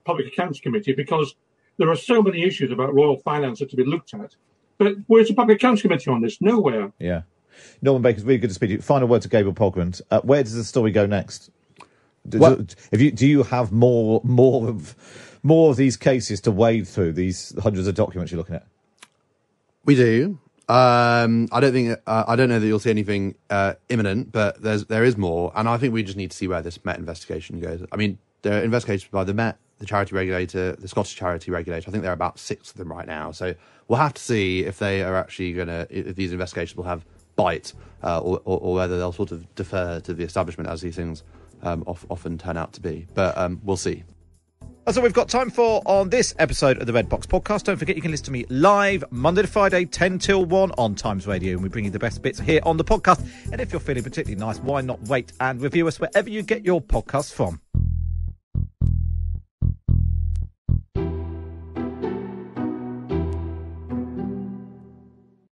Public 0.05 0.28
Accounts 0.28 0.59
Committee, 0.59 0.93
because 0.93 1.36
there 1.78 1.89
are 1.89 1.95
so 1.95 2.22
many 2.22 2.43
issues 2.43 2.72
about 2.72 2.93
royal 2.93 3.18
finance 3.18 3.59
that 3.59 3.70
to 3.72 3.76
be 3.76 3.86
looked 3.86 4.14
at. 4.14 4.36
But 4.78 4.95
where's 5.07 5.28
the 5.28 5.34
Public 5.34 5.57
Accounts 5.57 5.82
Committee 5.82 6.09
on 6.09 6.22
this? 6.22 6.41
Nowhere. 6.41 6.91
Yeah. 6.99 7.22
Norman 7.82 8.01
Baker's 8.01 8.24
really 8.24 8.39
good 8.39 8.49
to 8.49 8.53
speak 8.53 8.70
to 8.70 8.76
you. 8.76 8.82
Final 8.82 9.07
word 9.07 9.22
to 9.22 9.30
Gabriel 9.30 9.53
Pogrund. 9.53 10.01
Uh, 10.09 10.22
where 10.22 10.43
does 10.43 10.53
the 10.53 10.64
story 10.64 10.91
go 10.91 11.05
next? 11.05 11.51
Do, 12.28 12.65
if 12.91 13.01
you 13.01 13.11
do 13.11 13.28
you 13.28 13.43
have 13.43 13.71
more 13.71 14.21
more 14.24 14.69
of 14.69 14.95
more 15.43 15.71
of 15.71 15.78
these 15.78 15.97
cases 15.97 16.39
to 16.41 16.51
wade 16.51 16.88
through 16.88 17.13
these 17.13 17.53
hundreds 17.61 17.88
of 17.88 17.95
documents 17.95 18.32
you're 18.32 18.38
looking 18.38 18.55
at? 18.55 18.65
We 19.86 19.95
do. 19.95 20.39
Um, 20.69 21.49
I 21.51 21.59
don't 21.59 21.74
think 21.74 21.99
uh, 22.07 22.24
I 22.26 22.38
don't 22.38 22.47
know 22.47 22.59
that 22.59 22.65
you'll 22.65 22.80
see 22.80 22.89
anything 22.89 23.36
uh, 23.49 23.74
imminent, 23.89 24.32
but 24.32 24.61
there's 24.61 24.86
there 24.86 25.03
is 25.03 25.17
more, 25.17 25.51
and 25.55 25.67
I 25.67 25.78
think 25.78 25.93
we 25.93 26.03
just 26.03 26.17
need 26.17 26.32
to 26.32 26.38
see 26.38 26.47
where 26.47 26.61
this 26.61 26.84
Met 26.86 26.97
investigation 26.97 27.59
goes. 27.59 27.86
I 27.91 27.97
mean, 27.97 28.17
there 28.43 28.59
are 28.59 28.63
investigations 28.63 29.11
by 29.11 29.26
the 29.26 29.34
Met, 29.34 29.57
the 29.80 29.86
charity 29.86 30.15
regulator, 30.15 30.78
the 30.78 30.88
Scottish 30.88 31.15
charity 31.15 31.51
regulator. 31.51 31.89
I 31.89 31.91
think 31.91 32.03
there 32.03 32.11
are 32.11 32.15
about 32.15 32.39
six 32.39 32.71
of 32.71 32.78
them 32.78 32.89
right 32.89 33.05
now. 33.05 33.32
So 33.32 33.53
we'll 33.89 33.99
have 33.99 34.13
to 34.13 34.21
see 34.21 34.63
if 34.63 34.80
they 34.80 35.03
are 35.03 35.17
actually 35.17 35.51
going 35.51 35.67
to 35.67 35.86
if 35.89 36.15
these 36.15 36.32
investigations 36.32 36.78
will 36.78 36.86
have 36.86 37.03
bite, 37.36 37.74
uh, 38.01 38.19
or, 38.19 38.39
or, 38.45 38.59
or 38.59 38.76
whether 38.76 38.97
they'll 38.97 39.11
sort 39.11 39.34
of 39.34 39.53
defer 39.55 39.99
to 39.99 40.13
the 40.13 40.24
establishment 40.24 40.69
as 40.69 40.82
these 40.82 40.95
things 40.95 41.24
um, 41.64 41.84
often 41.88 42.38
turn 42.38 42.57
out 42.57 42.74
to 42.74 42.82
be. 42.82 43.07
But 43.14 43.38
um, 43.38 43.59
we'll 43.64 43.78
see. 43.78 44.03
That's 44.86 44.97
all 44.97 45.03
we've 45.03 45.14
got 45.14 45.30
time 45.30 45.49
for 45.49 45.82
on 45.86 46.09
this 46.09 46.36
episode 46.39 46.78
of 46.80 46.88
the 46.88 46.91
Red 46.91 47.07
Box 47.07 47.26
Podcast. 47.26 47.64
Don't 47.64 47.78
forget 47.78 47.95
you 47.95 48.01
can 48.01 48.11
listen 48.11 48.26
to 48.26 48.32
me 48.32 48.45
live 48.49 49.05
Monday 49.11 49.41
to 49.41 49.47
Friday, 49.47 49.86
10 49.86 50.20
till 50.20 50.43
1 50.43 50.72
on 50.78 50.93
Times 50.93 51.26
Radio, 51.26 51.53
and 51.53 51.64
we 51.64 51.70
bring 51.70 51.86
you 51.86 51.91
the 51.91 51.99
best 51.99 52.22
bits 52.22 52.38
here 52.38 52.59
on 52.64 52.76
the 52.76 52.84
podcast. 52.84 53.26
And 53.53 53.61
if 53.61 53.72
you're 53.72 53.80
feeling 53.80 54.03
particularly 54.03 54.38
nice, 54.38 54.59
why 54.59 54.82
not 54.82 55.01
wait 55.03 55.32
and 55.39 55.61
review 55.61 55.88
us 55.88 56.01
wherever 56.01 56.30
you 56.30 56.43
get 56.43 56.66
your 56.66 56.82
podcast 56.82 57.32
from? 57.32 57.61